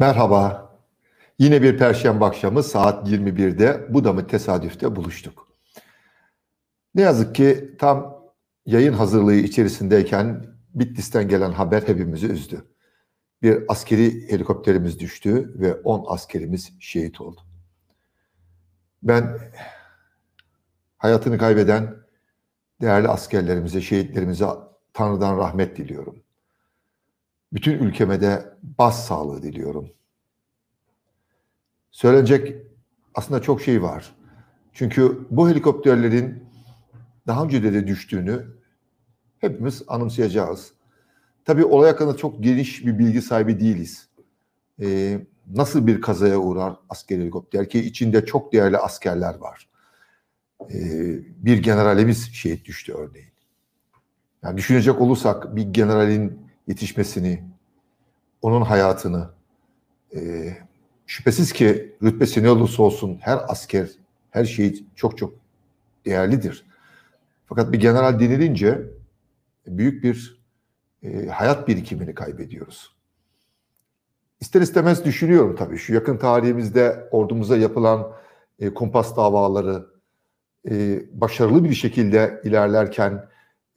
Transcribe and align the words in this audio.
Merhaba. 0.00 0.70
Yine 1.38 1.62
bir 1.62 1.78
perşembe 1.78 2.24
akşamı 2.24 2.62
saat 2.62 3.08
21'de 3.08 3.86
bu 3.88 4.04
da 4.04 4.12
mı 4.12 4.26
tesadüfte 4.26 4.96
buluştuk. 4.96 5.48
Ne 6.94 7.02
yazık 7.02 7.34
ki 7.34 7.74
tam 7.78 8.24
yayın 8.66 8.92
hazırlığı 8.92 9.34
içerisindeyken 9.34 10.46
Bitlis'ten 10.74 11.28
gelen 11.28 11.52
haber 11.52 11.82
hepimizi 11.82 12.26
üzdü. 12.26 12.64
Bir 13.42 13.62
askeri 13.68 14.32
helikopterimiz 14.32 14.98
düştü 15.00 15.54
ve 15.60 15.74
10 15.74 16.04
askerimiz 16.08 16.72
şehit 16.80 17.20
oldu. 17.20 17.40
Ben 19.02 19.38
hayatını 20.98 21.38
kaybeden 21.38 21.96
değerli 22.80 23.08
askerlerimize, 23.08 23.80
şehitlerimize 23.80 24.46
Tanrı'dan 24.92 25.38
rahmet 25.38 25.76
diliyorum. 25.76 26.22
Bütün 27.52 27.78
ülkeme 27.78 28.20
de 28.20 28.54
bas 28.62 29.06
sağlığı 29.06 29.42
diliyorum. 29.42 29.90
Söylenecek 31.90 32.56
aslında 33.14 33.42
çok 33.42 33.62
şey 33.62 33.82
var. 33.82 34.14
Çünkü 34.72 35.18
bu 35.30 35.48
helikopterlerin 35.50 36.44
daha 37.26 37.44
önce 37.44 37.62
de, 37.62 37.86
düştüğünü 37.86 38.46
hepimiz 39.38 39.82
anımsayacağız. 39.88 40.72
Tabii 41.44 41.64
olay 41.64 41.90
hakkında 41.90 42.16
çok 42.16 42.42
geniş 42.42 42.86
bir 42.86 42.98
bilgi 42.98 43.22
sahibi 43.22 43.60
değiliz. 43.60 44.08
Ee, 44.82 45.20
nasıl 45.54 45.86
bir 45.86 46.00
kazaya 46.00 46.38
uğrar 46.38 46.76
asker 46.88 47.18
helikopter 47.18 47.68
ki 47.68 47.80
içinde 47.80 48.26
çok 48.26 48.52
değerli 48.52 48.78
askerler 48.78 49.34
var. 49.34 49.68
Ee, 50.70 50.74
bir 51.36 51.62
generalimiz 51.62 52.32
şehit 52.32 52.64
düştü 52.64 52.92
örneğin. 52.92 53.30
Yani 54.42 54.56
düşünecek 54.56 55.00
olursak 55.00 55.56
bir 55.56 55.62
generalin 55.62 56.46
yetişmesini, 56.66 57.44
onun 58.42 58.62
hayatını, 58.62 59.30
e, 60.14 60.20
şüphesiz 61.10 61.52
ki 61.52 61.96
rütbesi 62.02 62.42
ne 62.42 62.50
olursa 62.50 62.82
olsun 62.82 63.18
her 63.20 63.40
asker, 63.48 63.88
her 64.30 64.44
şey 64.44 64.84
çok 64.96 65.18
çok 65.18 65.34
değerlidir. 66.06 66.66
Fakat 67.46 67.72
bir 67.72 67.80
general 67.80 68.20
denilince 68.20 68.82
büyük 69.66 70.04
bir 70.04 70.40
e, 71.02 71.26
hayat 71.26 71.68
birikimini 71.68 72.14
kaybediyoruz. 72.14 72.96
İster 74.40 74.60
istemez 74.60 75.04
düşünüyorum 75.04 75.56
tabii 75.56 75.78
şu 75.78 75.94
yakın 75.94 76.16
tarihimizde 76.16 77.08
ordumuza 77.10 77.56
yapılan 77.56 78.12
e, 78.58 78.74
kumpas 78.74 79.16
davaları 79.16 79.86
e, 80.70 81.02
başarılı 81.20 81.64
bir 81.64 81.74
şekilde 81.74 82.40
ilerlerken 82.44 83.28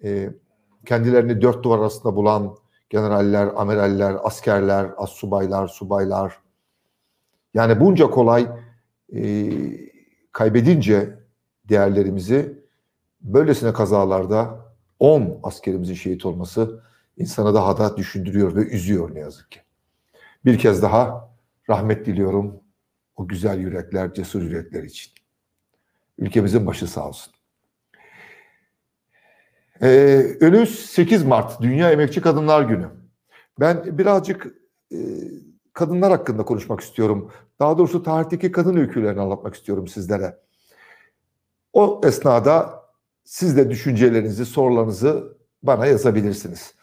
e, 0.03 0.29
kendilerini 0.85 1.41
dört 1.41 1.63
duvar 1.63 1.79
arasında 1.79 2.15
bulan 2.15 2.57
generaller, 2.89 3.49
amiraller, 3.55 4.15
askerler, 4.23 4.89
assubaylar, 4.97 5.67
subaylar. 5.67 6.42
Yani 7.53 7.79
bunca 7.79 8.09
kolay 8.09 8.47
e, 9.15 9.51
kaybedince 10.31 11.19
değerlerimizi 11.69 12.63
böylesine 13.21 13.73
kazalarda 13.73 14.65
10 14.99 15.39
askerimizin 15.43 15.93
şehit 15.93 16.25
olması 16.25 16.83
insanı 17.17 17.53
daha 17.53 17.77
da 17.77 17.97
düşündürüyor 17.97 18.55
ve 18.55 18.59
üzüyor 18.59 19.15
ne 19.15 19.19
yazık 19.19 19.51
ki. 19.51 19.59
Bir 20.45 20.57
kez 20.57 20.81
daha 20.81 21.29
rahmet 21.69 22.05
diliyorum 22.05 22.59
o 23.15 23.27
güzel 23.27 23.59
yürekler, 23.59 24.13
cesur 24.13 24.41
yürekler 24.41 24.83
için. 24.83 25.13
Ülkemizin 26.17 26.67
başı 26.67 26.87
sağ 26.87 27.07
olsun. 27.07 27.33
Ee, 29.81 30.37
önümüz 30.39 30.85
8 30.85 31.23
Mart 31.23 31.61
Dünya 31.61 31.91
Emekçi 31.91 32.21
Kadınlar 32.21 32.61
Günü. 32.61 32.87
Ben 33.59 33.97
birazcık 33.97 34.47
e, 34.91 34.97
kadınlar 35.73 36.11
hakkında 36.11 36.45
konuşmak 36.45 36.79
istiyorum. 36.79 37.31
Daha 37.59 37.77
doğrusu 37.77 38.03
tarihteki 38.03 38.51
kadın 38.51 38.77
öykülerini 38.77 39.21
anlatmak 39.21 39.55
istiyorum 39.55 39.87
sizlere. 39.87 40.39
O 41.73 42.01
esnada 42.03 42.83
siz 43.23 43.57
de 43.57 43.69
düşüncelerinizi, 43.69 44.45
sorularınızı 44.45 45.37
bana 45.63 45.85
yazabilirsiniz. 45.85 46.73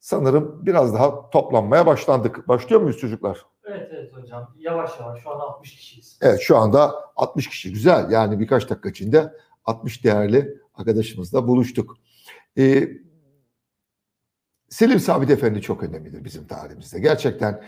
Sanırım 0.00 0.66
biraz 0.66 0.94
daha 0.94 1.30
toplanmaya 1.30 1.86
başlandık. 1.86 2.48
Başlıyor 2.48 2.80
muyuz 2.80 2.98
çocuklar? 2.98 3.46
Evet 3.64 3.88
evet 3.92 4.16
hocam. 4.16 4.54
Yavaş 4.58 5.00
yavaş. 5.00 5.22
Şu 5.22 5.30
an 5.30 5.40
60 5.40 5.76
kişiyiz. 5.76 6.18
Evet 6.22 6.40
şu 6.40 6.56
anda 6.56 6.94
60 7.16 7.48
kişi. 7.48 7.72
Güzel. 7.72 8.10
Yani 8.10 8.40
birkaç 8.40 8.70
dakika 8.70 8.88
içinde 8.88 9.32
60 9.64 10.04
değerli 10.04 10.58
arkadaşımızla 10.74 11.48
buluştuk. 11.48 11.96
Ee, 12.58 12.88
Selim 14.70 15.00
Sabit 15.00 15.30
Efendi 15.30 15.62
çok 15.62 15.82
önemlidir 15.82 16.24
bizim 16.24 16.46
tarihimizde. 16.46 17.00
Gerçekten 17.00 17.62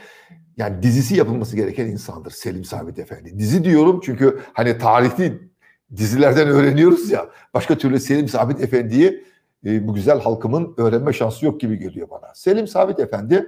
yani 0.56 0.82
dizisi 0.82 1.16
yapılması 1.16 1.56
gereken 1.56 1.86
insandır 1.86 2.30
Selim 2.30 2.64
Sabit 2.64 2.98
Efendi. 2.98 3.38
Dizi 3.38 3.64
diyorum 3.64 4.00
çünkü 4.04 4.40
hani 4.52 4.78
tarihli 4.78 5.50
dizilerden 5.96 6.48
öğreniyoruz 6.48 7.10
ya. 7.10 7.28
Başka 7.54 7.78
türlü 7.78 8.00
Selim 8.00 8.28
Sabit 8.28 8.60
Efendi'yi 8.60 9.24
e, 9.66 9.88
bu 9.88 9.94
güzel 9.94 10.20
halkımın 10.20 10.74
öğrenme 10.76 11.12
şansı 11.12 11.44
yok 11.46 11.60
gibi 11.60 11.78
geliyor 11.78 12.10
bana. 12.10 12.34
Selim 12.34 12.68
Sabit 12.68 13.00
Efendi 13.00 13.46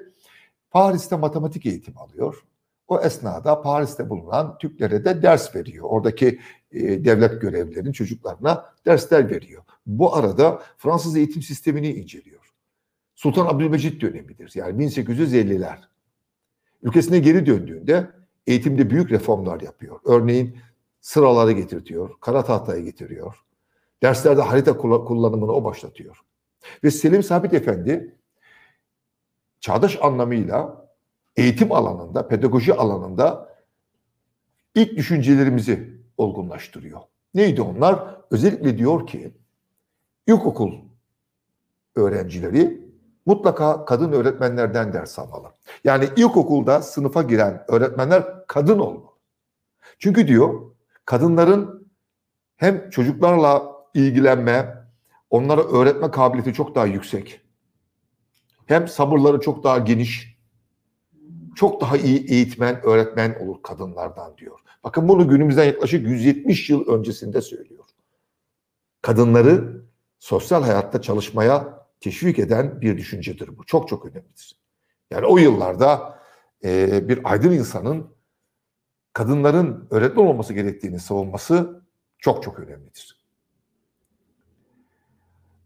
Paris'te 0.71 1.17
matematik 1.17 1.67
eğitimi 1.67 1.99
alıyor. 1.99 2.45
O 2.89 3.01
esnada 3.01 3.63
Paris'te 3.63 4.11
bulunan 4.11 4.59
Türklere 4.59 5.05
de 5.05 5.23
ders 5.23 5.57
veriyor. 5.57 5.87
Oradaki 5.89 6.41
e, 6.73 7.05
devlet 7.05 7.41
görevlilerin 7.41 7.93
çocuklarına 7.93 8.65
dersler 8.87 9.31
veriyor. 9.31 9.63
Bu 9.87 10.17
arada 10.17 10.63
Fransız 10.79 11.17
eğitim 11.17 11.43
sistemini 11.43 11.93
inceliyor. 11.93 12.54
Sultan 13.15 13.47
Abdülmecit 13.47 14.01
dönemidir. 14.01 14.53
Yani 14.55 14.85
1850'ler. 14.85 15.79
Ülkesine 16.83 17.19
geri 17.19 17.47
döndüğünde 17.47 18.11
eğitimde 18.47 18.91
büyük 18.91 19.11
reformlar 19.11 19.61
yapıyor. 19.61 20.01
Örneğin 20.05 20.57
sıraları 21.01 21.53
getirtiyor, 21.53 22.11
kara 22.21 22.45
tahtayı 22.45 22.85
getiriyor. 22.85 23.45
Derslerde 24.03 24.43
harita 24.43 24.77
kullanımını 24.77 25.53
o 25.53 25.65
başlatıyor. 25.65 26.21
Ve 26.85 26.91
Selim 26.91 27.23
Sabit 27.23 27.55
Efendi 27.55 28.17
çağdaş 29.61 29.99
anlamıyla 30.03 30.89
eğitim 31.37 31.73
alanında, 31.73 32.29
pedagoji 32.29 32.75
alanında 32.75 33.55
ilk 34.75 34.97
düşüncelerimizi 34.97 36.01
olgunlaştırıyor. 36.17 37.01
Neydi 37.35 37.63
onlar? 37.63 38.17
Özellikle 38.31 38.79
diyor 38.79 39.07
ki 39.07 39.35
ilkokul 40.27 40.73
öğrencileri 41.95 42.84
mutlaka 43.27 43.85
kadın 43.85 44.13
öğretmenlerden 44.13 44.93
ders 44.93 45.19
almalı. 45.19 45.49
Yani 45.85 46.09
ilkokulda 46.17 46.83
sınıfa 46.83 47.23
giren 47.23 47.65
öğretmenler 47.69 48.47
kadın 48.47 48.79
olmalı. 48.79 49.11
Çünkü 49.99 50.29
diyor 50.29 50.71
kadınların 51.05 51.89
hem 52.57 52.91
çocuklarla 52.91 53.75
ilgilenme, 53.95 54.85
onlara 55.31 55.63
öğretme 55.63 56.11
kabiliyeti 56.11 56.53
çok 56.53 56.75
daha 56.75 56.87
yüksek. 56.87 57.41
Hem 58.67 58.89
sabırları 58.89 59.41
çok 59.41 59.65
daha 59.65 59.79
geniş. 59.79 60.35
Çok 61.57 61.81
daha 61.81 61.97
iyi 61.97 62.31
eğitmen, 62.31 62.87
öğretmen 62.87 63.39
olur 63.41 63.63
kadınlardan 63.63 64.37
diyor. 64.39 64.59
Bakın 64.85 65.09
bunu 65.09 65.29
günümüzden 65.29 65.65
yaklaşık 65.65 66.07
170 66.07 66.71
yıl 66.71 66.89
öncesinde 66.89 67.41
söylüyor. 67.41 67.85
Kadınları 69.03 69.83
sosyal 70.19 70.63
hayatta 70.63 71.03
çalışmaya 71.03 71.84
teşvik 72.05 72.39
eden 72.39 72.81
bir 72.81 72.99
düşüncedir 72.99 73.59
bu. 73.59 73.65
Çok 73.65 73.89
çok 73.89 74.07
önemlidir. 74.07 74.57
Yani 75.11 75.27
o 75.27 75.39
yıllarda 75.39 76.19
e, 76.65 77.09
bir 77.09 77.21
aydın 77.25 77.53
insanın 77.53 78.15
kadınların 79.13 79.89
öğretmen 79.91 80.27
olması 80.27 80.55
gerektiğini 80.55 80.99
savunması 80.99 81.83
çok 82.19 82.43
çok 82.43 82.59
önemlidir. 82.59 83.25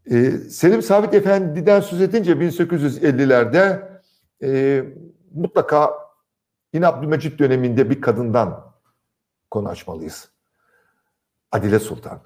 E, 0.05 0.31
Selim 0.31 0.81
Sabit 0.81 1.13
Efendi'den 1.13 1.79
söz 1.79 2.01
edince 2.01 2.31
1850'lerde 2.31 3.89
e, 4.43 4.83
mutlaka 5.33 5.93
yine 6.73 6.87
Abdülmecit 6.87 7.39
döneminde 7.39 7.89
bir 7.89 8.01
kadından 8.01 8.73
konu 9.51 9.69
açmalıyız. 9.69 10.31
Adile 11.51 11.79
Sultan. 11.79 12.21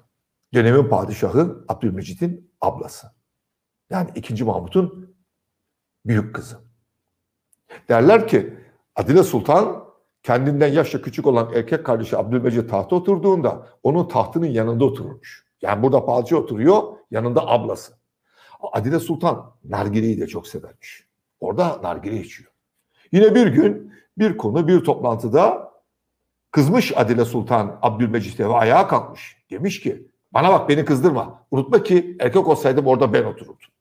Dönemin 0.54 0.88
padişahı 0.88 1.64
Abdülmecit'in 1.68 2.50
ablası. 2.60 3.13
Yani 3.90 4.10
2. 4.14 4.44
Mahmut'un 4.44 5.16
büyük 6.06 6.34
kızı. 6.34 6.58
Derler 7.88 8.28
ki 8.28 8.58
Adile 8.96 9.22
Sultan 9.22 9.84
kendinden 10.22 10.72
yaşça 10.72 11.02
küçük 11.02 11.26
olan 11.26 11.52
erkek 11.54 11.86
kardeşi 11.86 12.16
Abdülmecit 12.16 12.70
tahta 12.70 12.96
oturduğunda 12.96 13.68
onun 13.82 14.08
tahtının 14.08 14.46
yanında 14.46 14.84
oturmuş. 14.84 15.46
Yani 15.62 15.82
burada 15.82 16.06
padişah 16.06 16.36
oturuyor, 16.36 16.82
yanında 17.10 17.48
ablası. 17.48 17.92
Adile 18.72 19.00
Sultan 19.00 19.54
nargileyi 19.64 20.20
de 20.20 20.26
çok 20.26 20.48
severmiş. 20.48 21.06
Orada 21.40 21.80
nargile 21.82 22.20
içiyor. 22.20 22.50
Yine 23.12 23.34
bir 23.34 23.46
gün 23.46 23.92
bir 24.18 24.36
konu 24.36 24.68
bir 24.68 24.84
toplantıda 24.84 25.72
kızmış 26.50 26.92
Adile 26.96 27.24
Sultan 27.24 27.78
Abdülmecit'e 27.82 28.48
ve 28.48 28.52
ayağa 28.52 28.88
kalkmış. 28.88 29.36
Demiş 29.50 29.80
ki 29.80 30.08
bana 30.32 30.52
bak 30.52 30.68
beni 30.68 30.84
kızdırma. 30.84 31.46
Unutma 31.50 31.82
ki 31.82 32.16
erkek 32.20 32.48
olsaydım 32.48 32.86
orada 32.86 33.12
ben 33.12 33.24
otururdum. 33.24 33.73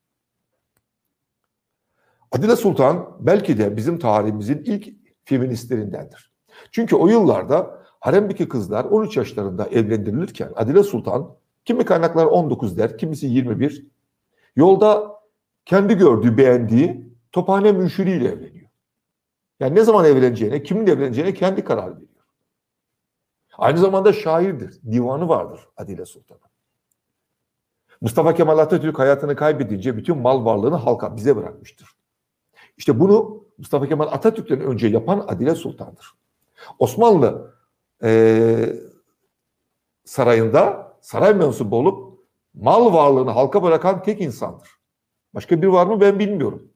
Adile 2.34 2.56
Sultan 2.56 3.18
belki 3.20 3.58
de 3.58 3.78
bizim 3.78 4.00
tarihimizin 4.00 4.64
ilk 4.66 4.90
feministlerindendir. 5.26 6.32
Çünkü 6.72 6.96
o 6.96 7.08
yıllarda 7.08 7.84
haremdeki 8.00 8.50
kızlar 8.50 8.86
13 8.86 9.18
yaşlarında 9.18 9.66
evlendirilirken 9.66 10.52
Adile 10.56 10.84
Sultan 10.84 11.36
kimi 11.66 11.86
kaynaklar 11.86 12.26
19 12.26 12.78
der, 12.78 12.98
kimisi 12.98 13.28
21. 13.28 13.88
Yolda 14.56 15.20
kendi 15.66 15.98
gördüğü, 15.98 16.38
beğendiği 16.38 17.14
Tophane 17.32 17.72
münşiriyle 17.72 18.28
evleniyor. 18.28 18.70
Yani 19.60 19.76
ne 19.76 19.84
zaman 19.84 20.06
evleneceğine, 20.06 20.64
kimin 20.64 20.88
evleneceğine 20.88 21.34
kendi 21.34 21.64
karar 21.64 21.92
veriyor. 21.96 22.24
Aynı 23.58 23.78
zamanda 23.78 24.14
şairdir. 24.14 24.82
Divanı 24.92 25.30
vardır 25.30 25.68
Adile 25.78 26.06
Sultan'ın. 26.06 26.42
Mustafa 28.02 28.36
Kemal 28.36 28.58
Atatürk 28.58 29.00
hayatını 29.00 29.36
kaybedince 29.36 29.98
bütün 29.98 30.18
mal 30.18 30.46
varlığını 30.46 30.76
halka 30.76 31.18
bize 31.18 31.36
bırakmıştır. 31.36 32.03
İşte 32.78 33.00
bunu 33.00 33.44
Mustafa 33.58 33.88
Kemal 33.88 34.08
Atatürk'ten 34.08 34.62
önce 34.62 34.88
yapan 34.88 35.26
Adile 35.28 35.56
Sultan'dır. 35.56 36.14
Osmanlı 36.80 37.56
e, 38.04 38.76
sarayında 40.06 40.94
saray 41.02 41.34
mensubu 41.34 41.78
olup 41.78 42.20
mal 42.54 42.94
varlığını 42.94 43.32
halka 43.32 43.64
bırakan 43.64 44.04
tek 44.04 44.22
insandır. 44.22 44.70
Başka 45.34 45.62
bir 45.62 45.68
var 45.68 45.86
mı 45.88 46.02
ben 46.02 46.20
bilmiyorum. 46.20 46.72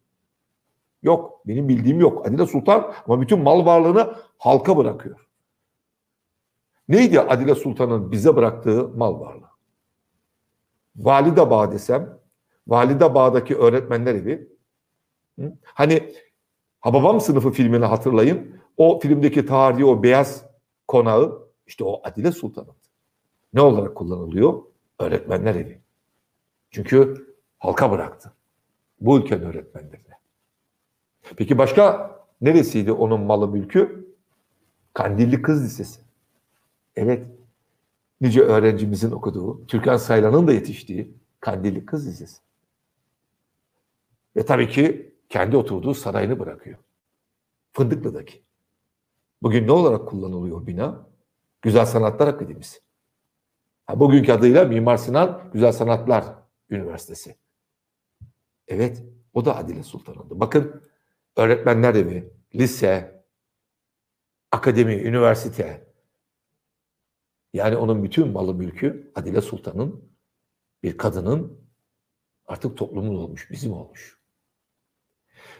Yok. 1.03 1.47
Benim 1.47 1.69
bildiğim 1.69 1.99
yok. 1.99 2.27
Adile 2.27 2.45
Sultan 2.45 2.93
ama 3.05 3.21
bütün 3.21 3.39
mal 3.39 3.65
varlığını 3.65 4.15
halka 4.37 4.77
bırakıyor. 4.77 5.27
Neydi 6.87 7.19
Adile 7.19 7.55
Sultan'ın 7.55 8.11
bize 8.11 8.35
bıraktığı 8.35 8.87
mal 8.89 9.19
varlığı? 9.19 9.47
Valide 10.95 11.49
Bağ 11.49 11.71
desem, 11.71 12.19
Valide 12.67 13.15
Bağ'daki 13.15 13.57
öğretmenler 13.57 14.15
evi. 14.15 14.56
Hani 15.63 16.13
Hababam 16.87 17.21
sınıfı 17.21 17.51
filmini 17.51 17.85
hatırlayın. 17.85 18.61
O 18.77 18.99
filmdeki 18.99 19.45
tarihi 19.45 19.85
o 19.85 20.03
beyaz 20.03 20.45
konağı 20.87 21.47
işte 21.67 21.83
o 21.83 22.01
Adile 22.03 22.31
Sultan'ın. 22.31 22.75
Ne 23.53 23.61
olarak 23.61 23.95
kullanılıyor? 23.95 24.63
Öğretmenler 24.99 25.55
evi. 25.55 25.81
Çünkü 26.71 27.27
halka 27.59 27.91
bıraktı. 27.91 28.33
Bu 29.01 29.19
ülkenin 29.19 29.41
öğretmenlerine. 29.41 30.19
Peki 31.37 31.57
başka 31.57 32.11
neresiydi 32.41 32.91
onun 32.91 33.21
malı 33.21 33.47
mülkü? 33.47 34.07
Kandilli 34.93 35.41
Kız 35.41 35.63
Lisesi. 35.63 36.01
Evet. 36.95 37.27
Nice 38.21 38.41
öğrencimizin 38.41 39.11
okuduğu, 39.11 39.67
Türkan 39.67 39.97
Saylan'ın 39.97 40.47
da 40.47 40.53
yetiştiği 40.53 41.13
Kandilli 41.39 41.85
Kız 41.85 42.07
Lisesi. 42.07 42.41
Ve 44.35 44.45
tabii 44.45 44.69
ki 44.69 45.16
kendi 45.29 45.57
oturduğu 45.57 45.93
sarayını 45.93 46.39
bırakıyor. 46.39 46.77
Fındıklı'daki. 47.73 48.43
Bugün 49.41 49.67
ne 49.67 49.71
olarak 49.71 50.07
kullanılıyor 50.07 50.67
bina? 50.67 51.07
Güzel 51.61 51.85
Sanatlar 51.85 52.27
Akademisi. 52.27 52.79
Ha, 53.85 53.99
bugünkü 53.99 54.31
adıyla 54.31 54.65
Mimar 54.65 54.97
Sinan 54.97 55.49
Güzel 55.53 55.71
Sanatlar 55.71 56.25
Üniversitesi. 56.69 57.37
Evet, 58.67 59.03
o 59.33 59.45
da 59.45 59.57
Adile 59.57 59.83
Sultan'ındı. 59.83 60.39
Bakın 60.39 60.83
öğretmenler 61.35 61.95
evi, 61.95 62.33
lise, 62.55 63.23
akademi, 64.51 64.93
üniversite. 64.93 65.87
Yani 67.53 67.77
onun 67.77 68.03
bütün 68.03 68.27
malı 68.27 68.53
mülkü 68.53 69.11
Adile 69.15 69.41
Sultan'ın 69.41 70.11
bir 70.83 70.97
kadının 70.97 71.61
artık 72.45 72.77
toplumun 72.77 73.15
olmuş, 73.15 73.51
bizim 73.51 73.73
olmuş. 73.73 74.16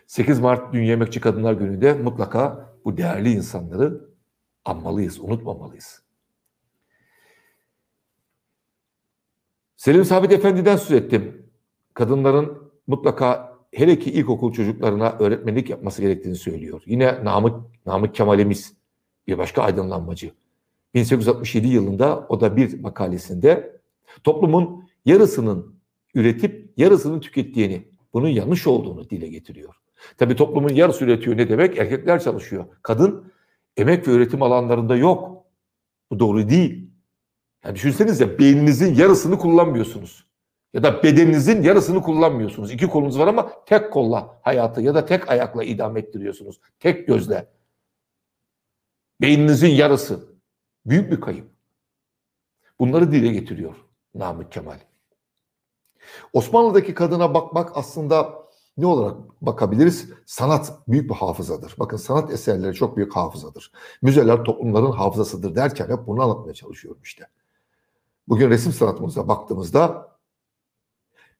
8 0.08 0.40
Mart 0.40 0.74
Dünya 0.74 0.94
Emekçi 0.94 1.20
Kadınlar 1.22 1.54
Günü'nde 1.54 1.94
mutlaka 1.94 2.74
bu 2.86 2.98
değerli 2.98 3.32
insanları 3.32 4.02
anmalıyız, 4.66 5.20
unutmamalıyız. 5.20 6.04
Selim 9.78 10.06
Sabit 10.06 10.32
Efendi'den 10.32 10.78
söz 10.78 10.92
ettim. 10.92 11.52
Kadınların 11.94 12.72
mutlaka 12.88 13.58
hele 13.72 14.00
ki 14.00 14.12
ilkokul 14.12 14.54
çocuklarına 14.54 15.18
öğretmenlik 15.20 15.70
yapması 15.70 16.02
gerektiğini 16.02 16.36
söylüyor. 16.36 16.82
Yine 16.86 17.26
Namık, 17.26 17.86
Namık 17.86 18.16
Kemal'imiz 18.16 18.74
bir 19.28 19.38
başka 19.38 19.62
aydınlanmacı. 19.62 20.32
1867 20.94 21.68
yılında 21.68 22.26
o 22.30 22.42
da 22.42 22.58
bir 22.58 22.80
makalesinde 22.80 23.80
toplumun 24.24 24.90
yarısının 25.06 25.76
üretip 26.16 26.74
yarısının 26.78 27.20
tükettiğini, 27.20 27.88
bunun 28.14 28.28
yanlış 28.28 28.68
olduğunu 28.68 29.10
dile 29.10 29.28
getiriyor. 29.28 29.76
Tabi 30.18 30.36
toplumun 30.36 30.70
yarısı 30.70 31.06
üretiyor 31.06 31.38
ne 31.38 31.50
demek? 31.50 31.78
Erkekler 31.78 32.24
çalışıyor. 32.24 32.66
Kadın 32.82 33.34
emek 33.78 34.08
ve 34.08 34.12
üretim 34.12 34.42
alanlarında 34.42 34.96
yok. 34.96 35.46
Bu 36.12 36.20
doğru 36.20 36.50
değil. 36.50 36.92
Yani 37.66 37.76
düşünsenize 37.76 38.40
beyninizin 38.40 38.96
yarısını 38.96 39.38
kullanmıyorsunuz. 39.38 40.28
Ya 40.74 40.84
da 40.84 41.04
bedeninizin 41.04 41.64
yarısını 41.64 42.02
kullanmıyorsunuz. 42.02 42.72
İki 42.72 42.88
kolunuz 42.88 43.20
var 43.20 43.28
ama 43.28 43.66
tek 43.66 43.94
kolla 43.94 44.40
hayatı 44.42 44.82
ya 44.82 44.96
da 44.96 45.06
tek 45.06 45.30
ayakla 45.30 45.64
idam 45.64 45.98
ettiriyorsunuz. 45.98 46.60
Tek 46.80 47.08
gözle. 47.08 47.50
Beyninizin 49.22 49.70
yarısı. 49.70 50.38
Büyük 50.86 51.12
bir 51.12 51.22
kayıp. 51.22 51.48
Bunları 52.80 53.12
dile 53.12 53.28
getiriyor 53.28 53.76
Namık 54.16 54.52
Kemal. 54.52 54.80
Osmanlı'daki 56.34 56.94
kadına 56.94 57.34
bakmak 57.34 57.78
aslında 57.78 58.47
ne 58.78 58.86
olarak 58.86 59.42
bakabiliriz? 59.42 60.10
Sanat 60.26 60.74
büyük 60.88 61.10
bir 61.10 61.16
hafızadır. 61.16 61.76
Bakın 61.80 61.98
sanat 61.98 62.32
eserleri 62.32 62.76
çok 62.76 62.98
büyük 62.98 63.16
hafızadır. 63.16 63.72
Müzeler 64.02 64.44
toplumların 64.44 64.92
hafızasıdır 64.92 65.56
derken 65.56 65.90
hep 65.90 66.08
bunu 66.08 66.24
anlatmaya 66.24 66.54
çalışıyorum 66.54 67.02
işte. 67.04 67.28
Bugün 68.28 68.50
resim 68.50 68.72
sanatımıza 68.72 69.28
baktığımızda 69.28 70.12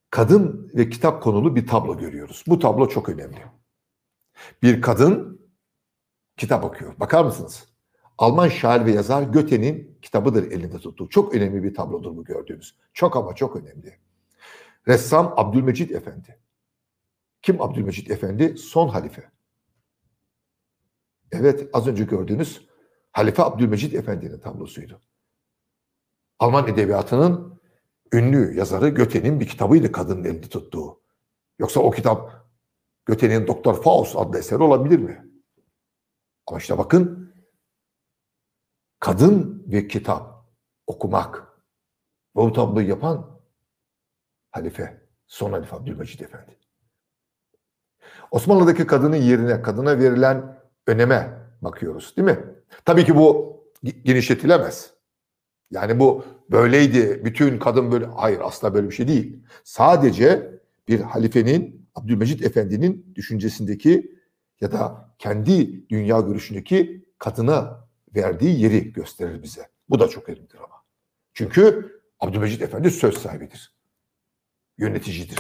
kadın 0.10 0.72
ve 0.76 0.90
kitap 0.90 1.24
konulu 1.24 1.56
bir 1.56 1.68
tablo 1.68 1.98
görüyoruz. 1.98 2.44
Bu 2.48 2.60
tablo 2.60 2.90
çok 2.90 3.10
önemli. 3.10 3.46
Bir 4.64 4.82
kadın 4.82 5.42
kitap 6.38 6.64
okuyor. 6.64 7.00
Bakar 7.00 7.26
mısınız? 7.26 7.68
Alman 8.18 8.48
şair 8.48 8.86
ve 8.86 8.92
yazar 8.92 9.24
Göte'nin 9.24 9.98
kitabıdır 10.02 10.52
elinde 10.52 10.80
tuttuğu. 10.80 11.10
Çok 11.10 11.36
önemli 11.36 11.64
bir 11.64 11.74
tablodur 11.74 12.18
bu 12.18 12.24
gördüğünüz. 12.24 12.76
Çok 12.94 13.18
ama 13.18 13.36
çok 13.36 13.56
önemli. 13.56 13.98
Ressam 14.88 15.34
Abdülmecit 15.38 15.92
Efendi. 15.92 16.40
Kim 17.48 17.62
Abdülmecit 17.62 18.12
Efendi? 18.12 18.58
Son 18.58 18.88
halife. 18.88 19.32
Evet 21.32 21.70
az 21.74 21.88
önce 21.88 22.04
gördüğünüz 22.04 22.68
Halife 23.12 23.44
Abdülmecit 23.44 23.94
Efendi'nin 23.94 24.40
tablosuydu. 24.40 25.02
Alman 26.40 26.68
edebiyatının 26.68 27.62
ünlü 28.14 28.58
yazarı 28.58 28.90
Göte'nin 28.90 29.40
bir 29.40 29.48
kitabıydı 29.48 29.92
kadının 29.92 30.24
elinde 30.24 30.50
tuttuğu. 30.50 31.02
Yoksa 31.60 31.80
o 31.80 31.92
kitap 31.92 32.48
Göte'nin 33.06 33.48
Doktor 33.48 33.84
Faust 33.84 34.16
adlı 34.16 34.38
eseri 34.38 34.64
olabilir 34.64 35.00
mi? 35.00 35.32
Ama 36.48 36.58
işte 36.58 36.78
bakın 36.78 37.34
kadın 39.00 39.64
ve 39.68 39.88
kitap 39.88 40.46
okumak 40.88 41.62
bu 42.36 42.54
tabloyu 42.54 42.90
yapan 42.90 43.42
halife, 44.52 45.08
son 45.28 45.52
halife 45.52 45.76
Abdülmecit 45.76 46.22
Efendi. 46.22 46.57
Osmanlı'daki 48.32 48.88
kadının 48.88 49.16
yerine, 49.16 49.62
kadına 49.62 50.00
verilen 50.00 50.60
öneme 50.88 51.34
bakıyoruz 51.62 52.14
değil 52.18 52.26
mi? 52.26 52.40
Tabii 52.86 53.06
ki 53.06 53.16
bu 53.16 53.58
genişletilemez. 54.04 54.94
Yani 55.72 56.00
bu 56.00 56.26
böyleydi, 56.52 57.22
bütün 57.26 57.60
kadın 57.60 57.92
böyle, 57.92 58.06
hayır 58.06 58.40
asla 58.44 58.74
böyle 58.74 58.90
bir 58.90 58.96
şey 58.96 59.08
değil. 59.08 59.44
Sadece 59.64 60.60
bir 60.88 61.00
halifenin, 61.00 61.88
Abdülmecit 61.96 62.46
Efendi'nin 62.46 63.12
düşüncesindeki 63.16 64.18
ya 64.62 64.72
da 64.72 65.12
kendi 65.20 65.90
dünya 65.90 66.20
görüşündeki 66.20 67.06
kadına 67.18 67.88
verdiği 68.16 68.62
yeri 68.62 68.94
gösterir 68.94 69.44
bize. 69.44 69.68
Bu 69.90 70.00
da 70.00 70.08
çok 70.08 70.30
önemlidir 70.30 70.58
ama. 70.58 70.84
Çünkü 71.34 71.92
Abdülmecit 72.20 72.62
Efendi 72.62 72.92
söz 72.92 73.18
sahibidir. 73.18 73.76
Yöneticidir. 74.78 75.40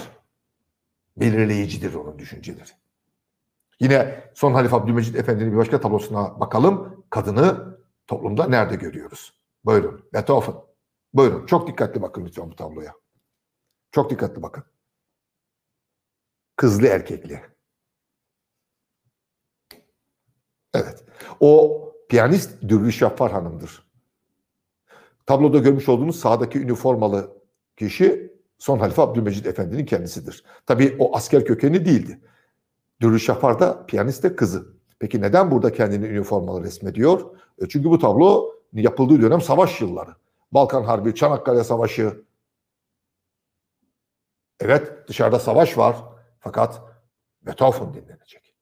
Belirleyicidir 1.17 1.93
onun 1.93 2.19
düşünceleri. 2.19 2.69
Yine 3.79 4.31
son 4.33 4.53
Halife 4.53 4.75
Abdülmecit 4.75 5.15
Efendi'nin 5.15 5.51
bir 5.51 5.57
başka 5.57 5.81
tablosuna 5.81 6.39
bakalım. 6.39 7.05
Kadını 7.09 7.77
toplumda 8.07 8.47
nerede 8.47 8.75
görüyoruz? 8.75 9.33
Buyurun. 9.65 10.09
Beethoven. 10.13 10.55
Buyurun. 11.13 11.45
Çok 11.45 11.67
dikkatli 11.67 12.01
bakın 12.01 12.25
lütfen 12.25 12.51
bu 12.51 12.55
tabloya. 12.55 12.93
Çok 13.91 14.09
dikkatli 14.09 14.43
bakın. 14.43 14.63
Kızlı 16.55 16.87
erkekli. 16.87 17.41
Evet. 20.73 21.05
O 21.39 21.81
piyanist 22.09 22.61
Dürrü 22.61 22.91
Şaffar 22.91 23.31
Hanım'dır. 23.31 23.87
Tabloda 25.25 25.57
görmüş 25.57 25.89
olduğunuz 25.89 26.19
sağdaki 26.19 26.59
üniformalı 26.59 27.37
kişi 27.75 28.36
son 28.57 28.79
halife 28.79 29.01
Abdülmecit 29.01 29.45
Efendi'nin 29.47 29.85
kendisidir. 29.85 30.43
Tabii 30.65 30.95
o 30.99 31.15
asker 31.15 31.45
kökeni 31.45 31.85
değildi. 31.85 32.21
Dürrü 33.01 33.19
Şafar 33.19 33.59
da 33.59 33.85
piyanist 33.85 34.23
de 34.23 34.35
kızı. 34.35 34.77
Peki 34.99 35.21
neden 35.21 35.51
burada 35.51 35.71
kendini 35.73 36.05
üniformalı 36.05 36.63
resmediyor? 36.63 37.37
E 37.61 37.67
çünkü 37.67 37.89
bu 37.89 37.99
tablo 37.99 38.53
yapıldığı 38.73 39.21
dönem 39.21 39.41
savaş 39.41 39.81
yılları. 39.81 40.15
Balkan 40.51 40.83
Harbi, 40.83 41.15
Çanakkale 41.15 41.63
Savaşı. 41.63 42.23
Evet 44.59 45.07
dışarıda 45.07 45.39
savaş 45.39 45.77
var 45.77 46.03
fakat 46.39 46.81
Beethoven 47.41 47.93
dinlenecek. 47.93 48.55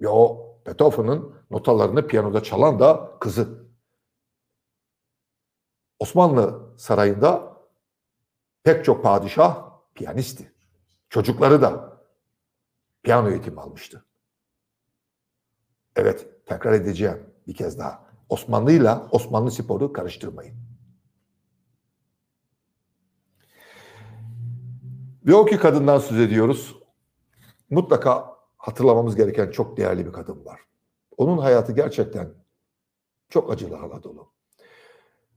Ve 0.00 0.08
o 0.08 0.46
Beethoven'ın 0.66 1.34
notalarını 1.50 2.06
piyanoda 2.06 2.42
çalan 2.42 2.80
da 2.80 3.16
kızı. 3.20 3.66
Osmanlı 5.98 6.74
sarayında 6.76 7.55
pek 8.66 8.84
çok 8.84 9.02
padişah 9.02 9.70
piyanisti. 9.94 10.52
Çocukları 11.08 11.62
da 11.62 11.98
piyano 13.02 13.30
eğitimi 13.30 13.60
almıştı. 13.60 14.04
Evet, 15.96 16.46
tekrar 16.46 16.72
edeceğim 16.72 17.34
bir 17.46 17.54
kez 17.54 17.78
daha. 17.78 18.06
Osmanlı'yla 18.28 19.08
Osmanlı 19.10 19.50
sporu 19.50 19.92
karıştırmayın. 19.92 20.56
Ve 25.26 25.34
o 25.34 25.44
ki 25.44 25.58
kadından 25.58 25.98
söz 25.98 26.20
ediyoruz. 26.20 26.76
Mutlaka 27.70 28.36
hatırlamamız 28.56 29.16
gereken 29.16 29.50
çok 29.50 29.76
değerli 29.76 30.06
bir 30.06 30.12
kadın 30.12 30.44
var. 30.44 30.60
Onun 31.16 31.38
hayatı 31.38 31.72
gerçekten 31.72 32.34
çok 33.28 33.52
acılarla 33.52 34.02
dolu. 34.02 34.35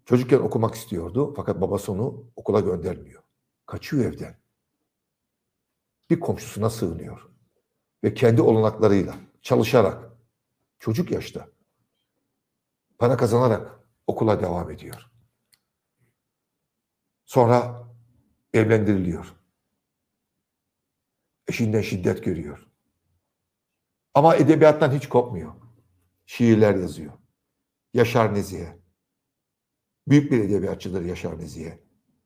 Çocukken 0.10 0.40
okumak 0.40 0.76
istiyordu 0.76 1.34
fakat 1.36 1.62
babası 1.62 1.92
onu 1.92 2.32
okula 2.36 2.60
göndermiyor. 2.60 3.24
Kaçıyor 3.66 4.14
evden. 4.14 4.40
Bir 6.10 6.20
komşusuna 6.20 6.70
sığınıyor. 6.70 7.30
Ve 8.04 8.14
kendi 8.14 8.42
olanaklarıyla, 8.42 9.16
çalışarak, 9.42 10.12
çocuk 10.80 11.12
yaşta 11.12 11.50
para 13.00 13.18
kazanarak 13.18 13.80
okula 14.08 14.42
devam 14.42 14.72
ediyor. 14.72 15.12
Sonra 17.26 17.88
evlendiriliyor. 18.54 19.36
Eşinden 21.48 21.82
şiddet 21.82 22.24
görüyor. 22.24 22.68
Ama 24.14 24.36
edebiyattan 24.36 24.92
hiç 24.92 25.10
kopmuyor. 25.10 25.54
Şiirler 26.26 26.76
yazıyor. 26.76 27.14
Yaşar 27.94 28.34
Nezihe. 28.34 28.79
Büyük 30.10 30.32
bir 30.32 30.40
edebiyatçıdır 30.44 31.06
Yaşar 31.06 31.40
Nezihe. 31.40 31.80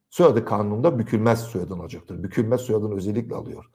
Soyadı 0.10 0.46
kanununda 0.46 1.00
bükülmez 1.00 1.40
soyadını 1.42 1.82
alacaktır. 1.82 2.24
Bükülmez 2.24 2.62
soyadını 2.62 2.96
özellikle 2.96 3.36
alıyor. 3.36 3.66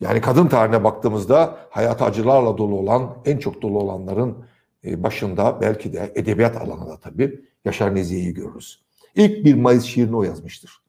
Yani 0.00 0.20
kadın 0.20 0.48
tarihine 0.48 0.84
baktığımızda 0.84 1.68
hayatı 1.70 2.04
acılarla 2.04 2.58
dolu 2.58 2.78
olan, 2.78 3.22
en 3.24 3.38
çok 3.38 3.62
dolu 3.62 3.78
olanların 3.78 4.46
e, 4.84 5.02
başında 5.02 5.60
belki 5.60 5.92
de 5.92 6.12
edebiyat 6.14 6.56
alanında 6.56 7.00
tabii 7.00 7.44
Yaşar 7.64 7.94
Nezihe'yi 7.94 8.34
görürüz. 8.34 8.84
İlk 9.14 9.44
bir 9.44 9.54
Mayıs 9.54 9.84
şiirini 9.84 10.16
o 10.16 10.22
yazmıştır. 10.22 10.82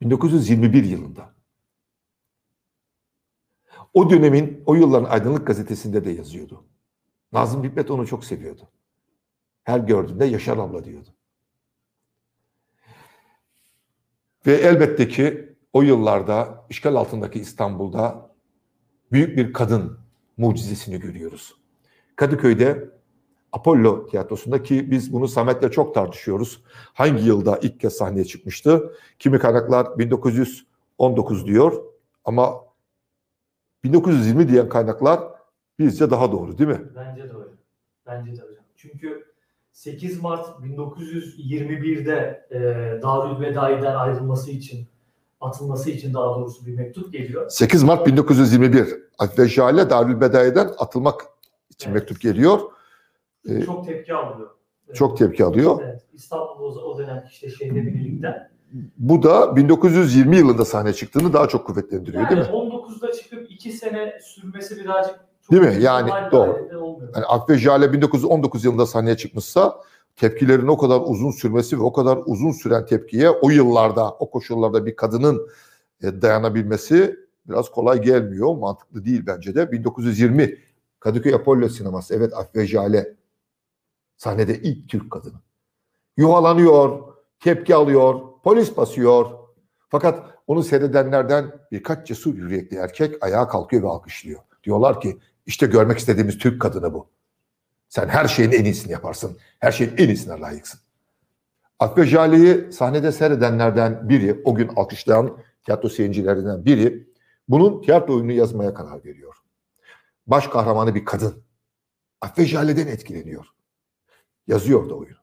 1921 0.00 0.84
yılında. 0.84 1.34
O 3.94 4.10
dönemin, 4.10 4.62
o 4.66 4.74
yılların 4.74 5.10
Aydınlık 5.10 5.46
Gazetesi'nde 5.46 6.04
de 6.04 6.10
yazıyordu. 6.10 6.69
Nazım 7.32 7.64
Hikmet 7.64 7.90
onu 7.90 8.06
çok 8.06 8.24
seviyordu. 8.24 8.68
Her 9.64 9.78
gördüğünde 9.78 10.24
Yaşar 10.24 10.58
abla 10.58 10.84
diyordu. 10.84 11.08
Ve 14.46 14.54
elbette 14.54 15.08
ki 15.08 15.56
o 15.72 15.82
yıllarda 15.82 16.66
işgal 16.70 16.94
altındaki 16.94 17.40
İstanbul'da 17.40 18.30
büyük 19.12 19.36
bir 19.36 19.52
kadın 19.52 19.98
mucizesini 20.36 21.00
görüyoruz. 21.00 21.54
Kadıköy'de 22.16 22.90
Apollo 23.52 24.06
tiyatrosunda 24.06 24.62
ki 24.62 24.90
biz 24.90 25.12
bunu 25.12 25.28
Samet'le 25.28 25.72
çok 25.72 25.94
tartışıyoruz. 25.94 26.62
Hangi 26.94 27.24
yılda 27.24 27.58
ilk 27.62 27.80
kez 27.80 27.92
sahneye 27.92 28.24
çıkmıştı? 28.24 28.92
Kimi 29.18 29.38
kaynaklar 29.38 29.98
1919 29.98 31.46
diyor 31.46 31.84
ama 32.24 32.64
1920 33.84 34.48
diyen 34.48 34.68
kaynaklar 34.68 35.20
bizce 35.80 36.10
daha 36.10 36.32
doğru 36.32 36.58
değil 36.58 36.70
mi? 36.70 36.80
Bence 36.96 37.22
de 37.22 37.32
öyle. 37.36 37.50
Bence 38.06 38.32
de 38.32 38.42
hocam. 38.42 38.64
Çünkü 38.76 39.24
8 39.72 40.22
Mart 40.22 40.46
1921'de 40.46 42.46
e, 42.50 42.58
Darülbedai'den 43.02 43.94
ayrılması 43.94 44.50
için 44.50 44.86
atılması 45.40 45.90
için 45.90 46.14
daha 46.14 46.24
doğrusu 46.24 46.66
bir 46.66 46.74
mektup 46.74 47.12
geliyor. 47.12 47.48
8 47.50 47.82
Mart 47.82 48.06
1921 48.06 48.86
Afife 49.18 49.48
Jale 49.48 49.90
Darülbedai'den 49.90 50.70
atılmak 50.78 51.20
için 51.70 51.90
Evet. 51.90 52.02
mektup 52.02 52.20
geliyor. 52.20 52.60
Ee, 53.48 53.62
Çok 53.62 53.86
tepki 53.86 54.14
alıyor. 54.14 54.50
Çok 54.94 55.18
tepki 55.18 55.44
alıyor. 55.44 55.80
Evet. 55.84 56.02
İstanbul 56.12 56.76
o, 56.76 56.98
dönem 56.98 57.24
işte 57.30 57.50
şeyde 57.50 57.74
birlikte. 57.86 58.50
Bu 58.96 59.22
da 59.22 59.56
1920 59.56 60.36
yılında 60.36 60.64
sahne 60.64 60.92
çıktığını 60.92 61.32
daha 61.32 61.48
çok 61.48 61.66
kuvvetlendiriyor 61.66 62.22
Yani 62.22 62.30
değil 62.30 62.40
mi? 62.50 62.56
19'da 62.56 63.12
çıkıp 63.12 63.50
2 63.50 63.72
sene 63.72 64.18
sürmesi 64.22 64.76
birazcık 64.76 65.20
Değil 65.50 65.62
mi? 65.62 65.82
Yani 65.82 66.10
doğru. 66.32 66.68
Yani 67.14 67.24
Afife 67.26 67.58
Jale 67.58 67.92
1919 67.92 68.64
yılında 68.64 68.86
sahneye 68.86 69.16
çıkmışsa 69.16 69.80
tepkilerin 70.16 70.68
o 70.68 70.78
kadar 70.78 71.00
uzun 71.04 71.30
sürmesi 71.30 71.78
ve 71.78 71.82
o 71.82 71.92
kadar 71.92 72.18
uzun 72.26 72.52
süren 72.52 72.86
tepkiye 72.86 73.30
o 73.30 73.50
yıllarda, 73.50 74.10
o 74.10 74.30
koşullarda 74.30 74.86
bir 74.86 74.96
kadının 74.96 75.48
e, 76.02 76.22
dayanabilmesi 76.22 77.16
biraz 77.48 77.70
kolay 77.70 78.02
gelmiyor. 78.02 78.56
Mantıklı 78.56 79.04
değil 79.04 79.22
bence 79.26 79.54
de. 79.54 79.72
1920 79.72 80.58
Kadıköy 81.00 81.34
Apollo 81.34 81.68
Sineması. 81.68 82.14
Evet 82.14 82.34
Afife 82.34 82.66
Jale 82.66 83.14
sahnede 84.16 84.58
ilk 84.58 84.88
Türk 84.88 85.10
kadını. 85.10 85.40
Yuvalanıyor, 86.16 87.00
tepki 87.40 87.74
alıyor, 87.74 88.20
polis 88.44 88.76
basıyor. 88.76 89.26
Fakat 89.88 90.30
onu 90.46 90.62
seyredenlerden 90.62 91.52
birkaç 91.72 92.06
cesur 92.06 92.34
yürekli 92.34 92.76
erkek 92.76 93.24
ayağa 93.24 93.48
kalkıyor 93.48 93.82
ve 93.82 93.88
alkışlıyor. 93.88 94.40
Diyorlar 94.64 95.00
ki 95.00 95.18
işte 95.46 95.66
görmek 95.66 95.98
istediğimiz 95.98 96.38
Türk 96.38 96.62
kadını 96.62 96.94
bu. 96.94 97.08
Sen 97.88 98.08
her 98.08 98.28
şeyin 98.28 98.52
en 98.52 98.64
iyisini 98.64 98.92
yaparsın. 98.92 99.38
Her 99.58 99.72
şeyin 99.72 99.92
en 99.96 100.08
iyisine 100.08 100.40
layıksın. 100.40 100.80
Afife 101.78 102.06
Jale'yi 102.06 102.72
sahnede 102.72 103.12
seyredenlerden 103.12 104.08
biri, 104.08 104.42
o 104.44 104.54
gün 104.54 104.68
alkışlayan 104.76 105.38
tiyatro 105.64 105.88
seyircilerinden 105.88 106.64
biri 106.64 107.08
bunun 107.48 107.82
tiyatro 107.82 108.14
oyunu 108.14 108.32
yazmaya 108.32 108.74
karar 108.74 109.04
veriyor. 109.04 109.36
Baş 110.26 110.48
kahramanı 110.48 110.94
bir 110.94 111.04
kadın. 111.04 111.42
Afife 112.20 112.48
Jale'den 112.48 112.86
etkileniyor. 112.86 113.46
Yazıyor 114.46 114.90
da 114.90 114.94
oyunu. 114.94 115.16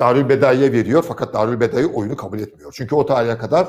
Darülbedai'ye 0.00 0.72
veriyor 0.72 1.04
fakat 1.08 1.34
Darülbedai 1.34 1.86
oyunu 1.86 2.16
kabul 2.16 2.38
etmiyor. 2.38 2.72
Çünkü 2.76 2.94
o 2.94 3.06
tarihe 3.06 3.38
kadar 3.38 3.68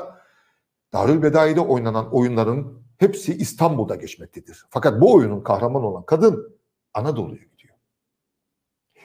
Darülbedai'de 0.92 1.60
oynanan 1.60 2.14
oyunların 2.14 2.82
hepsi 2.98 3.34
İstanbul'da 3.34 3.94
geçmektedir. 3.94 4.66
Fakat 4.70 5.00
bu 5.00 5.14
oyunun 5.14 5.40
kahramanı 5.40 5.86
olan 5.86 6.06
kadın 6.06 6.58
Anadolu'ya 6.94 7.42
gidiyor. 7.42 7.74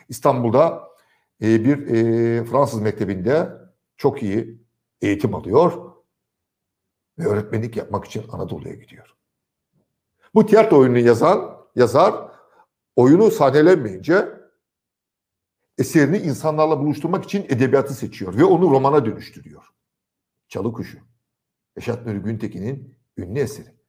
İstanbul'da 0.10 0.90
e, 1.42 1.66
bir 1.66 1.88
e, 1.88 2.46
Fransız 2.46 2.82
mektebinde 2.82 3.50
çok 3.98 4.24
iyi 4.24 4.62
eğitim 5.02 5.36
alıyor 5.36 5.94
ve 7.20 7.26
öğretmenlik 7.28 7.78
yapmak 7.78 8.06
için 8.06 8.26
Anadolu'ya 8.30 8.76
gidiyor. 8.76 9.16
Bu 10.36 10.46
tiyatro 10.46 10.78
oyununu 10.78 11.00
yazan 11.00 11.58
yazar 11.76 12.32
oyunu 12.96 13.32
sahnelenmeyince 13.32 14.30
eserini 15.78 16.18
insanlarla 16.18 16.80
buluşturmak 16.80 17.24
için 17.24 17.46
edebiyatı 17.50 17.94
seçiyor 17.94 18.38
ve 18.38 18.44
onu 18.44 18.72
romana 18.72 19.06
dönüştürüyor. 19.06 19.64
Çalı 20.48 20.74
Kuşu. 20.74 20.98
Reşat 21.78 22.06
Nuri 22.06 22.20
Güntekin'in 22.20 22.96
ünlü 23.18 23.40
eseri. 23.40 23.83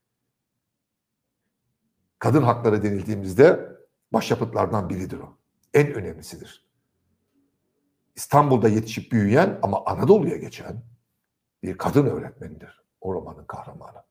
Kadın 2.24 2.42
hakları 2.42 2.82
denildiğimizde 2.82 3.68
başyapıtlardan 4.12 4.88
biridir 4.88 5.18
o. 5.18 5.38
En 5.74 5.94
önemlisidir. 5.94 6.64
İstanbul'da 8.14 8.68
yetişip 8.68 9.12
büyüyen 9.12 9.58
ama 9.62 9.84
Anadolu'ya 9.86 10.36
geçen 10.36 10.82
bir 11.62 11.78
kadın 11.78 12.06
öğretmenidir 12.06 12.82
o 13.00 13.14
romanın 13.14 13.44
kahramanı. 13.44 14.02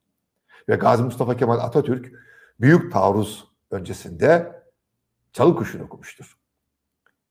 Ve 0.70 0.76
Gazi 0.76 1.04
Mustafa 1.04 1.38
Kemal 1.38 1.60
Atatürk 1.60 2.12
büyük 2.60 2.92
taarruz 2.92 3.48
öncesinde 3.72 4.62
Çalı 5.32 5.56
Kuşu'nu 5.56 5.84
okumuştur. 5.84 6.38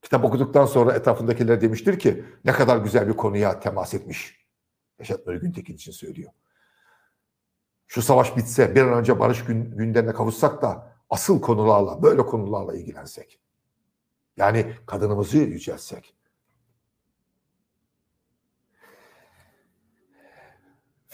Kitap 0.03 0.25
okuduktan 0.25 0.67
sonra 0.67 0.93
etrafındakiler 0.93 1.61
demiştir 1.61 1.99
ki 1.99 2.25
ne 2.45 2.53
kadar 2.53 2.77
güzel 2.77 3.09
bir 3.09 3.17
konuya 3.17 3.61
temas 3.61 3.95
etmiş. 3.95 4.47
Reşat 5.01 5.27
Nuri 5.27 5.39
Güntekin 5.41 5.75
için 5.75 5.93
söylüyor. 5.93 6.33
Şu 7.93 8.03
savaş 8.03 8.37
bitse 8.37 8.75
bir 8.75 8.83
an 8.83 8.93
önce 8.93 9.21
barış 9.21 9.45
gün, 9.45 9.77
günlerine 9.77 10.13
kavuşsak 10.13 10.63
da 10.63 10.93
asıl 11.11 11.41
konularla, 11.41 12.03
böyle 12.03 12.27
konularla 12.27 12.75
ilgilensek. 12.75 13.41
Yani 14.37 14.75
kadınımızı 14.87 15.39
yüceltsek. 15.39 16.15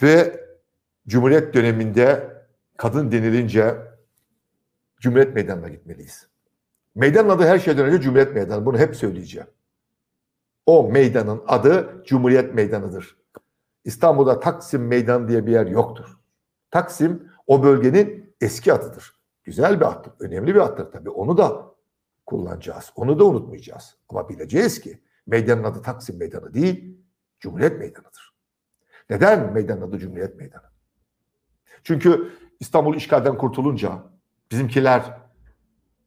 Ve 0.01 0.43
Cumhuriyet 1.07 1.53
döneminde 1.53 2.33
kadın 2.77 3.11
denilince 3.11 3.77
Cumhuriyet 4.99 5.35
Meydanı'na 5.35 5.69
gitmeliyiz. 5.69 6.27
Meydanın 6.95 7.29
adı 7.29 7.47
her 7.47 7.59
şeyden 7.59 7.85
önce 7.85 8.01
Cumhuriyet 8.01 8.35
Meydanı. 8.35 8.65
Bunu 8.65 8.77
hep 8.77 8.95
söyleyeceğim. 8.95 9.47
O 10.65 10.91
meydanın 10.91 11.43
adı 11.47 12.03
Cumhuriyet 12.05 12.53
Meydanı'dır. 12.53 13.17
İstanbul'da 13.83 14.39
Taksim 14.39 14.87
Meydanı 14.87 15.27
diye 15.27 15.45
bir 15.45 15.51
yer 15.51 15.67
yoktur. 15.67 16.18
Taksim 16.71 17.31
o 17.47 17.63
bölgenin 17.63 18.35
eski 18.41 18.73
adıdır. 18.73 19.13
Güzel 19.43 19.79
bir 19.79 19.85
attır, 19.85 20.13
önemli 20.19 20.55
bir 20.55 20.59
attır 20.59 20.91
tabii. 20.91 21.09
Onu 21.09 21.37
da 21.37 21.75
kullanacağız. 22.25 22.91
Onu 22.95 23.19
da 23.19 23.25
unutmayacağız. 23.25 23.97
Ama 24.09 24.29
bileceğiz 24.29 24.81
ki 24.81 25.01
meydanın 25.27 25.63
adı 25.63 25.81
Taksim 25.81 26.17
Meydanı 26.17 26.53
değil, 26.53 26.97
Cumhuriyet 27.39 27.79
Meydanı'dır. 27.79 28.35
Neden 29.09 29.53
meydanın 29.53 29.81
adı 29.81 29.99
Cumhuriyet 29.99 30.35
Meydanı? 30.35 30.69
Çünkü 31.83 32.33
İstanbul 32.59 32.95
işgalden 32.95 33.37
kurtulunca 33.37 34.03
bizimkiler 34.51 35.17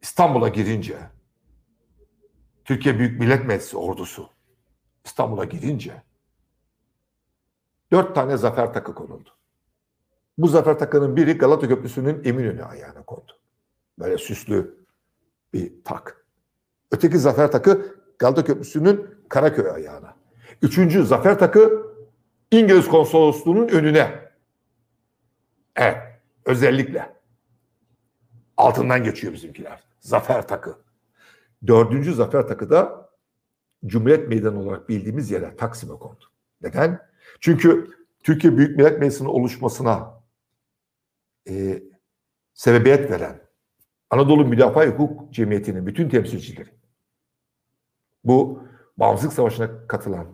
İstanbul'a 0.02 0.48
girince 0.48 0.98
Türkiye 2.64 2.98
Büyük 2.98 3.20
Millet 3.20 3.46
Meclisi 3.46 3.76
ordusu 3.76 4.30
İstanbul'a 5.04 5.44
girince 5.44 6.02
dört 7.92 8.14
tane 8.14 8.36
zafer 8.36 8.72
takı 8.72 8.94
konuldu. 8.94 9.30
Bu 10.38 10.48
zafer 10.48 10.78
takının 10.78 11.16
biri 11.16 11.32
Galata 11.38 11.68
Köprüsü'nün 11.68 12.24
Eminönü 12.24 12.64
ayağına 12.64 13.02
kondu. 13.02 13.32
Böyle 13.98 14.18
süslü 14.18 14.84
bir 15.52 15.72
tak. 15.84 16.26
Öteki 16.90 17.18
zafer 17.18 17.52
takı 17.52 17.96
Galata 18.18 18.44
Köprüsü'nün 18.44 19.06
Karaköy 19.28 19.70
ayağına. 19.70 20.16
Üçüncü 20.62 21.04
zafer 21.04 21.38
takı 21.38 21.92
İngiliz 22.50 22.88
konsolosluğunun 22.88 23.68
önüne. 23.68 24.32
Evet, 25.76 25.96
özellikle. 26.44 27.16
Altından 28.56 29.04
geçiyor 29.04 29.32
bizimkiler. 29.32 29.82
Zafer 30.00 30.48
takı. 30.48 30.78
Dördüncü 31.66 32.14
zafer 32.14 32.48
takı 32.48 32.70
da 32.70 33.10
Cumhuriyet 33.86 34.28
Meydanı 34.28 34.60
olarak 34.60 34.88
bildiğimiz 34.88 35.30
yere 35.30 35.56
Taksim'e 35.56 35.98
kondu. 35.98 36.24
Neden? 36.62 37.00
Çünkü 37.40 37.90
Türkiye 38.22 38.56
Büyük 38.56 38.76
Millet 38.76 38.98
Meclisi'nin 38.98 39.28
oluşmasına 39.28 40.21
e, 41.48 41.82
sebebiyet 42.54 43.10
veren 43.10 43.40
Anadolu 44.10 44.44
Müdafaa 44.44 44.86
Hukuk 44.86 45.32
Cemiyeti'nin 45.32 45.86
bütün 45.86 46.08
temsilcileri 46.08 46.70
bu 48.24 48.62
Bağımsızlık 48.96 49.32
Savaşı'na 49.32 49.86
katılan 49.86 50.26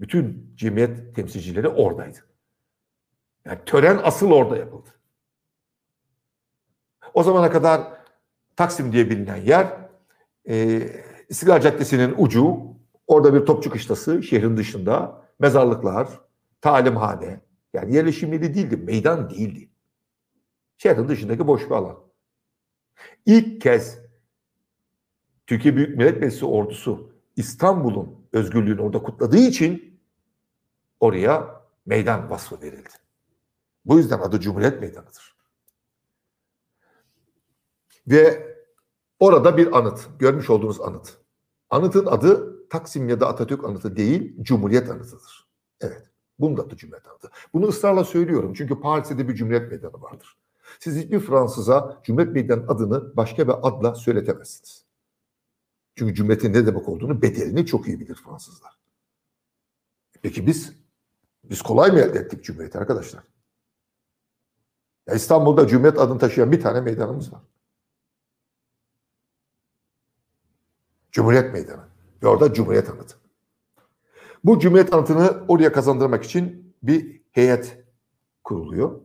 bütün 0.00 0.52
cemiyet 0.56 1.14
temsilcileri 1.14 1.68
oradaydı. 1.68 2.18
Yani 3.44 3.58
tören 3.66 4.00
asıl 4.02 4.30
orada 4.30 4.56
yapıldı. 4.56 4.88
O 7.14 7.22
zamana 7.22 7.50
kadar 7.50 7.96
Taksim 8.56 8.92
diye 8.92 9.10
bilinen 9.10 9.36
yer 9.36 9.76
e, 10.48 10.88
İstiklal 11.28 11.60
Caddesi'nin 11.60 12.14
ucu, 12.18 12.60
orada 13.06 13.34
bir 13.34 13.46
topçu 13.46 13.70
kışlası 13.70 14.22
şehrin 14.22 14.56
dışında, 14.56 15.22
mezarlıklar, 15.38 16.08
talimhane, 16.60 17.40
yani 17.76 17.94
yerleşim 17.94 18.32
yeri 18.32 18.54
değildi, 18.54 18.76
meydan 18.76 19.30
değildi. 19.30 19.68
Şehrin 20.76 21.08
dışındaki 21.08 21.46
boş 21.46 21.64
bir 21.64 21.70
alan. 21.70 21.98
İlk 23.26 23.60
kez 23.60 23.98
Türkiye 25.46 25.76
Büyük 25.76 25.96
Millet 25.96 26.20
Meclisi 26.20 26.46
ordusu 26.46 27.12
İstanbul'un 27.36 28.28
özgürlüğünü 28.32 28.80
orada 28.80 29.02
kutladığı 29.02 29.38
için 29.38 30.00
oraya 31.00 31.62
meydan 31.86 32.30
vasfı 32.30 32.62
verildi. 32.62 32.88
Bu 33.84 33.98
yüzden 33.98 34.18
adı 34.18 34.40
Cumhuriyet 34.40 34.80
Meydanı'dır. 34.80 35.36
Ve 38.06 38.56
orada 39.18 39.56
bir 39.56 39.78
anıt, 39.78 40.08
görmüş 40.18 40.50
olduğunuz 40.50 40.80
anıt. 40.80 41.18
Anıtın 41.70 42.06
adı 42.06 42.56
Taksim 42.68 43.08
ya 43.08 43.20
da 43.20 43.28
Atatürk 43.28 43.64
anıtı 43.64 43.96
değil, 43.96 44.36
Cumhuriyet 44.42 44.90
anıtıdır. 44.90 45.48
Evet, 45.80 46.10
bunun 46.38 46.56
da 46.56 46.62
adı 46.62 46.76
Cumhuriyet. 46.76 47.06
Bunu 47.54 47.66
ısrarla 47.66 48.04
söylüyorum 48.04 48.54
çünkü 48.56 48.80
Paris'te 48.80 49.18
de 49.18 49.28
bir 49.28 49.34
Cumhuriyet 49.34 49.70
Meydanı 49.70 50.02
vardır. 50.02 50.36
Siz 50.80 50.96
hiçbir 50.96 51.20
Fransız'a 51.20 52.00
Cumhuriyet 52.04 52.34
Meydanı 52.34 52.64
adını 52.68 53.16
başka 53.16 53.48
bir 53.48 53.54
adla 53.68 53.94
söyletemezsiniz. 53.94 54.84
Çünkü 55.94 56.14
Cumhuriyet'in 56.14 56.52
ne 56.52 56.66
demek 56.66 56.88
olduğunu, 56.88 57.22
bedelini 57.22 57.66
çok 57.66 57.88
iyi 57.88 58.00
bilir 58.00 58.14
Fransızlar. 58.14 58.78
Peki 60.22 60.46
biz, 60.46 60.72
biz 61.44 61.62
kolay 61.62 61.90
mı 61.90 62.00
elde 62.00 62.18
ettik 62.18 62.44
Cumhuriyet 62.44 62.76
arkadaşlar? 62.76 63.22
Ya 65.06 65.14
İstanbul'da 65.14 65.66
Cumhuriyet 65.66 65.98
adını 65.98 66.18
taşıyan 66.18 66.52
bir 66.52 66.60
tane 66.60 66.80
meydanımız 66.80 67.32
var. 67.32 67.42
Cumhuriyet 71.12 71.52
Meydanı. 71.52 71.84
Ve 72.22 72.26
orada 72.28 72.52
Cumhuriyet 72.52 72.90
Anıtı. 72.90 73.16
Bu 74.46 74.58
Cumhuriyet 74.58 74.94
Anıtı'nı 74.94 75.44
oraya 75.48 75.72
kazandırmak 75.72 76.24
için 76.24 76.74
bir 76.82 77.22
heyet 77.32 77.84
kuruluyor. 78.44 79.00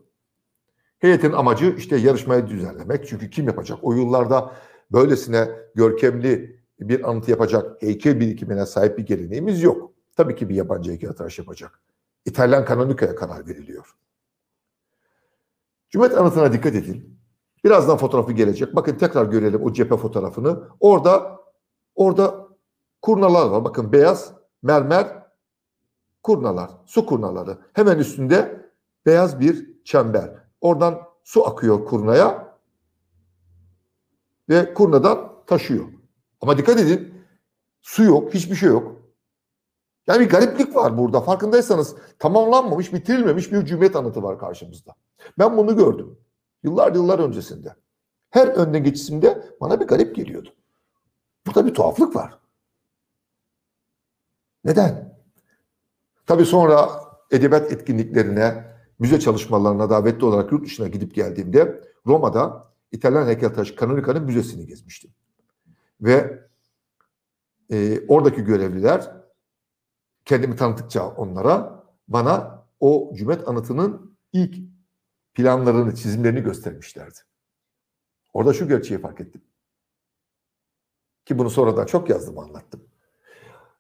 Heyetin 1.00 1.32
amacı 1.32 1.76
işte 1.78 1.98
yarışmayı 1.98 2.48
düzenlemek. 2.48 3.08
Çünkü 3.08 3.30
kim 3.30 3.48
yapacak? 3.48 3.80
O 3.82 3.94
yıllarda 3.94 4.56
böylesine 4.92 5.50
görkemli 5.76 6.60
bir 6.80 7.10
anıtı 7.10 7.32
yapacak 7.32 7.82
heykel 7.82 8.20
birikimine 8.20 8.66
sahip 8.66 8.98
bir 8.98 9.06
geleneğimiz 9.06 9.64
yok. 9.64 9.92
Tabii 10.16 10.36
ki 10.36 10.50
bir 10.50 10.56
yabancı 10.56 10.92
heykeltıraş 10.92 11.40
yapacak. 11.40 11.80
İtalyan 12.26 12.66
Kanonika'ya 12.66 13.16
karar 13.16 13.48
veriliyor. 13.48 13.96
Cumhuriyet 15.90 16.20
Anıtı'na 16.20 16.54
dikkat 16.54 16.76
edin. 16.76 17.20
Birazdan 17.64 17.98
fotoğrafı 17.98 18.32
gelecek. 18.32 18.76
Bakın 18.76 18.96
tekrar 18.96 19.26
görelim 19.26 19.64
o 19.64 19.74
cephe 19.74 19.98
fotoğrafını. 19.98 20.64
Orada 20.80 21.40
orada 21.96 22.48
kurnalar 23.02 23.50
var. 23.50 23.64
Bakın 23.64 23.92
beyaz 23.92 24.34
mermer 24.64 25.21
kurnalar, 26.24 26.72
su 26.86 27.06
kurnaları. 27.06 27.58
Hemen 27.74 27.98
üstünde 27.98 28.70
beyaz 29.06 29.40
bir 29.40 29.84
çember. 29.84 30.34
Oradan 30.62 31.02
su 31.24 31.48
akıyor 31.48 31.86
kurnaya 31.86 32.58
ve 34.50 34.74
kurnadan 34.74 35.46
taşıyor. 35.48 35.86
Ama 36.42 36.58
dikkat 36.58 36.80
edin 36.80 37.14
su 37.82 38.04
yok, 38.04 38.34
hiçbir 38.34 38.56
şey 38.56 38.70
yok. 38.70 39.02
Yani 40.08 40.20
bir 40.20 40.30
gariplik 40.30 40.76
var 40.76 40.98
burada. 40.98 41.22
Farkındaysanız 41.22 41.96
tamamlanmamış, 42.20 42.94
bitirilmemiş 42.94 43.52
bir 43.52 43.66
cumhuriyet 43.66 43.96
anıtı 43.96 44.24
var 44.24 44.40
karşımızda. 44.40 44.96
Ben 45.40 45.58
bunu 45.58 45.78
gördüm. 45.78 46.18
Yıllar 46.64 46.96
yıllar 46.96 47.20
öncesinde. 47.20 47.76
Her 48.30 48.48
önden 48.48 48.84
geçişimde 48.84 49.56
bana 49.62 49.80
bir 49.80 49.88
garip 49.88 50.16
geliyordu. 50.16 50.50
Burada 51.48 51.66
bir 51.66 51.74
tuhaflık 51.74 52.16
var. 52.16 52.40
Neden? 54.64 55.11
Tabii 56.32 56.46
sonra 56.46 56.90
edebiyat 57.32 57.72
etkinliklerine, 57.72 58.76
müze 59.00 59.20
çalışmalarına 59.20 59.90
davetli 59.90 60.26
olarak 60.26 60.52
yurt 60.52 60.66
dışına 60.66 60.88
gidip 60.88 61.16
geldiğimde 61.16 61.82
Roma'da 62.06 62.72
İtalyan 62.92 63.28
heykeltıraş 63.28 63.76
Canonica'nın 63.76 64.24
müzesini 64.24 64.66
gezmiştim. 64.66 65.12
Ve 66.02 66.48
e, 67.72 68.08
oradaki 68.08 68.44
görevliler 68.44 69.12
kendimi 70.26 70.56
tanıttıkça 70.56 71.08
onlara 71.08 71.84
bana 72.08 72.66
o 72.80 73.12
Cumhuriyet 73.16 73.48
Anıtı'nın 73.48 74.18
ilk 74.34 74.56
planlarını, 75.34 75.96
çizimlerini 75.96 76.42
göstermişlerdi. 76.44 77.20
Orada 78.34 78.54
şu 78.54 78.68
gerçeği 78.68 79.02
fark 79.02 79.22
ettim. 79.22 79.42
Ki 81.26 81.38
bunu 81.38 81.50
sonradan 81.50 81.86
çok 81.86 82.10
yazdım, 82.10 82.40
anlattım. 82.40 82.84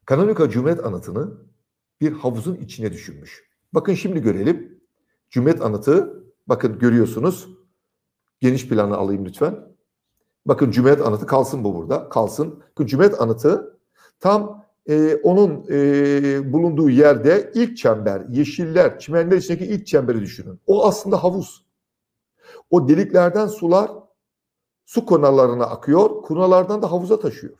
Kanonika 0.05 0.49
Cumhuriyet 0.49 0.85
Anıtı'nı 0.85 1.50
bir 2.01 2.11
havuzun 2.11 2.55
içine 2.55 2.93
düşünmüş. 2.93 3.43
Bakın 3.73 3.93
şimdi 3.93 4.21
görelim. 4.21 4.81
Cumhuriyet 5.29 5.61
Anıtı, 5.61 6.23
bakın 6.47 6.79
görüyorsunuz. 6.79 7.49
Geniş 8.39 8.67
planı 8.67 8.97
alayım 8.97 9.25
lütfen. 9.25 9.71
Bakın 10.45 10.71
Cumhuriyet 10.71 11.07
Anıtı 11.07 11.25
kalsın 11.25 11.63
bu 11.63 11.75
burada. 11.75 12.09
Kalsın. 12.09 12.63
Bakın 12.69 12.85
Cumhuriyet 12.85 13.21
Anıtı 13.21 13.79
tam 14.19 14.65
e, 14.89 15.15
onun 15.15 15.65
e, 15.69 16.53
bulunduğu 16.53 16.89
yerde 16.89 17.51
ilk 17.55 17.77
çember, 17.77 18.21
yeşiller, 18.29 18.99
çimenler 18.99 19.37
içindeki 19.37 19.65
ilk 19.65 19.87
çemberi 19.87 20.21
düşünün. 20.21 20.59
O 20.67 20.85
aslında 20.85 21.23
havuz. 21.23 21.65
O 22.69 22.87
deliklerden 22.87 23.47
sular 23.47 23.91
su 24.85 25.05
konalarına 25.05 25.65
akıyor, 25.65 26.21
kunalardan 26.21 26.81
da 26.81 26.91
havuza 26.91 27.19
taşıyor. 27.19 27.57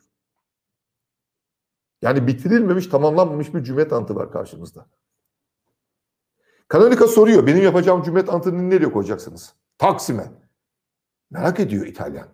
Yani 2.02 2.26
bitirilmemiş, 2.26 2.86
tamamlanmamış 2.86 3.54
bir 3.54 3.62
cumhuriyet 3.62 3.92
anıtı 3.92 4.16
var 4.16 4.32
karşımızda. 4.32 4.86
Kanonika 6.68 7.08
soruyor, 7.08 7.46
benim 7.46 7.62
yapacağım 7.62 8.02
cumhuriyet 8.02 8.28
anıtını 8.28 8.70
nereye 8.70 8.92
koyacaksınız? 8.92 9.54
Taksim'e. 9.78 10.32
Merak 11.30 11.60
ediyor 11.60 11.86
İtalyan. 11.86 12.28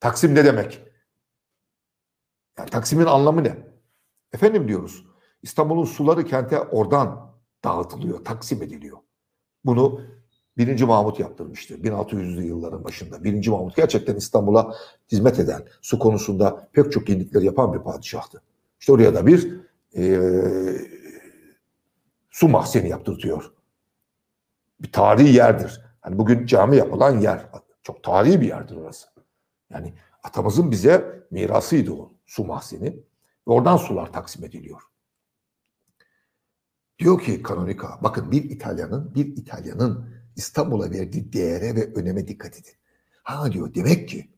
Taksim 0.00 0.34
ne 0.34 0.44
demek? 0.44 0.82
Yani 2.58 2.70
Taksim'in 2.70 3.06
anlamı 3.06 3.44
ne? 3.44 3.68
Efendim 4.32 4.68
diyoruz. 4.68 5.06
İstanbul'un 5.42 5.84
suları 5.84 6.24
kente 6.24 6.60
oradan 6.60 7.34
dağıtılıyor, 7.64 8.24
taksim 8.24 8.62
ediliyor. 8.62 8.98
Bunu 9.64 10.00
birinci 10.56 10.84
Mahmut 10.84 11.20
yaptırmıştı 11.20 11.74
1600'lü 11.74 12.42
yılların 12.42 12.84
başında. 12.84 13.24
Birinci 13.24 13.50
Mahmut 13.50 13.76
gerçekten 13.76 14.16
İstanbul'a 14.16 14.74
hizmet 15.12 15.38
eden, 15.38 15.64
su 15.82 15.98
konusunda 15.98 16.68
pek 16.72 16.92
çok 16.92 17.08
yenilikleri 17.08 17.44
yapan 17.44 17.72
bir 17.72 17.78
padişahtı. 17.78 18.42
İşte 18.80 18.92
oraya 18.92 19.14
da 19.14 19.26
bir 19.26 19.60
e, 19.96 20.20
su 22.30 22.48
mahzeni 22.48 22.88
yaptırtıyor. 22.88 23.52
Bir 24.80 24.92
tarihi 24.92 25.34
yerdir. 25.34 25.80
Hani 26.00 26.18
bugün 26.18 26.46
cami 26.46 26.76
yapılan 26.76 27.20
yer. 27.20 27.46
Çok 27.82 28.04
tarihi 28.04 28.40
bir 28.40 28.46
yerdir 28.46 28.76
orası. 28.76 29.08
Yani 29.70 29.94
atamızın 30.22 30.70
bize 30.70 31.26
mirasıydı 31.30 31.92
o 31.92 32.12
su 32.26 32.44
mahzeni. 32.44 32.96
Ve 33.48 33.52
oradan 33.52 33.76
sular 33.76 34.12
taksim 34.12 34.44
ediliyor. 34.44 34.82
Diyor 36.98 37.20
ki 37.20 37.42
Kanonika, 37.42 37.98
bakın 38.02 38.30
bir 38.30 38.44
İtalyanın, 38.44 39.14
bir 39.14 39.26
İtalyanın 39.26 40.14
İstanbul'a 40.36 40.90
verdiği 40.90 41.32
değere 41.32 41.76
ve 41.76 41.94
öneme 41.94 42.28
dikkat 42.28 42.52
edin. 42.52 42.72
Ha 43.22 43.52
diyor, 43.52 43.74
demek 43.74 44.08
ki 44.08 44.30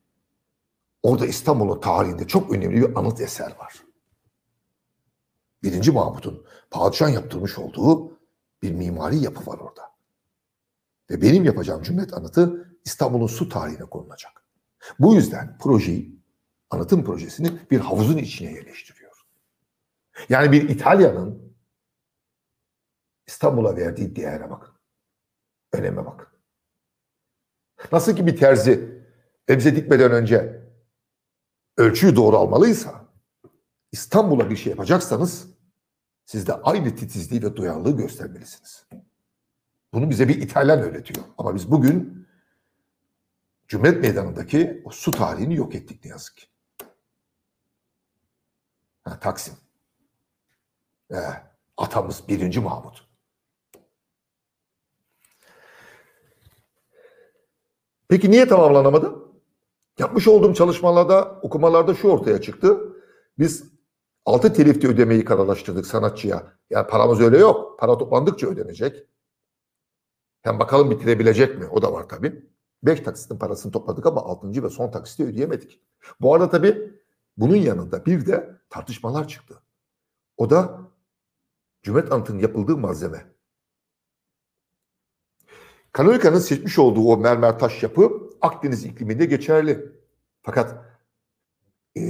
orada 1.03 1.27
İstanbul'un 1.27 1.81
tarihinde 1.81 2.27
çok 2.27 2.53
önemli 2.53 2.81
bir 2.81 2.99
anıt 2.99 3.21
eser 3.21 3.57
var. 3.59 3.90
Birinci 5.63 5.93
Mahmut'un 5.93 6.47
padişah 6.71 7.15
yaptırmış 7.15 7.59
olduğu 7.59 8.19
bir 8.63 8.73
mimari 8.73 9.17
yapı 9.17 9.51
var 9.51 9.59
orada. 9.59 9.83
Ve 11.11 11.23
benim 11.23 11.45
yapacağım 11.45 11.83
cümlet 11.83 12.15
anıtı 12.15 12.77
İstanbul'un 12.85 13.27
su 13.27 13.49
tarihine 13.49 13.85
konulacak. 13.85 14.45
Bu 14.99 15.15
yüzden 15.15 15.59
projeyi, 15.59 16.21
anıtım 16.71 17.05
projesini 17.05 17.71
bir 17.71 17.81
havuzun 17.81 18.17
içine 18.17 18.53
yerleştiriyor. 18.53 19.27
Yani 20.29 20.53
bir 20.53 20.69
İtalya'nın 20.69 21.55
İstanbul'a 23.27 23.77
verdiği 23.77 24.17
değere 24.17 24.51
bakın. 24.51 24.75
Öneme 25.73 26.07
bakın. 26.07 26.29
Nasıl 27.93 28.17
ki 28.17 28.27
bir 28.27 28.37
terzi 28.37 29.03
elbise 29.49 29.77
dikmeden 29.77 30.13
önce 30.13 30.61
ölçüyü 31.77 32.17
doğru 32.17 32.37
almalıysa 32.37 33.09
İstanbul'a 33.93 34.51
bir 34.51 34.57
şey 34.57 34.71
yapacaksanız 34.71 35.50
siz 36.31 36.47
de 36.47 36.55
aynı 36.55 36.97
titizliği 36.97 37.43
ve 37.43 37.57
duyarlılığı 37.57 37.97
göstermelisiniz. 37.97 38.87
Bunu 39.93 40.11
bize 40.11 40.29
bir 40.29 40.43
İtalyan 40.43 40.81
öğretiyor. 40.81 41.25
Ama 41.39 41.55
biz 41.55 41.71
bugün 41.71 42.27
Cumhuriyet 43.69 44.03
Meydanı'ndaki 44.03 44.83
o 44.85 44.91
su 44.91 45.11
tarihini 45.11 45.57
yok 45.57 45.75
ettik 45.75 46.05
ne 46.05 46.11
yazık 46.11 46.37
ki. 46.37 46.47
Ha, 49.03 49.21
Taksim. 49.21 49.55
Ee, 51.11 51.17
atamız 51.77 52.29
birinci 52.29 52.61
Mahmut. 52.61 53.09
Peki 58.09 58.31
niye 58.31 58.49
tamamlanamadı? 58.49 59.15
Yapmış 59.99 60.29
olduğum 60.29 60.55
çalışmalarda, 60.55 61.41
okumalarda 61.43 61.95
şu 61.95 62.09
ortaya 62.09 62.41
çıktı. 62.41 62.81
Biz 63.39 63.80
altı 64.25 64.53
telifte 64.53 64.89
ödemeyi 64.89 65.25
kararlaştırdık 65.25 65.87
sanatçıya. 65.87 66.53
Yani 66.71 66.87
paramız 66.87 67.21
öyle 67.21 67.39
yok. 67.39 67.79
Para 67.79 67.99
toplandıkça 67.99 68.47
ödenecek. 68.47 69.07
Hem 70.43 70.59
bakalım 70.59 70.91
bitirebilecek 70.91 71.59
mi? 71.59 71.67
O 71.67 71.83
da 71.83 71.93
var 71.93 72.09
tabii. 72.09 72.51
Beş 72.83 73.01
taksitin 73.01 73.39
parasını 73.39 73.73
topladık 73.73 74.07
ama 74.07 74.21
altıncı 74.21 74.63
ve 74.63 74.71
son 74.71 74.91
taksiti 74.91 75.25
ödeyemedik. 75.25 75.81
Bu 76.21 76.35
arada 76.35 76.51
tabii 76.51 77.01
bunun 77.37 77.57
yanında 77.57 78.07
bir 78.07 78.27
de 78.27 78.61
tartışmalar 78.71 79.29
çıktı. 79.29 79.63
O 80.37 80.51
da 80.51 80.81
Cumhuriyet 81.83 82.13
Anıtı'nın 82.13 82.39
yapıldığı 82.39 82.77
malzeme. 82.77 83.27
Kanonika'nın 85.93 86.39
seçmiş 86.39 86.79
olduğu 86.79 87.09
o 87.09 87.17
mermer 87.17 87.59
taş 87.59 87.83
yapı 87.83 88.31
Akdeniz 88.41 88.85
ikliminde 88.85 89.25
geçerli. 89.25 89.93
Fakat 90.43 90.85
e, 91.97 92.03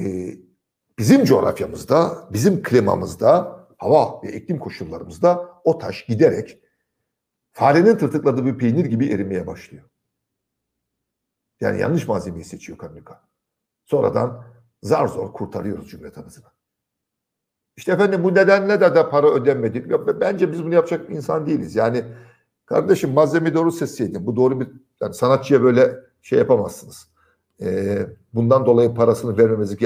bizim 1.00 1.24
coğrafyamızda, 1.24 2.28
bizim 2.32 2.62
klimamızda, 2.62 3.60
hava 3.78 4.22
ve 4.22 4.32
iklim 4.32 4.58
koşullarımızda 4.58 5.48
o 5.64 5.78
taş 5.78 6.06
giderek 6.06 6.60
farenin 7.52 7.96
tırtıkladığı 7.96 8.44
bir 8.44 8.58
peynir 8.58 8.84
gibi 8.84 9.12
erimeye 9.12 9.46
başlıyor. 9.46 9.84
Yani 11.60 11.80
yanlış 11.80 12.08
malzemeyi 12.08 12.44
seçiyor 12.44 12.78
Kanonika. 12.78 13.22
Sonradan 13.84 14.44
zar 14.82 15.06
zor 15.06 15.32
kurtarıyoruz 15.32 15.88
Cumhuriyet 15.88 16.18
Anıtı'nı. 16.18 16.46
İşte 17.76 17.92
efendim 17.92 18.24
bu 18.24 18.34
nedenle 18.34 18.80
de, 18.80 18.94
de 18.94 19.10
para 19.10 19.30
ödenmedi. 19.30 19.90
Bence 20.20 20.52
biz 20.52 20.64
bunu 20.64 20.74
yapacak 20.74 21.10
insan 21.10 21.46
değiliz. 21.46 21.76
Yani 21.76 22.04
kardeşim 22.66 23.10
malzemeyi 23.10 23.54
doğru 23.54 23.72
seçseydin. 23.72 24.26
Bu 24.26 24.36
doğru 24.36 24.60
bir 24.60 24.68
yani 25.00 25.14
sanatçıya 25.14 25.62
böyle 25.62 25.96
şey 26.22 26.38
yapamazsınız. 26.38 27.08
Ee, 27.62 28.06
bundan 28.34 28.66
dolayı 28.66 28.94
parasını 28.94 29.38
vermemezlik 29.38 29.82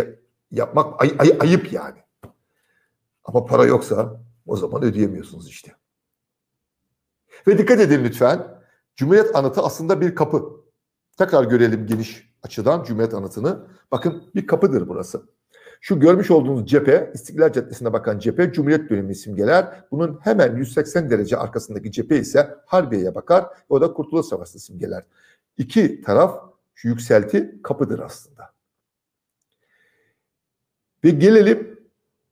yapmak 0.51 1.03
ay, 1.03 1.15
ay, 1.19 1.37
ayıp 1.41 1.73
yani. 1.73 1.99
Ama 3.25 3.45
para 3.45 3.65
yoksa 3.65 4.21
o 4.47 4.57
zaman 4.57 4.83
ödeyemiyorsunuz 4.83 5.49
işte. 5.49 5.73
Ve 7.47 7.59
dikkat 7.59 7.81
edin 7.81 8.05
lütfen. 8.05 8.55
Cumhuriyet 8.97 9.37
Anıtı 9.37 9.61
aslında 9.61 10.01
bir 10.01 10.15
kapı. 10.15 10.65
Tekrar 11.19 11.45
görelim 11.45 11.87
geniş 11.87 12.31
açıdan 12.43 12.85
Cumhuriyet 12.85 13.15
Anıtı'nı. 13.15 13.67
Bakın 13.93 14.31
bir 14.35 14.47
kapıdır 14.47 14.89
burası. 14.89 15.23
Şu 15.81 16.01
görmüş 16.01 16.31
olduğunuz 16.31 16.67
cephe, 16.67 17.11
İstiklal 17.15 17.53
Caddesi'ne 17.53 17.93
bakan 17.93 18.19
cephe 18.19 18.53
Cumhuriyet 18.53 18.91
dönemi 18.91 19.15
simgeler. 19.15 19.85
Bunun 19.91 20.19
hemen 20.23 20.57
180 20.57 21.11
derece 21.11 21.37
arkasındaki 21.37 21.93
cephe 21.93 22.19
ise 22.19 22.55
Harbiye'ye 22.67 23.15
bakar. 23.15 23.47
O 23.69 23.81
da 23.81 23.93
Kurtuluş 23.93 24.27
Savaşı 24.27 24.59
simgeler. 24.59 25.05
İki 25.59 26.01
taraf 26.03 26.41
şu 26.75 26.89
yükselti 26.89 27.61
kapıdır 27.63 27.99
aslında. 27.99 28.54
Ve 31.05 31.11
gelelim 31.11 31.81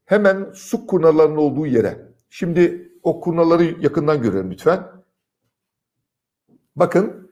hemen 0.04 0.52
su 0.54 0.86
kurnalarının 0.86 1.36
olduğu 1.36 1.66
yere. 1.66 2.12
Şimdi 2.30 2.92
o 3.02 3.20
kurnaları 3.20 3.64
yakından 3.64 4.22
görelim 4.22 4.50
lütfen. 4.50 4.86
Bakın 6.76 7.22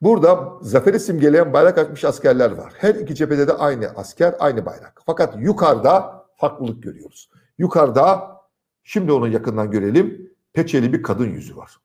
Burada 0.00 0.58
zaferi 0.60 1.00
simgeleyen 1.00 1.52
bayrak 1.52 1.78
açmış 1.78 2.04
askerler 2.04 2.50
var. 2.50 2.72
Her 2.76 2.94
iki 2.94 3.14
cephede 3.14 3.48
de 3.48 3.52
aynı 3.52 3.88
asker, 3.88 4.34
aynı 4.38 4.66
bayrak. 4.66 5.02
Fakat 5.06 5.36
yukarıda 5.38 6.26
farklılık 6.36 6.82
görüyoruz. 6.82 7.30
Yukarıda, 7.58 8.36
şimdi 8.84 9.12
onu 9.12 9.28
yakından 9.28 9.70
görelim, 9.70 10.34
peçeli 10.52 10.92
bir 10.92 11.02
kadın 11.02 11.26
yüzü 11.26 11.56
var. 11.56 11.80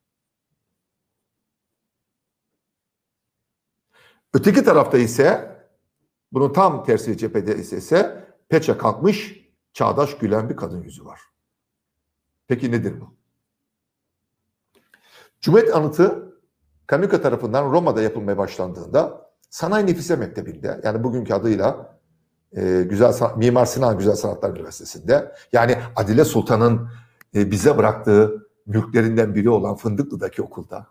Öteki 4.34 4.64
tarafta 4.64 4.98
ise, 4.98 5.56
bunun 6.32 6.54
tam 6.54 6.86
tersi 6.86 7.18
cephede 7.18 7.56
ise, 7.56 8.25
peçe 8.50 8.78
kalkmış, 8.78 9.46
çağdaş 9.74 10.18
gülen 10.18 10.50
bir 10.50 10.56
kadın 10.56 10.84
yüzü 10.84 11.06
var. 11.06 11.22
Peki 12.48 12.72
nedir 12.72 13.02
bu? 13.02 13.16
Cumhuriyet 15.42 15.76
anıtı 15.76 16.26
Kanuka 16.88 17.22
tarafından 17.22 17.72
Roma'da 17.72 18.02
yapılmaya 18.02 18.38
başlandığında 18.38 19.32
Sanayi 19.50 19.86
Nefise 19.86 20.16
Mektebi'nde 20.16 20.82
yani 20.84 21.04
bugünkü 21.04 21.34
adıyla 21.34 22.00
e, 22.56 22.82
Güzel 22.90 23.14
Mimar 23.38 23.66
Sinan 23.66 23.98
Güzel 23.98 24.16
Sanatlar 24.16 24.50
Üniversitesi'nde 24.50 25.36
yani 25.52 25.78
Adile 25.96 26.26
Sultan'ın 26.26 26.90
e, 27.36 27.52
bize 27.52 27.78
bıraktığı 27.78 28.48
mülklerinden 28.66 29.36
biri 29.36 29.50
olan 29.50 29.76
Fındıklı'daki 29.76 30.42
okulda. 30.42 30.88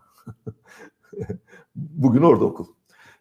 Bugün 1.75 2.21
orada 2.21 2.45
okul. 2.45 2.67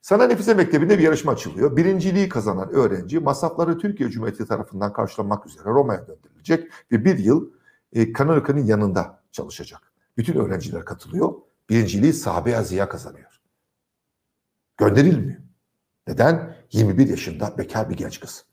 Sanayi 0.05 0.31
Nefise 0.31 0.55
Mektebi'nde 0.55 0.99
bir 0.99 1.03
yarışma 1.03 1.33
açılıyor. 1.33 1.77
Birinciliği 1.77 2.29
kazanan 2.29 2.71
öğrenci 2.73 3.21
masrafları 3.21 3.79
Türkiye 3.79 4.11
Cumhuriyeti 4.11 4.47
tarafından 4.47 4.93
karşılanmak 4.93 5.47
üzere 5.47 5.65
Roma'ya 5.65 6.01
gönderilecek 6.01 6.73
ve 6.93 7.05
bir 7.05 7.19
yıl 7.19 7.51
e, 7.93 8.13
Kanonika'nın 8.13 8.65
yanında 8.65 9.23
çalışacak. 9.33 9.93
Bütün 10.17 10.35
öğrenciler 10.35 10.85
katılıyor 10.85 11.33
birinciliği 11.71 12.13
sahabe 12.13 12.65
Ziya 12.65 12.89
kazanıyor. 12.89 13.41
Gönderilmiyor. 14.77 15.41
Neden? 16.07 16.57
21 16.73 17.09
yaşında 17.09 17.59
bekar 17.59 17.91
bir 17.91 17.97
genç 17.97 18.21
kız. 18.21 18.45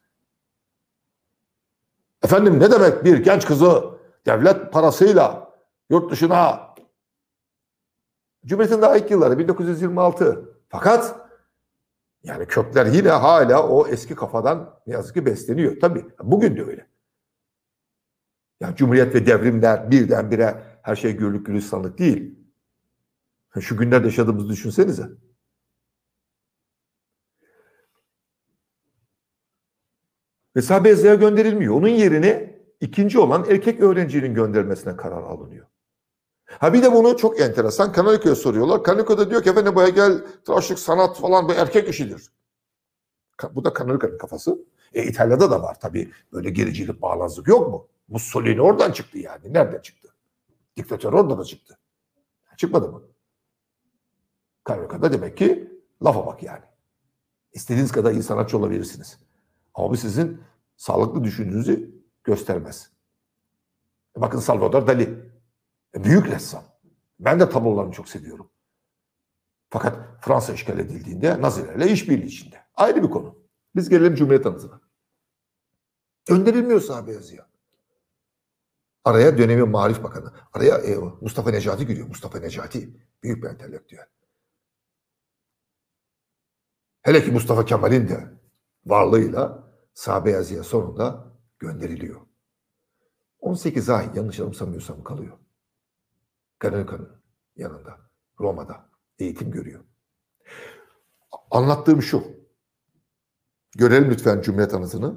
Efendim 2.24 2.60
ne 2.60 2.72
demek 2.72 3.06
bir 3.06 3.18
genç 3.18 3.46
kızı 3.46 3.84
devlet 4.26 4.74
parasıyla 4.74 5.54
yurt 5.90 6.12
dışına 6.12 6.62
Cumhuriyet'in 8.46 8.82
daha 8.82 8.98
ilk 8.98 9.12
yılları 9.12 9.40
1926. 9.40 10.50
Fakat 10.70 11.20
yani 12.23 12.45
kökler 12.45 12.86
yine 12.86 13.10
hala 13.10 13.67
o 13.67 13.88
eski 13.88 14.15
kafadan 14.15 14.79
ne 14.88 14.93
yazık 14.93 15.13
ki 15.13 15.25
besleniyor. 15.25 15.79
Tabii 15.81 16.05
bugün 16.23 16.57
de 16.57 16.63
öyle. 16.63 16.88
Yani 18.60 18.75
Cumhuriyet 18.75 19.15
ve 19.15 19.25
devrimler 19.25 19.91
birdenbire 19.91 20.63
her 20.81 20.95
şey 20.95 21.17
güllük 21.17 21.45
gülistanlık 21.45 21.97
değil. 21.99 22.39
Şu 23.60 23.77
günlerde 23.77 24.05
yaşadığımızı 24.05 24.49
düşünsenize. 24.49 25.10
Ve 30.55 30.62
Sabezya'ya 30.62 31.15
gönderilmiyor. 31.15 31.75
Onun 31.75 31.88
yerine 31.88 32.62
ikinci 32.81 33.19
olan 33.19 33.45
erkek 33.49 33.81
öğrencinin 33.81 34.34
göndermesine 34.34 34.95
karar 34.95 35.23
alınıyor. 35.23 35.67
Ha 36.60 36.74
bir 36.74 36.84
de 36.84 36.94
bunu 36.94 37.18
çok 37.18 37.40
enteresan 37.40 37.92
Kanaliko'ya 37.92 38.36
soruyorlar. 38.36 38.86
Da 38.86 39.30
diyor 39.30 39.44
ki 39.44 39.50
efendim 39.50 39.76
bu 39.76 39.86
gel 39.86 40.26
tıraşlık 40.46 40.80
sanat 40.80 41.20
falan 41.20 41.50
bu 41.50 41.54
erkek 41.54 41.90
işidir. 41.90 42.32
Bu 43.52 43.66
da 43.66 43.74
Kanaliko'nun 43.74 44.18
kafası. 44.18 44.58
E, 44.94 45.04
İtalya'da 45.04 45.52
da 45.52 45.62
var 45.62 45.80
tabii 45.80 46.12
böyle 46.34 46.50
gericilik 46.50 47.02
bağlazlık 47.02 47.48
yok 47.48 47.70
mu? 47.70 47.88
Mussolini 48.08 48.62
oradan 48.62 48.92
çıktı 48.92 49.18
yani. 49.20 49.54
Nereden 49.54 49.82
çıktı? 49.82 50.14
Diktatör 50.78 51.14
orada 51.14 51.38
da 51.38 51.44
çıktı. 51.44 51.80
Çıkmadı 52.58 52.92
mı? 52.92 53.04
Kanaliko'da 54.64 55.14
demek 55.14 55.38
ki 55.38 55.72
lafa 56.04 56.26
bak 56.26 56.44
yani. 56.44 56.64
İstediğiniz 57.54 57.92
kadar 57.92 58.12
iyi 58.12 58.24
sanatçı 58.24 58.58
olabilirsiniz. 58.58 59.18
Ama 59.74 59.90
bu 59.90 59.98
sizin 59.98 60.42
sağlıklı 60.78 61.24
düşündüğünüzü 61.24 61.92
göstermez. 62.24 62.92
Bakın 64.18 64.40
Salvador 64.40 64.88
Dali. 64.88 65.31
E, 65.95 66.04
büyük 66.04 66.27
ressam. 66.27 66.63
Ben 67.19 67.39
de 67.39 67.49
tablolarını 67.49 67.91
çok 67.91 68.10
seviyorum. 68.10 68.51
Fakat 69.69 70.23
Fransa 70.25 70.54
işgal 70.54 70.80
edildiğinde 70.80 71.41
Nazilerle 71.41 71.91
işbirliği 71.91 72.25
içinde. 72.25 72.65
Ayrı 72.75 73.04
bir 73.04 73.10
konu. 73.10 73.41
Biz 73.75 73.89
gelelim 73.89 74.15
Cumhuriyet 74.15 74.45
anıtına. 74.45 74.82
Gönderilmiyor 76.25 76.82
sahabe 76.82 77.13
yazıyor. 77.13 77.45
Araya 79.04 79.38
dönemin 79.38 79.69
Marif 79.69 80.04
Bakanı. 80.04 80.34
Araya 80.54 80.77
e, 80.77 80.95
Mustafa 81.21 81.51
Necati 81.51 81.88
giriyor. 81.88 82.08
Mustafa 82.08 82.39
Necati. 82.39 82.89
Büyük 83.23 83.43
bir 83.43 83.49
entelektüel. 83.49 84.06
Hele 87.01 87.23
ki 87.23 87.32
Mustafa 87.32 87.65
Kemal'in 87.65 88.08
de 88.08 88.32
varlığıyla 88.86 89.71
sahabe 89.93 90.32
yazıya 90.32 90.63
sonunda 90.63 91.36
gönderiliyor. 91.60 92.21
18 93.39 93.89
ay 93.89 94.10
yanlış 94.15 94.39
anımsamıyorsam 94.39 95.04
kalıyor. 95.04 95.38
Kanonika'nın 96.62 97.10
yanında. 97.56 97.97
Roma'da 98.39 98.89
eğitim 99.19 99.52
görüyor. 99.52 99.84
Anlattığım 101.52 102.02
şu. 102.02 102.24
Görelim 103.78 104.12
lütfen 104.12 104.41
Cumhuriyet 104.41 104.74
anıtını. 104.74 105.15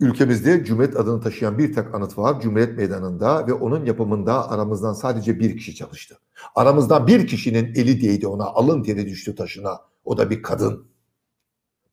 Ülkemizde 0.00 0.64
Cumhuriyet 0.64 0.96
adını 0.96 1.20
taşıyan 1.20 1.58
bir 1.58 1.74
tek 1.74 1.94
anıt 1.94 2.18
var 2.18 2.40
Cumhuriyet 2.40 2.76
Meydanı'nda 2.76 3.46
ve 3.46 3.52
onun 3.52 3.84
yapımında 3.84 4.50
aramızdan 4.50 4.92
sadece 4.92 5.40
bir 5.40 5.56
kişi 5.56 5.74
çalıştı. 5.74 6.18
Aramızdan 6.54 7.06
bir 7.06 7.26
kişinin 7.26 7.74
eli 7.74 8.00
değdi 8.00 8.26
ona, 8.26 8.44
alın 8.44 8.82
teri 8.82 9.06
düştü 9.06 9.34
taşına. 9.34 9.80
O 10.04 10.18
da 10.18 10.30
bir 10.30 10.42
kadın. 10.42 10.88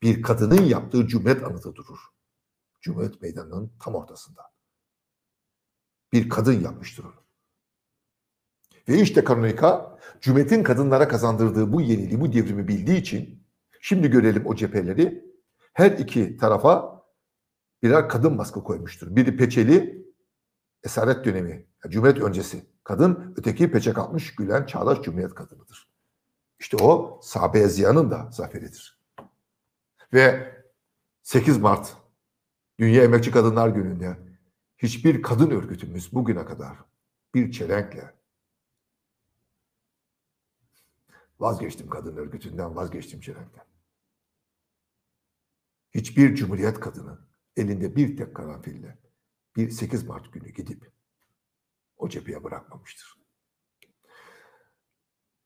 Bir 0.01 0.21
kadının 0.21 0.61
yaptığı 0.61 1.07
Cumhuriyet 1.07 1.43
anıtı 1.43 1.75
durur. 1.75 1.99
Cumhuriyet 2.81 3.21
Meydanı'nın 3.21 3.71
tam 3.83 3.95
ortasında. 3.95 4.41
Bir 6.13 6.29
kadın 6.29 6.61
yapmıştır 6.61 7.03
onu. 7.03 7.24
Ve 8.89 9.01
işte 9.01 9.23
Kanonika 9.23 9.99
Cumhuriyet'in 10.21 10.63
kadınlara 10.63 11.07
kazandırdığı 11.07 11.73
bu 11.73 11.81
yeniliği, 11.81 12.21
bu 12.21 12.33
devrimi 12.33 12.67
bildiği 12.67 12.97
için 12.97 13.43
şimdi 13.81 14.09
görelim 14.09 14.45
o 14.45 14.55
cepheleri. 14.55 15.25
Her 15.73 15.91
iki 15.91 16.37
tarafa 16.37 17.03
birer 17.83 18.09
kadın 18.09 18.35
maske 18.35 18.59
koymuştur. 18.59 19.15
Biri 19.15 19.37
peçeli, 19.37 20.05
esaret 20.83 21.25
dönemi, 21.25 21.51
yani 21.51 21.93
Cumhuriyet 21.93 22.21
öncesi 22.21 22.65
kadın, 22.83 23.33
öteki 23.37 23.71
peçe 23.71 23.93
kalkmış 23.93 24.35
gülen 24.35 24.65
çağdaş 24.65 25.01
Cumhuriyet 25.01 25.35
kadınıdır. 25.35 25.89
İşte 26.59 26.77
o 26.77 27.19
Sabe 27.23 27.67
Ziya'nın 27.67 28.11
da 28.11 28.29
zaferidir. 28.31 28.99
Ve 30.13 30.55
8 31.23 31.57
Mart 31.57 31.97
Dünya 32.79 33.03
Emekçi 33.03 33.31
Kadınlar 33.31 33.69
Günü'nde 33.69 34.17
hiçbir 34.77 35.21
kadın 35.21 35.51
örgütümüz 35.51 36.13
bugüne 36.13 36.45
kadar 36.45 36.77
bir 37.33 37.51
çelenkle 37.51 38.13
vazgeçtim 41.39 41.89
kadın 41.89 42.17
örgütünden, 42.17 42.75
vazgeçtim 42.75 43.19
çelenkten. 43.19 43.65
Hiçbir 45.95 46.35
cumhuriyet 46.35 46.79
kadını 46.79 47.19
elinde 47.57 47.95
bir 47.95 48.17
tek 48.17 48.35
karanfille 48.35 48.97
bir 49.55 49.69
8 49.69 50.03
Mart 50.03 50.33
günü 50.33 50.49
gidip 50.49 50.91
o 51.97 52.09
cepheye 52.09 52.43
bırakmamıştır. 52.43 53.25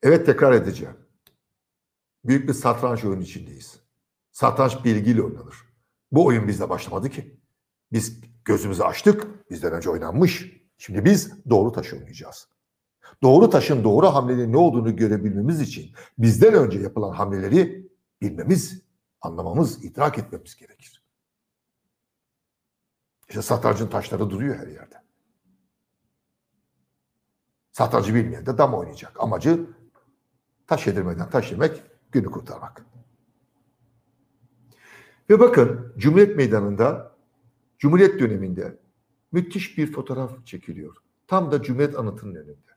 Evet 0.02 0.25
tekrar 0.25 0.54
edeceğim. 0.54 0.97
Büyük 2.25 2.47
bir 2.47 2.54
satranç 2.54 3.06
oyunu 3.06 3.21
içindeyiz. 3.21 3.80
Satranç 4.32 4.86
bilgiyle 4.86 5.21
oynanır. 5.21 5.56
Bu 6.12 6.25
oyun 6.25 6.47
bizde 6.47 6.69
başlamadı 6.69 7.10
ki. 7.10 7.39
Biz 7.91 8.21
gözümüzü 8.45 8.84
açtık, 8.84 9.49
bizden 9.52 9.73
önce 9.73 9.89
oynanmış. 9.89 10.60
Şimdi 10.78 11.06
biz 11.06 11.45
doğru 11.49 11.71
taşı 11.71 11.95
oynayacağız. 11.95 12.47
Doğru 13.24 13.50
taşın 13.50 13.84
doğru 13.84 14.08
hamlenin 14.08 14.52
ne 14.52 14.58
olduğunu 14.58 14.95
görebilmemiz 14.95 15.62
için 15.62 15.91
bizden 16.17 16.54
önce 16.54 16.80
yapılan 16.80 17.12
hamleleri 17.13 17.89
bilmemiz, 18.22 18.82
anlamamız, 19.22 19.86
idrak 19.86 20.17
etmemiz 20.17 20.56
gerekir. 20.56 21.04
İşte 23.30 23.41
satrancın 23.41 23.88
taşları 23.88 24.30
duruyor 24.30 24.56
her 24.56 24.67
yerde. 24.67 24.95
Satrancı 27.72 28.15
bilmeyen 28.15 28.45
de 28.45 28.58
dam 28.58 28.74
oynayacak. 28.74 29.19
Amacı 29.19 29.65
taş 30.67 30.88
yedirmeden 30.88 31.30
taş 31.30 31.52
yemek, 31.52 31.84
günü 32.12 32.26
kurtarmak. 32.26 32.86
Ve 35.30 35.39
bakın 35.39 35.93
Cumhuriyet 35.98 36.38
Meydanı'nda 36.38 37.15
Cumhuriyet 37.78 38.19
döneminde 38.19 38.80
müthiş 39.32 39.78
bir 39.78 39.91
fotoğraf 39.91 40.45
çekiliyor. 40.45 40.95
Tam 41.28 41.52
da 41.52 41.62
Cumhuriyet 41.63 42.00
Anıtı'nın 42.00 42.36
önünde. 42.36 42.68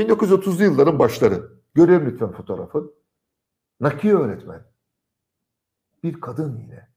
1930'lu 0.00 0.64
yılların 0.64 0.98
başları. 0.98 1.52
Görelim 1.74 2.06
lütfen 2.06 2.32
fotoğrafı. 2.32 2.94
Nakiye 3.80 4.14
öğretmen. 4.14 4.62
Bir 6.02 6.20
kadın 6.20 6.56
yine. 6.56 6.88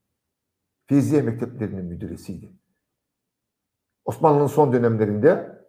Feyziye 0.86 1.22
Mekteplerinin 1.22 1.86
müdüresiydi. 1.86 2.54
Osmanlı'nın 4.06 4.48
son 4.48 4.74
dönemlerinde 4.74 5.62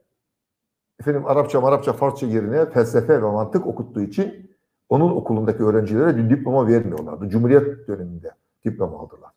efendim 1.00 1.26
Arapça, 1.26 1.62
Arapça, 1.62 1.92
Farsça 1.92 2.26
yerine 2.26 2.70
felsefe 2.70 3.22
ve 3.22 3.26
mantık 3.26 3.66
okuttuğu 3.66 4.02
için 4.02 4.56
onun 4.88 5.10
okulundaki 5.10 5.62
öğrencilere 5.62 6.16
bir 6.16 6.30
diploma 6.30 6.68
vermiyorlardı. 6.68 7.28
Cumhuriyet 7.28 7.88
döneminde 7.88 8.30
diploma 8.64 8.98
aldılar. 8.98 9.30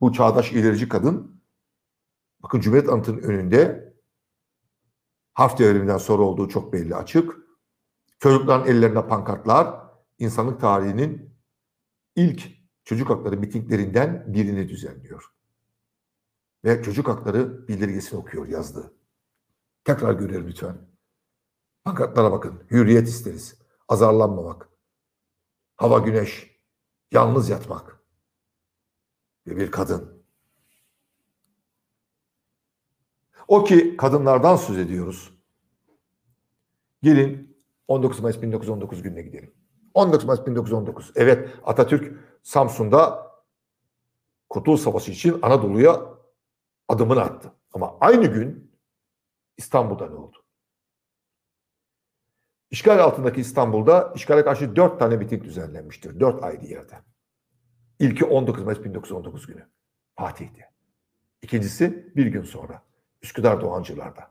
Bu 0.00 0.12
çağdaş 0.12 0.52
ilerici 0.52 0.88
kadın 0.88 1.40
bakın 2.42 2.60
Cumhuriyet 2.60 2.88
Anıtı'nın 2.88 3.22
önünde 3.22 3.83
harf 5.34 5.58
devriminden 5.58 5.98
sonra 5.98 6.22
olduğu 6.22 6.48
çok 6.48 6.72
belli 6.72 6.94
açık. 6.94 7.36
Çocukların 8.18 8.68
ellerinde 8.68 9.08
pankartlar 9.08 9.90
insanlık 10.18 10.60
tarihinin 10.60 11.38
ilk 12.16 12.50
çocuk 12.84 13.10
hakları 13.10 13.36
mitinglerinden 13.36 14.34
birini 14.34 14.68
düzenliyor. 14.68 15.34
Ve 16.64 16.82
çocuk 16.82 17.08
hakları 17.08 17.68
bildirgesini 17.68 18.20
okuyor 18.20 18.48
yazdığı. 18.48 18.94
Tekrar 19.84 20.12
görelim 20.12 20.48
lütfen. 20.48 20.76
Pankartlara 21.84 22.32
bakın. 22.32 22.66
Hürriyet 22.70 23.08
isteriz. 23.08 23.58
Azarlanmamak. 23.88 24.68
Hava 25.76 25.98
güneş. 25.98 26.60
Yalnız 27.12 27.48
yatmak. 27.48 28.04
Ve 29.46 29.56
bir 29.56 29.70
kadın. 29.70 30.13
O 33.48 33.64
ki 33.64 33.96
kadınlardan 33.96 34.56
söz 34.56 34.78
ediyoruz. 34.78 35.34
Gelin 37.02 37.56
19 37.88 38.20
Mayıs 38.20 38.42
1919 38.42 39.02
gününe 39.02 39.22
gidelim. 39.22 39.54
19 39.94 40.24
Mayıs 40.24 40.46
1919. 40.46 41.12
Evet 41.16 41.48
Atatürk 41.64 42.18
Samsun'da 42.42 43.30
Kurtuluş 44.48 44.80
Savaşı 44.80 45.10
için 45.12 45.38
Anadolu'ya 45.42 46.02
adımını 46.88 47.20
attı. 47.20 47.52
Ama 47.72 47.96
aynı 48.00 48.26
gün 48.26 48.72
İstanbul'da 49.56 50.08
ne 50.08 50.14
oldu? 50.14 50.44
İşgal 52.70 52.98
altındaki 52.98 53.40
İstanbul'da 53.40 54.12
işgale 54.16 54.44
karşı 54.44 54.76
dört 54.76 54.98
tane 54.98 55.16
miting 55.16 55.44
düzenlenmiştir. 55.44 56.20
Dört 56.20 56.42
ayrı 56.42 56.66
yerde. 56.66 57.00
İlki 57.98 58.24
19 58.24 58.64
Mayıs 58.64 58.84
1919 58.84 59.46
günü. 59.46 59.68
Fatih'te. 60.16 60.70
İkincisi 61.42 62.12
bir 62.16 62.26
gün 62.26 62.42
sonra. 62.42 62.82
Üsküdar 63.24 63.60
Doğancılar'da. 63.60 64.30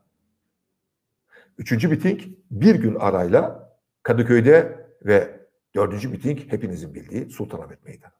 Üçüncü 1.57 1.87
miting 1.87 2.21
bir 2.51 2.75
gün 2.75 2.95
arayla 2.95 3.73
Kadıköy'de 4.03 4.87
ve 5.05 5.47
dördüncü 5.75 6.09
miting 6.09 6.51
hepinizin 6.51 6.93
bildiği 6.93 7.29
Sultanahmet 7.29 7.83
Meydanı. 7.85 8.11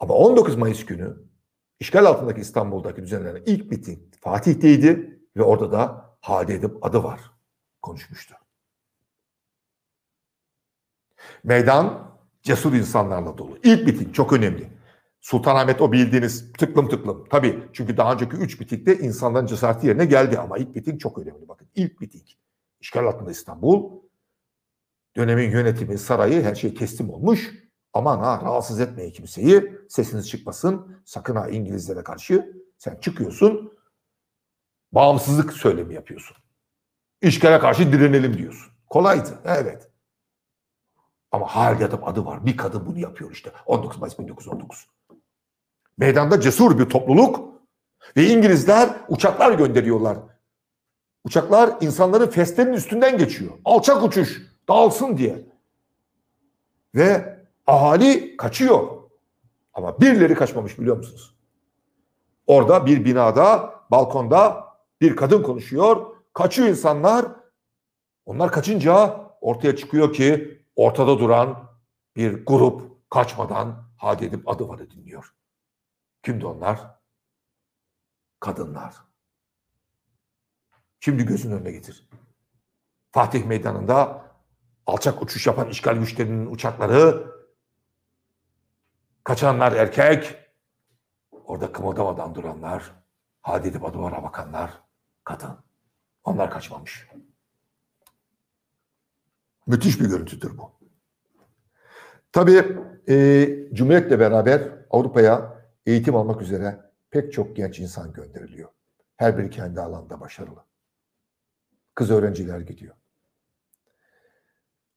Ama 0.00 0.14
19 0.14 0.56
Mayıs 0.56 0.86
günü 0.86 1.16
işgal 1.80 2.04
altındaki 2.04 2.40
İstanbul'daki 2.40 3.02
düzenlenen 3.02 3.42
ilk 3.46 3.70
miting 3.70 4.14
Fatih'teydi 4.20 5.20
ve 5.36 5.42
orada 5.42 5.72
da 5.72 6.10
Halide 6.20 6.54
Edip 6.54 6.84
adı 6.84 7.02
var. 7.02 7.20
Konuşmuştu. 7.82 8.34
Meydan 11.44 12.16
cesur 12.42 12.72
insanlarla 12.72 13.38
dolu. 13.38 13.58
İlk 13.62 13.86
miting 13.86 14.14
çok 14.14 14.32
önemli. 14.32 14.79
Sultanahmet 15.20 15.80
o 15.80 15.92
bildiğiniz 15.92 16.52
tıklım 16.52 16.88
tıklım. 16.88 17.24
Tabii 17.30 17.68
çünkü 17.72 17.96
daha 17.96 18.12
önceki 18.12 18.36
üç 18.36 18.60
bitikte 18.60 18.98
insanların 18.98 19.46
cesareti 19.46 19.86
yerine 19.86 20.04
geldi 20.04 20.38
ama 20.38 20.58
ilk 20.58 20.74
bitik 20.74 21.00
çok 21.00 21.18
önemli. 21.18 21.48
Bakın 21.48 21.68
ilk 21.74 22.00
bitik. 22.00 22.38
İşgal 22.80 23.06
altında 23.06 23.30
İstanbul. 23.30 24.00
Dönemin 25.16 25.50
yönetimi, 25.50 25.98
sarayı 25.98 26.42
her 26.42 26.54
şey 26.54 26.74
teslim 26.74 27.10
olmuş. 27.10 27.50
Aman 27.92 28.18
ha 28.18 28.40
rahatsız 28.44 28.80
etmeyin 28.80 29.12
kimseyi. 29.12 29.72
Sesiniz 29.88 30.28
çıkmasın. 30.28 31.02
Sakın 31.04 31.36
ha 31.36 31.48
İngilizlere 31.48 32.02
karşı. 32.02 32.62
Sen 32.78 32.96
çıkıyorsun. 33.00 33.72
Bağımsızlık 34.92 35.52
söylemi 35.52 35.94
yapıyorsun. 35.94 36.36
İşgale 37.22 37.58
karşı 37.58 37.92
direnelim 37.92 38.38
diyorsun. 38.38 38.72
Kolaydı. 38.86 39.38
Evet. 39.44 39.90
Ama 41.32 41.46
hal 41.46 41.80
yatıp 41.80 42.08
adı 42.08 42.24
var. 42.24 42.46
Bir 42.46 42.56
kadın 42.56 42.86
bunu 42.86 42.98
yapıyor 42.98 43.30
işte. 43.30 43.52
19 43.66 43.98
Mayıs 43.98 44.18
1919. 44.18 44.86
Meydanda 46.00 46.40
cesur 46.40 46.78
bir 46.78 46.84
topluluk 46.84 47.60
ve 48.16 48.26
İngilizler 48.26 48.90
uçaklar 49.08 49.52
gönderiyorlar. 49.52 50.18
Uçaklar 51.24 51.76
insanların 51.80 52.26
feslerin 52.26 52.72
üstünden 52.72 53.18
geçiyor. 53.18 53.52
Alçak 53.64 54.04
uçuş 54.04 54.42
dağılsın 54.68 55.16
diye. 55.16 55.46
Ve 56.94 57.38
ahali 57.66 58.36
kaçıyor. 58.36 58.88
Ama 59.74 60.00
birileri 60.00 60.34
kaçmamış 60.34 60.78
biliyor 60.78 60.96
musunuz? 60.96 61.34
Orada 62.46 62.86
bir 62.86 63.04
binada, 63.04 63.74
balkonda 63.90 64.64
bir 65.00 65.16
kadın 65.16 65.42
konuşuyor. 65.42 66.06
Kaçıyor 66.32 66.68
insanlar. 66.68 67.26
Onlar 68.26 68.52
kaçınca 68.52 69.20
ortaya 69.40 69.76
çıkıyor 69.76 70.12
ki 70.12 70.60
ortada 70.76 71.18
duran 71.18 71.70
bir 72.16 72.46
grup 72.46 73.10
kaçmadan 73.10 73.84
hadi 73.96 74.24
edip 74.24 74.48
adı 74.48 74.68
varı 74.68 74.90
dinliyor. 74.90 75.34
Kimdi 76.22 76.46
onlar? 76.46 76.80
Kadınlar. 78.40 78.94
Şimdi 81.00 81.26
gözün 81.26 81.52
önüne 81.52 81.70
getir. 81.70 82.08
Fatih 83.12 83.44
Meydanı'nda 83.44 84.24
alçak 84.86 85.22
uçuş 85.22 85.46
yapan 85.46 85.68
işgal 85.68 85.96
güçlerinin 85.96 86.46
uçakları, 86.46 87.34
kaçanlar 89.24 89.72
erkek, 89.72 90.36
orada 91.32 91.72
kımıldamadan 91.72 92.34
duranlar, 92.34 92.92
hadi 93.42 93.68
edip 93.68 93.84
aduvara 93.84 94.22
bakanlar, 94.22 94.70
kadın. 95.24 95.58
Onlar 96.24 96.50
kaçmamış. 96.50 97.08
Müthiş 99.66 100.00
bir 100.00 100.08
görüntüdür 100.08 100.58
bu. 100.58 100.72
Tabii 102.32 102.78
e, 103.08 103.46
Cumhuriyet'le 103.72 104.18
beraber 104.18 104.68
Avrupa'ya 104.90 105.59
eğitim 105.86 106.16
almak 106.16 106.42
üzere 106.42 106.92
pek 107.10 107.32
çok 107.32 107.56
genç 107.56 107.78
insan 107.78 108.12
gönderiliyor. 108.12 108.70
Her 109.16 109.38
biri 109.38 109.50
kendi 109.50 109.80
alanda 109.80 110.20
başarılı. 110.20 110.64
Kız 111.94 112.10
öğrenciler 112.10 112.60
gidiyor. 112.60 112.94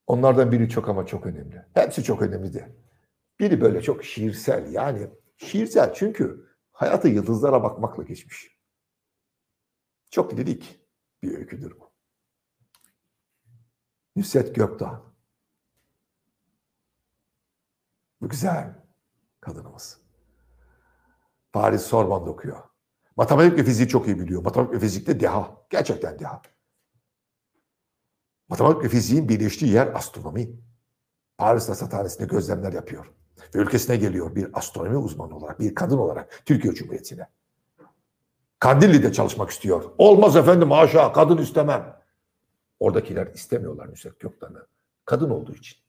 Onlardan 0.08 0.52
biri 0.52 0.70
çok 0.70 0.90
ama 0.90 1.06
çok 1.06 1.26
önemli. 1.26 1.66
Hepsi 1.74 2.04
çok 2.04 2.22
önemli 2.22 2.54
de. 2.54 2.76
Biri 3.40 3.62
böyle 3.62 3.82
çok 3.82 4.04
şiirsel 4.04 4.74
yani 4.74 5.10
şiirsel 5.38 5.94
çünkü 5.94 6.48
hayatı 6.72 7.08
yıldızlara 7.08 7.64
bakmakla 7.64 8.04
geçmiş. 8.04 8.58
Çok 10.12 10.38
lirik 10.38 10.80
bir 11.24 11.38
öyküdür 11.38 11.80
bu. 11.80 11.92
Nusret 14.16 14.56
Gökdağ. 14.56 15.04
Bu 18.22 18.30
güzel 18.30 18.74
kadınımız. 19.42 20.03
Paris 21.54 21.82
Sorbonne'da 21.82 22.30
okuyor. 22.30 22.58
Matematik 23.18 23.58
ve 23.60 23.64
fiziği 23.64 23.88
çok 23.88 24.08
iyi 24.08 24.20
biliyor. 24.20 24.42
Matematik 24.42 24.74
ve 24.74 24.80
fizikte 24.80 25.20
deha. 25.20 25.66
Gerçekten 25.70 26.20
deha. 26.20 26.42
Matematik 28.50 28.84
ve 28.84 28.90
fiziğin 28.90 29.30
birleştiği 29.30 29.72
yer 29.72 29.96
astronomi. 29.96 30.50
Paris 31.38 31.70
Rasathanesi'nde 31.70 32.26
gözlemler 32.26 32.74
yapıyor. 32.74 33.06
Ve 33.56 33.60
ülkesine 33.60 33.98
geliyor 33.98 34.36
bir 34.36 34.48
astronomi 34.54 34.98
uzmanı 34.98 35.36
olarak, 35.36 35.60
bir 35.60 35.76
kadın 35.76 35.98
olarak 35.98 36.42
Türkiye 36.46 36.74
Cumhuriyeti'ne. 36.74 37.28
Kandilli'de 38.60 39.14
çalışmak 39.14 39.50
istiyor. 39.50 39.92
Olmaz 39.98 40.36
efendim 40.36 40.72
haşa 40.72 41.14
kadın 41.14 41.38
istemem. 41.38 42.00
Oradakiler 42.80 43.28
istemiyorlar 43.28 43.92
Nusret 43.92 44.20
Göktan'ı. 44.20 44.68
Kadın 45.06 45.30
olduğu 45.30 45.54
için. 45.54 45.83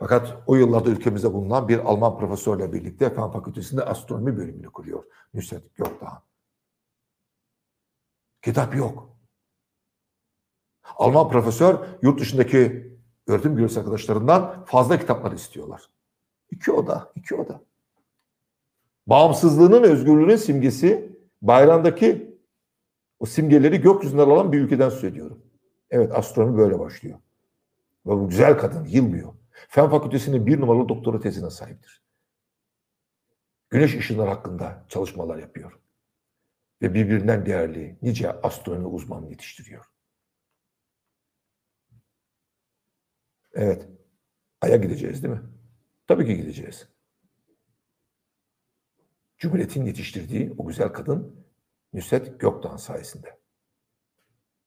Fakat 0.00 0.42
o 0.46 0.56
yıllarda 0.56 0.90
ülkemizde 0.90 1.32
bulunan 1.32 1.68
bir 1.68 1.78
Alman 1.78 2.18
profesörle 2.18 2.72
birlikte 2.72 3.14
Fen 3.14 3.30
Fakültesi'nde 3.30 3.84
astronomi 3.84 4.36
bölümünü 4.36 4.66
kuruyor 4.66 5.04
Nusret 5.34 5.74
Gökdağ. 5.74 6.22
Kitap 8.42 8.76
yok. 8.76 9.16
Alman 10.96 11.28
profesör 11.28 11.78
yurt 12.02 12.20
dışındaki 12.20 12.90
öğretim 13.26 13.56
görevlisi 13.56 13.80
arkadaşlarından 13.80 14.64
fazla 14.64 14.98
kitaplar 14.98 15.32
istiyorlar. 15.32 15.90
İki 16.50 16.72
oda, 16.72 17.12
iki 17.14 17.34
oda. 17.34 17.60
Bağımsızlığının, 19.06 19.82
özgürlüğünün 19.82 20.36
simgesi 20.36 21.16
bayrandaki 21.42 22.38
o 23.18 23.26
simgeleri 23.26 23.80
gökyüzünden 23.80 24.28
alan 24.28 24.52
bir 24.52 24.60
ülkeden 24.60 24.88
söz 24.88 25.04
ediyorum. 25.04 25.42
Evet 25.90 26.14
astronomi 26.14 26.58
böyle 26.58 26.78
başlıyor. 26.78 27.18
Ve 28.06 28.10
bu 28.10 28.28
güzel 28.28 28.58
kadın 28.58 28.84
yılmıyor. 28.84 29.39
Fen 29.68 29.90
Fakültesi'nin 29.90 30.46
bir 30.46 30.60
numaralı 30.60 30.88
doktora 30.88 31.20
tezine 31.20 31.50
sahiptir. 31.50 32.02
Güneş 33.70 33.94
ışınları 33.94 34.28
hakkında 34.28 34.86
çalışmalar 34.88 35.38
yapıyor. 35.38 35.80
Ve 36.82 36.94
birbirinden 36.94 37.46
değerli 37.46 37.98
nice 38.02 38.32
astronomi 38.32 38.86
uzmanı 38.86 39.30
yetiştiriyor. 39.30 39.86
Evet. 43.52 43.88
Ay'a 44.60 44.76
gideceğiz 44.76 45.22
değil 45.22 45.34
mi? 45.34 45.42
Tabii 46.06 46.26
ki 46.26 46.36
gideceğiz. 46.36 46.88
Cumhuriyet'in 49.38 49.84
yetiştirdiği 49.84 50.54
o 50.58 50.66
güzel 50.66 50.88
kadın 50.88 51.46
Nusret 51.92 52.40
Gökdoğan 52.40 52.76
sayesinde. 52.76 53.40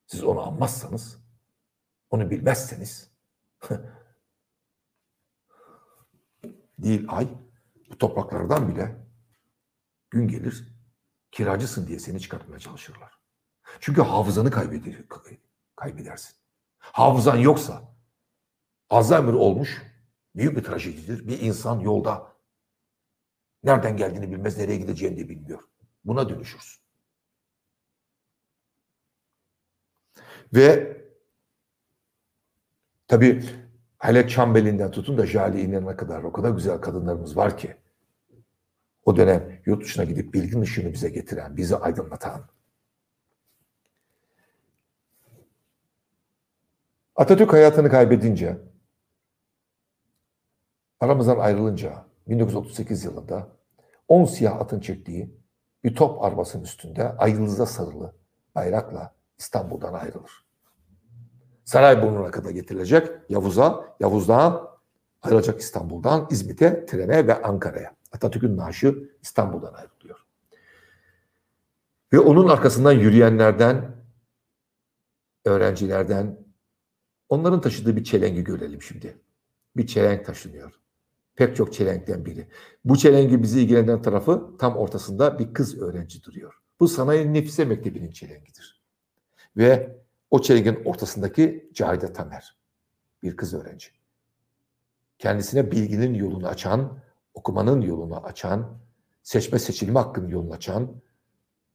Siz 0.06 0.24
onu 0.24 0.42
anmazsanız, 0.42 1.20
onu 2.10 2.30
bilmezseniz 2.30 3.12
değil 6.84 7.06
ay, 7.08 7.28
bu 7.90 7.98
topraklardan 7.98 8.70
bile 8.70 8.96
gün 10.10 10.28
gelir 10.28 10.68
kiracısın 11.32 11.88
diye 11.88 12.00
seni 12.00 12.20
çıkartmaya 12.22 12.60
çalışırlar. 12.60 13.20
Çünkü 13.80 14.02
hafızanı 14.02 14.52
kaybeder, 14.52 14.96
kaybedersin. 15.76 16.36
Hafızan 16.80 17.38
yoksa 17.38 17.94
Alzheimer 18.90 19.34
olmuş 19.34 19.82
büyük 20.36 20.58
bir 20.58 20.64
trajedidir. 20.64 21.28
Bir 21.28 21.42
insan 21.42 21.80
yolda 21.80 22.34
nereden 23.64 23.98
geldiğini 23.98 24.32
bilmez, 24.32 24.58
nereye 24.58 24.78
gideceğini 24.78 25.18
de 25.18 25.30
bilmiyor. 25.30 25.64
Buna 26.06 26.30
dönüşürsün. 26.30 26.84
Ve 30.54 30.98
tabii 33.08 33.63
hele 34.04 34.28
Çambeli'nden 34.28 34.92
tutun 34.92 35.18
da 35.18 35.26
Jale 35.26 35.62
İnan'a 35.62 35.98
kadar 35.98 36.24
o 36.24 36.32
kadar 36.32 36.50
güzel 36.50 36.78
kadınlarımız 36.78 37.38
var 37.38 37.58
ki 37.58 37.76
o 39.06 39.18
dönem 39.18 39.62
yurt 39.66 39.84
dışına 39.84 40.04
gidip 40.04 40.34
bilgin 40.34 40.62
ışığını 40.62 40.94
bize 40.94 41.10
getiren, 41.10 41.58
bizi 41.58 41.76
aydınlatan. 41.76 42.42
Atatürk 47.16 47.54
hayatını 47.54 47.90
kaybedince 47.90 48.58
aramızdan 51.00 51.40
ayrılınca 51.40 52.06
1938 52.28 53.04
yılında 53.04 53.48
10 54.08 54.26
siyah 54.26 54.62
atın 54.62 54.80
çektiği 54.80 55.38
bir 55.84 55.96
top 55.96 56.24
arabasının 56.24 56.64
üstünde 56.64 57.10
ay 57.10 57.48
sarılı 57.48 58.16
bayrakla 58.56 59.16
İstanbul'dan 59.38 59.94
ayrılır. 59.94 60.43
Sarayburnu'na 61.66 62.32
kadar 62.32 62.50
getirilecek 62.50 63.08
Yavuz'a, 63.30 63.96
Yavuz'dan 64.00 64.70
ayrılacak 65.22 65.60
İstanbul'dan 65.60 66.28
İzmit'e, 66.32 66.86
trene 66.86 67.28
ve 67.28 67.42
Ankara'ya. 67.42 67.96
Atatürk'ün 68.12 68.58
naaşı 68.58 69.10
İstanbul'dan 69.22 69.74
ayrılıyor. 69.74 70.20
Ve 72.14 72.20
onun 72.20 72.50
arkasından 72.50 72.92
yürüyenlerden, 72.92 73.96
öğrencilerden, 75.46 76.40
onların 77.30 77.62
taşıdığı 77.62 77.96
bir 77.96 78.04
çelengi 78.04 78.44
görelim 78.44 78.82
şimdi. 78.82 79.18
Bir 79.78 79.88
çelenk 79.88 80.26
taşınıyor. 80.26 80.74
Pek 81.36 81.56
çok 81.56 81.74
çelenkten 81.74 82.26
biri. 82.26 82.48
Bu 82.86 82.98
çelengi 82.98 83.44
bizi 83.44 83.62
ilgilenen 83.62 84.02
tarafı 84.02 84.58
tam 84.60 84.78
ortasında 84.78 85.40
bir 85.40 85.54
kız 85.54 85.82
öğrenci 85.82 86.24
duruyor. 86.24 86.54
Bu 86.80 86.88
Sanayi 86.88 87.34
Nefise 87.34 87.66
Mektebi'nin 87.66 88.12
çelengidir. 88.12 88.82
Ve 89.58 90.03
o 90.34 90.42
çelengin 90.42 90.82
ortasındaki 90.86 91.70
Cahide 91.74 92.14
Tamer. 92.14 92.58
Bir 93.24 93.38
kız 93.38 93.54
öğrenci. 93.54 93.88
Kendisine 95.20 95.72
bilginin 95.72 96.14
yolunu 96.14 96.48
açan 96.48 97.00
okumanın 97.34 97.82
yolunu 97.82 98.18
açan, 98.26 98.78
seçme 99.24 99.60
seçilme 99.60 100.00
hakkının 100.00 100.28
yolunu 100.28 100.54
açan 100.54 101.02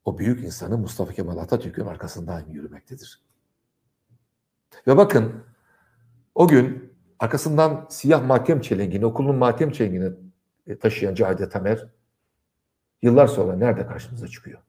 o 0.05 0.19
büyük 0.19 0.45
insanı 0.45 0.79
Mustafa 0.79 1.13
Kemal 1.13 1.37
Atatürk'ün 1.37 1.87
arkasından 1.87 2.45
yürümektedir. 2.49 3.23
Ve 4.87 4.97
bakın 4.97 5.45
o 6.35 6.49
gün 6.49 6.95
arkasından 7.19 7.87
siyah 7.91 8.27
matem 8.27 8.61
çelengini, 8.61 9.07
okulun 9.07 9.37
matem 9.37 9.73
çelengini 9.73 10.13
e, 10.67 10.79
taşıyan 10.79 11.15
Cahide 11.15 11.49
Tamer 11.49 11.89
yıllar 13.03 13.27
sonra 13.27 13.57
nerede 13.57 13.87
karşımıza 13.87 14.29
çıkıyor? 14.29 14.61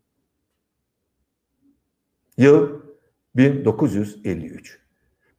Yıl 2.37 2.88
1953. 3.35 4.79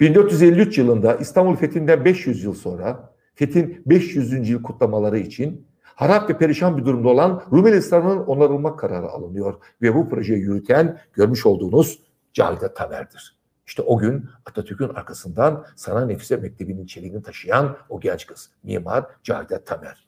1453 0.00 0.78
yılında 0.78 1.14
İstanbul 1.14 1.56
Fethi'nden 1.56 2.04
500 2.04 2.44
yıl 2.44 2.54
sonra 2.54 3.14
Fethin 3.34 3.82
500. 3.86 4.48
yıl 4.48 4.62
kutlamaları 4.62 5.18
için 5.18 5.66
harap 5.82 6.30
ve 6.30 6.38
perişan 6.38 6.78
bir 6.78 6.84
durumda 6.84 7.08
olan 7.08 7.42
Rumeli 7.52 7.76
Hisarı'nın 7.76 8.18
onarılma 8.18 8.76
kararı 8.76 9.08
alınıyor. 9.08 9.54
Ve 9.82 9.94
bu 9.94 10.08
projeyi 10.08 10.40
yürüten 10.40 10.98
görmüş 11.12 11.46
olduğunuz 11.46 12.02
Cahide 12.32 12.74
Tamer'dir. 12.74 13.40
İşte 13.66 13.82
o 13.82 13.98
gün 13.98 14.28
Atatürk'ün 14.46 14.88
arkasından 14.88 15.66
Sana 15.76 16.06
Nefise 16.06 16.36
Mektebi'nin 16.36 16.86
çeliğini 16.86 17.22
taşıyan 17.22 17.76
o 17.88 18.00
genç 18.00 18.26
kız, 18.26 18.50
mimar 18.62 19.06
Cahide 19.22 19.64
Tamer. 19.64 20.06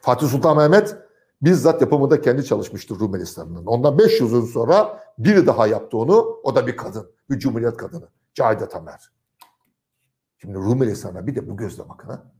Fatih 0.00 0.28
Sultan 0.28 0.56
Mehmet 0.56 0.96
bizzat 1.42 1.80
yapımında 1.80 2.20
kendi 2.20 2.44
çalışmıştır 2.44 2.98
Rumeli 3.00 3.22
Hisarı'nın. 3.22 3.66
Ondan 3.66 3.98
500 3.98 4.32
yıl 4.32 4.46
sonra 4.46 5.04
biri 5.18 5.46
daha 5.46 5.66
yaptı 5.66 5.96
onu. 5.98 6.40
O 6.42 6.54
da 6.54 6.66
bir 6.66 6.76
kadın, 6.76 7.10
bir 7.30 7.38
cumhuriyet 7.38 7.76
kadını. 7.76 8.08
Cahide 8.34 8.68
Tamer. 8.68 9.12
Şimdi 10.38 10.54
Rumeli 10.54 10.90
Hisarı'na 10.90 11.26
bir 11.26 11.34
de 11.34 11.48
bu 11.48 11.56
gözle 11.56 11.88
bakın 11.88 12.08
ha. 12.08 12.32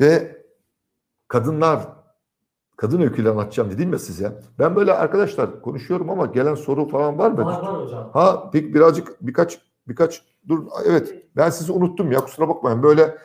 Ve 0.00 0.42
kadınlar, 1.28 1.88
kadın 2.76 3.00
öyküleri 3.00 3.32
anlatacağım 3.32 3.70
dedim 3.70 3.92
ya 3.92 3.98
size. 3.98 4.42
Ben 4.58 4.76
böyle 4.76 4.92
arkadaşlar 4.92 5.62
konuşuyorum 5.62 6.10
ama 6.10 6.26
gelen 6.26 6.54
soru 6.54 6.88
falan 6.88 7.18
var 7.18 7.30
mı? 7.30 7.44
Var 7.44 7.62
var 7.62 7.82
hocam. 7.82 8.10
Ha 8.12 8.50
pek 8.50 8.74
birazcık 8.74 9.26
birkaç 9.26 9.60
birkaç 9.88 10.24
dur 10.48 10.66
evet 10.86 11.26
ben 11.36 11.50
sizi 11.50 11.72
unuttum 11.72 12.12
ya 12.12 12.20
kusura 12.20 12.48
bakmayın 12.48 12.82
böyle 12.82 13.18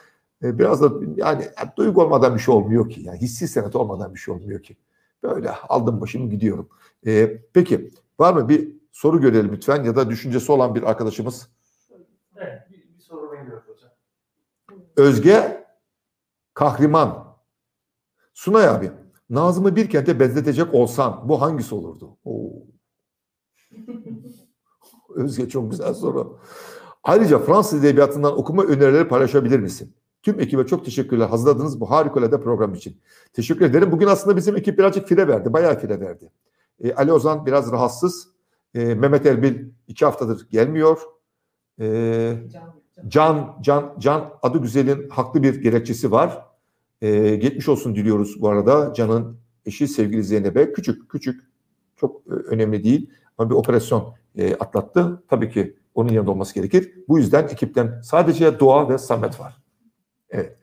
e, 0.44 0.60
biraz 0.60 0.82
da 0.82 0.92
yani 1.16 1.46
duygu 1.78 2.02
olmadan 2.02 2.36
bir 2.36 2.40
şey 2.40 2.54
olmuyor 2.56 2.90
ki 2.90 3.02
yani 3.02 3.18
hissi 3.18 3.48
senet 3.48 3.76
olmadan 3.76 4.14
bir 4.14 4.20
şey 4.20 4.34
olmuyor 4.34 4.64
ki. 4.64 4.78
Böyle 5.24 5.52
aldım 5.52 6.02
başımı 6.02 6.30
gidiyorum. 6.30 6.70
E, 7.08 7.42
peki 7.54 7.92
var 8.20 8.34
mı 8.34 8.50
bir 8.50 8.78
soru 8.92 9.22
görelim 9.22 9.52
lütfen 9.52 9.84
ya 9.84 9.96
da 9.96 10.10
düşüncesi 10.10 10.52
olan 10.52 10.76
bir 10.76 10.84
arkadaşımız. 10.84 11.50
Evet, 12.36 12.62
bir, 12.70 12.96
bir 12.96 13.00
soru 13.00 13.36
geliyor 13.36 13.62
hocam. 13.68 13.92
Özge 14.98 15.68
Kahriman. 16.54 17.28
Sunay 18.34 18.68
abi, 18.68 18.92
Nazım'ı 19.30 19.76
bir 19.76 19.90
kente 19.90 20.20
benzetecek 20.20 20.74
olsan 20.74 21.30
bu 21.30 21.42
hangisi 21.42 21.76
olurdu? 21.76 22.18
Oo. 22.26 22.52
Özge 25.16 25.50
çok 25.50 25.72
güzel 25.72 25.94
soru. 25.94 26.40
Ayrıca 27.04 27.40
Fransız 27.40 27.86
edebiyatından 27.86 28.40
okuma 28.40 28.64
önerileri 28.64 29.08
paylaşabilir 29.08 29.60
misin? 29.60 29.96
Tüm 30.24 30.40
ekibe 30.40 30.66
çok 30.66 30.86
teşekkürler 30.86 31.28
hazırladığınız 31.28 31.80
bu 31.80 31.92
harikulade 31.92 32.42
program 32.42 32.74
için. 32.74 32.98
Teşekkür 33.34 33.66
ederim. 33.66 33.92
Bugün 33.92 34.08
aslında 34.08 34.38
bizim 34.38 34.56
ekip 34.56 34.78
birazcık 34.78 35.08
fire 35.08 35.28
verdi. 35.28 35.54
Bayağı 35.54 35.80
fire 35.80 36.00
verdi. 36.00 36.32
E, 36.84 36.94
Ali 36.94 37.14
Ozan 37.14 37.46
biraz 37.46 37.72
rahatsız. 37.72 38.28
E, 38.74 38.96
Mehmet 38.96 39.26
Erbil 39.26 39.70
iki 39.88 40.06
haftadır 40.06 40.50
gelmiyor. 40.50 41.02
E, 41.80 42.38
Can, 43.08 43.58
Can, 43.62 43.96
Can 44.00 44.34
adı 44.42 44.62
güzelin 44.62 45.10
haklı 45.10 45.44
bir 45.44 45.62
gerekçesi 45.62 46.12
var. 46.12 46.46
E, 47.02 47.36
geçmiş 47.36 47.70
olsun 47.70 47.96
diliyoruz 47.96 48.42
bu 48.42 48.50
arada. 48.50 48.94
Can'ın 48.94 49.38
eşi 49.66 49.88
sevgili 49.88 50.24
Zeynep'e. 50.24 50.74
Küçük, 50.74 51.10
küçük. 51.10 51.44
Çok 51.96 52.22
e, 52.28 52.34
önemli 52.34 52.84
değil. 52.84 53.10
Ama 53.38 53.50
bir 53.50 53.56
operasyon 53.56 54.14
e, 54.38 54.56
atlattı. 54.56 55.24
Tabii 55.28 55.50
ki 55.50 55.76
onun 55.96 56.10
yanında 56.10 56.32
olması 56.32 56.56
gerekir. 56.56 56.94
Bu 57.08 57.18
yüzden 57.18 57.44
ekipten 57.44 58.02
sadece 58.04 58.60
Doğa 58.60 58.90
ve 58.90 58.98
Samet 58.98 59.40
var. 59.40 59.58
Evet. 60.30 60.58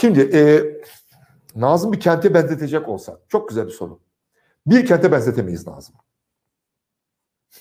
Şimdi 0.00 0.20
e, 0.20 0.64
Nazım 1.54 1.92
bir 1.92 2.00
kente 2.00 2.34
benzetecek 2.34 2.88
olsa. 2.88 3.20
Çok 3.28 3.48
güzel 3.48 3.66
bir 3.66 3.72
soru. 3.72 4.00
Bir 4.66 4.86
kente 4.86 5.12
benzetemeyiz 5.12 5.66
Nazım. 5.66 5.94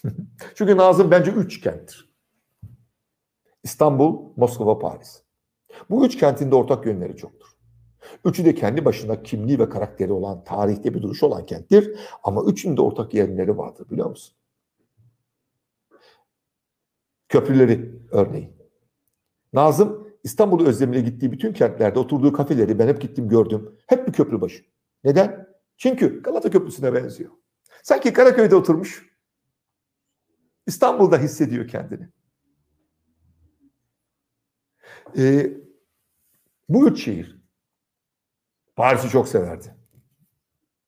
Çünkü 0.55 0.77
Nazım 0.77 1.11
bence 1.11 1.31
üç 1.31 1.61
kenttir. 1.61 2.09
İstanbul, 3.63 4.33
Moskova, 4.35 4.79
Paris. 4.79 5.23
Bu 5.89 6.05
üç 6.05 6.17
kentin 6.17 6.51
de 6.51 6.55
ortak 6.55 6.85
yönleri 6.85 7.17
çoktur. 7.17 7.47
Üçü 8.25 8.45
de 8.45 8.55
kendi 8.55 8.85
başına 8.85 9.23
kimliği 9.23 9.59
ve 9.59 9.69
karakteri 9.69 10.11
olan, 10.11 10.43
tarihte 10.43 10.93
bir 10.93 11.01
duruşu 11.01 11.25
olan 11.25 11.45
kenttir. 11.45 11.99
Ama 12.23 12.43
üçünün 12.43 12.77
de 12.77 12.81
ortak 12.81 13.13
yönleri 13.13 13.57
vardır 13.57 13.89
biliyor 13.89 14.09
musun? 14.09 14.35
Köprüleri 17.29 17.91
örneğin. 18.11 18.53
Nazım 19.53 19.98
İstanbul'u 20.23 20.67
özlemine 20.67 21.01
gittiği 21.01 21.31
bütün 21.31 21.53
kentlerde 21.53 21.99
oturduğu 21.99 22.33
kafeleri 22.33 22.79
ben 22.79 22.87
hep 22.87 23.01
gittim 23.01 23.29
gördüm. 23.29 23.75
Hep 23.87 24.07
bir 24.07 24.13
köprü 24.13 24.41
başı. 24.41 24.63
Neden? 25.03 25.47
Çünkü 25.77 26.21
Galata 26.21 26.49
Köprüsü'ne 26.49 26.93
benziyor. 26.93 27.31
Sanki 27.83 28.13
Karaköy'de 28.13 28.55
oturmuş. 28.55 29.09
İstanbul'da 30.67 31.17
hissediyor 31.17 31.67
kendini. 31.67 32.09
Ee, 35.17 35.53
bu 36.69 36.89
üç 36.89 37.03
şehir 37.03 37.39
Paris'i 38.75 39.09
çok 39.09 39.27
severdi. 39.27 39.75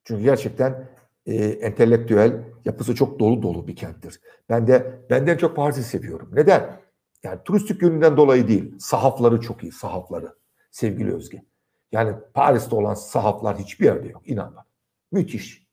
Çünkü 0.03 0.23
gerçekten 0.23 0.89
e, 1.25 1.35
entelektüel 1.45 2.43
yapısı 2.65 2.95
çok 2.95 3.19
dolu 3.19 3.41
dolu 3.41 3.67
bir 3.67 3.75
kenttir. 3.75 4.21
Ben 4.49 4.67
de 4.67 5.01
benden 5.09 5.37
çok 5.37 5.55
Paris'i 5.55 5.83
seviyorum. 5.83 6.29
Neden? 6.33 6.80
Yani 7.23 7.39
turistik 7.45 7.81
yönünden 7.81 8.17
dolayı 8.17 8.47
değil. 8.47 8.79
Sahafları 8.79 9.41
çok 9.41 9.63
iyi, 9.63 9.71
sahafları. 9.71 10.35
Sevgili 10.71 11.13
Özge. 11.13 11.45
Yani 11.91 12.15
Paris'te 12.33 12.75
olan 12.75 12.93
sahaflar 12.93 13.57
hiçbir 13.57 13.85
yerde 13.85 14.07
yok. 14.07 14.21
İnan 14.29 14.55
bana. 14.55 14.65
Müthiş. 15.11 15.67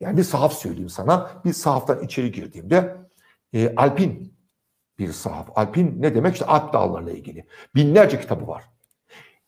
Yani 0.00 0.16
bir 0.16 0.22
sahaf 0.22 0.52
söyleyeyim 0.52 0.88
sana. 0.88 1.30
Bir 1.44 1.52
sahaftan 1.52 2.02
içeri 2.02 2.32
girdiğimde 2.32 2.96
e, 3.52 3.74
Alpin 3.74 4.34
bir 4.98 5.12
sahaf. 5.12 5.48
Alpin 5.54 6.02
ne 6.02 6.14
demek? 6.14 6.32
İşte 6.32 6.46
Alp 6.46 6.72
dağlarıyla 6.72 7.12
ilgili. 7.12 7.46
Binlerce 7.74 8.20
kitabı 8.20 8.48
var. 8.48 8.64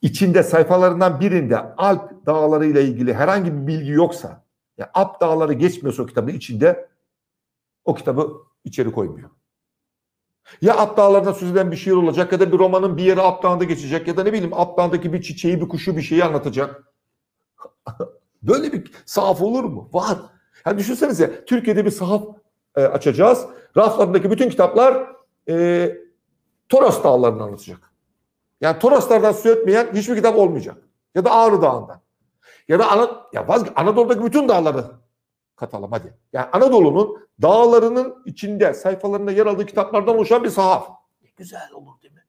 İçinde 0.03 0.43
sayfalarından 0.43 1.20
birinde 1.20 1.59
Alp 1.59 2.26
dağlarıyla 2.26 2.80
ilgili 2.80 3.14
herhangi 3.14 3.53
bir 3.55 3.66
bilgi 3.66 3.91
yoksa, 3.91 4.45
yani 4.78 4.91
Alp 4.95 5.20
dağları 5.20 5.53
geçmiyorsa 5.53 6.03
o 6.03 6.07
kitabın 6.07 6.33
içinde 6.33 6.89
o 7.85 7.95
kitabı 7.95 8.33
içeri 8.64 8.93
koymuyor. 8.93 9.30
Ya 10.61 10.94
söz 11.34 11.53
eden 11.53 11.70
bir 11.70 11.76
şiir 11.76 11.92
olacak 11.92 12.32
ya 12.32 12.40
da 12.40 12.53
bir 12.53 12.59
romanın 12.59 12.96
bir 12.96 13.05
yeri 13.05 13.20
Alp 13.20 13.42
dağında 13.42 13.64
geçecek 13.64 14.09
ya 14.09 14.16
da 14.16 14.22
ne 14.22 14.32
bileyim 14.32 14.55
Alp 14.55 14.78
dağındaki 14.78 15.12
bir 15.12 15.22
çiçeği, 15.22 15.61
bir 15.61 15.68
kuşu, 15.68 15.96
bir 15.96 16.03
şeyi 16.03 16.24
anlatacak. 16.24 16.82
Böyle 18.42 18.72
bir 18.72 18.92
sahaf 19.07 19.42
olur 19.42 19.64
mu? 19.64 19.88
Var. 19.92 20.18
Yani 20.66 20.78
düşünsenize 20.78 21.44
Türkiye'de 21.44 21.84
bir 21.84 21.90
sahaf 21.90 22.22
e, 22.76 22.84
açacağız. 22.84 23.46
Raflarındaki 23.76 24.30
bütün 24.30 24.50
kitaplar 24.50 25.07
e, 25.48 25.96
Toros 26.68 27.05
dağlarını 27.05 27.42
anlatacak. 27.42 27.92
Yani 28.61 28.78
Toroslardan 28.78 29.32
söz 29.32 29.57
etmeyen 29.57 29.88
hiçbir 29.94 30.16
kitap 30.16 30.36
olmayacak. 30.36 30.76
Ya 31.14 31.24
da 31.24 31.30
Ağrı 31.30 31.62
Dağı'ndan. 31.62 32.00
Ya 32.68 32.78
da 32.78 32.90
Ana, 32.90 33.11
ya 33.32 33.48
vazge 33.48 33.70
Anadolu'daki 33.76 34.24
bütün 34.24 34.48
dağları 34.48 34.84
katalım 35.57 35.92
hadi. 35.92 36.14
Yani 36.32 36.46
Anadolu'nun 36.53 37.28
dağlarının 37.42 38.22
içinde 38.26 38.74
sayfalarında 38.74 39.32
yer 39.32 39.46
aldığı 39.46 39.66
kitaplardan 39.66 40.16
oluşan 40.16 40.44
bir 40.44 40.50
sahaf. 40.50 40.88
Ne 41.22 41.28
güzel 41.36 41.72
olur 41.72 42.03
değil 42.03 42.14
mi? 42.14 42.24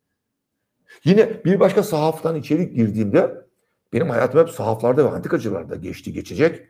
Yine 1.04 1.46
bir 1.46 1.60
başka 1.60 1.84
sahaftan 1.84 2.36
içeri 2.36 2.74
girdiğimde 2.74 3.46
benim 3.94 4.10
hayatım 4.10 4.40
hep 4.40 4.50
sahaflarda 4.50 5.06
ve 5.06 5.10
antikacılarda 5.10 5.76
geçti 5.76 6.14
geçecek. 6.14 6.70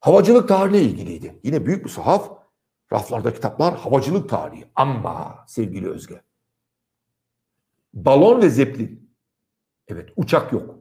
Havacılık 0.00 0.48
tarihiyle 0.48 0.82
ilgiliydi. 0.82 1.40
Yine 1.42 1.66
büyük 1.66 1.84
bir 1.84 1.90
sahaf. 1.90 2.40
Raflarda 2.92 3.34
kitaplar 3.34 3.78
havacılık 3.78 4.28
tarihi. 4.30 4.64
Ama 4.74 5.44
sevgili 5.48 5.90
Özge. 5.90 6.22
Balon 7.94 8.42
ve 8.42 8.50
zeplin. 8.50 9.10
Evet 9.88 10.08
uçak 10.16 10.52
yok. 10.52 10.78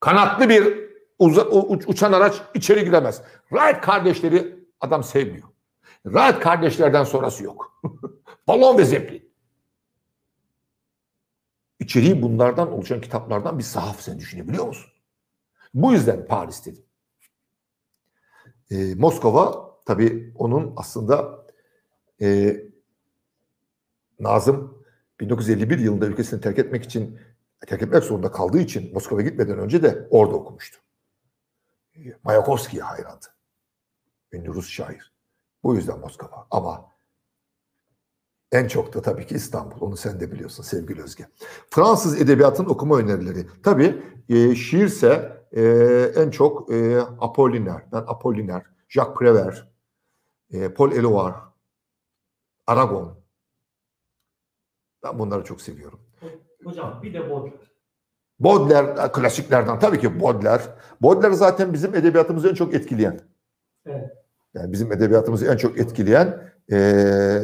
Kanatlı 0.00 0.48
bir 0.48 0.85
uza, 1.18 1.46
uçan 1.86 2.12
araç 2.12 2.42
içeri 2.54 2.84
giremez. 2.84 3.22
Wright 3.48 3.80
kardeşleri 3.80 4.66
adam 4.80 5.04
sevmiyor. 5.04 5.48
Wright 6.02 6.40
kardeşlerden 6.40 7.04
sonrası 7.04 7.44
yok. 7.44 7.82
Balon 8.48 8.78
ve 8.78 8.84
zeplin. 8.84 9.32
İçeriği 11.80 12.22
bunlardan 12.22 12.72
oluşan 12.72 13.00
kitaplardan 13.00 13.58
bir 13.58 13.64
sahaf 13.64 14.00
sen 14.00 14.18
düşünebiliyor 14.18 14.66
musun? 14.66 14.90
Bu 15.74 15.92
yüzden 15.92 16.26
Paris 16.26 16.66
dedim. 16.66 16.84
Ee, 18.70 18.94
Moskova 18.94 19.70
tabii 19.84 20.32
onun 20.38 20.72
aslında 20.76 21.46
e, 22.20 22.56
Nazım 24.20 24.84
1951 25.20 25.78
yılında 25.78 26.06
ülkesini 26.06 26.40
terk 26.40 26.58
etmek 26.58 26.84
için 26.84 27.18
terk 27.66 27.82
etmek 27.82 28.04
zorunda 28.04 28.32
kaldığı 28.32 28.58
için 28.58 28.94
Moskova'ya 28.94 29.28
gitmeden 29.28 29.58
önce 29.58 29.82
de 29.82 30.08
orada 30.10 30.34
okumuştu. 30.34 30.78
Mayakovski'ye 32.22 32.82
hayrandı. 32.82 33.26
Ünlü 34.32 34.54
Rus 34.54 34.68
şair. 34.68 35.12
Bu 35.62 35.74
yüzden 35.74 35.98
Moskova. 35.98 36.46
Ama 36.50 36.92
en 38.52 38.68
çok 38.68 38.94
da 38.94 39.02
tabii 39.02 39.26
ki 39.26 39.34
İstanbul. 39.34 39.80
Onu 39.80 39.96
sen 39.96 40.20
de 40.20 40.32
biliyorsun 40.32 40.62
sevgili 40.62 41.02
Özge. 41.02 41.26
Fransız 41.70 42.20
edebiyatın 42.20 42.64
okuma 42.64 42.98
önerileri. 42.98 43.46
Tabii 43.62 44.02
e, 44.28 44.54
şiirse 44.54 45.42
e, 45.52 45.62
en 46.16 46.30
çok 46.30 46.72
e, 46.72 47.00
Apollinaire. 47.00 47.86
Ben 47.92 48.04
Apollinaire, 48.06 48.64
Jacques 48.88 49.16
Prévert, 49.16 49.66
e, 50.50 50.74
Paul 50.74 50.92
Eluard, 50.92 51.34
Aragon. 52.66 53.18
Ben 55.02 55.18
bunları 55.18 55.44
çok 55.44 55.60
seviyorum. 55.60 56.00
Hocam 56.64 57.02
bir 57.02 57.14
de 57.14 57.30
Baudelaire. 57.30 57.65
Baudelaire 58.40 59.12
klasiklerden 59.12 59.78
tabii 59.78 60.00
ki 60.00 60.20
Baudelaire. 60.20 60.62
Baudelaire 61.02 61.34
zaten 61.34 61.72
bizim 61.72 61.94
edebiyatımızı 61.94 62.48
en 62.48 62.54
çok 62.54 62.74
etkileyen. 62.74 63.20
Evet. 63.86 64.10
Yani 64.54 64.72
bizim 64.72 64.92
edebiyatımızı 64.92 65.46
en 65.46 65.56
çok 65.56 65.78
etkileyen 65.78 66.52
ee, 66.72 67.42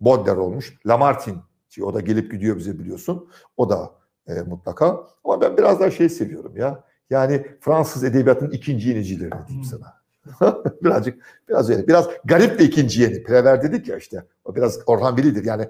Baudelaire 0.00 0.40
olmuş. 0.40 0.78
Lamartine 0.86 1.38
ki 1.68 1.84
o 1.84 1.94
da 1.94 2.00
gelip 2.00 2.32
gidiyor 2.32 2.56
bize 2.56 2.78
biliyorsun. 2.78 3.28
O 3.56 3.70
da 3.70 3.90
e, 4.26 4.42
mutlaka. 4.42 5.06
Ama 5.24 5.40
ben 5.40 5.56
biraz 5.56 5.80
daha 5.80 5.90
şey 5.90 6.08
seviyorum 6.08 6.56
ya. 6.56 6.84
Yani 7.10 7.46
Fransız 7.60 8.04
edebiyatının 8.04 8.50
ikinci 8.50 8.88
yenicilerini 8.88 9.48
diyeyim 9.48 9.64
sana. 9.64 10.02
Birazcık 10.82 11.22
biraz 11.48 11.70
öyle. 11.70 11.88
Biraz 11.88 12.08
garip 12.24 12.58
de 12.58 12.64
ikinci 12.64 13.02
yeni. 13.02 13.22
Prever 13.22 13.62
dedik 13.62 13.88
ya 13.88 13.96
işte. 13.96 14.24
O 14.44 14.54
biraz 14.54 14.78
Orhan 14.86 15.16
Veli'dir. 15.16 15.44
Yani 15.44 15.68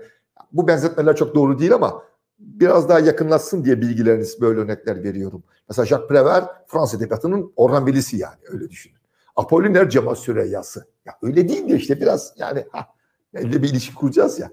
bu 0.52 0.68
benzetmeler 0.68 1.16
çok 1.16 1.34
doğru 1.34 1.58
değil 1.58 1.74
ama 1.74 2.02
biraz 2.42 2.88
daha 2.88 2.98
yakınlaşsın 2.98 3.64
diye 3.64 3.80
bilgileriniz 3.80 4.40
böyle 4.40 4.60
örnekler 4.60 5.04
veriyorum. 5.04 5.42
Mesela 5.68 5.86
Jacques 5.86 6.08
Prévert 6.08 6.48
Fransız 6.66 7.00
edebiyatının 7.00 7.52
Orhan 7.56 7.86
Veli'si 7.86 8.16
yani 8.16 8.38
öyle 8.48 8.70
düşünün. 8.70 8.96
Apollinaire 9.36 9.90
Cemal 9.90 10.14
Süreyya'sı. 10.14 10.86
Ya 11.04 11.14
öyle 11.22 11.48
değil 11.48 11.68
de 11.68 11.76
işte 11.76 12.00
biraz 12.00 12.34
yani 12.36 12.66
ha, 12.72 12.86
bir 13.34 13.70
ilişki 13.70 13.94
kuracağız 13.94 14.38
ya. 14.38 14.52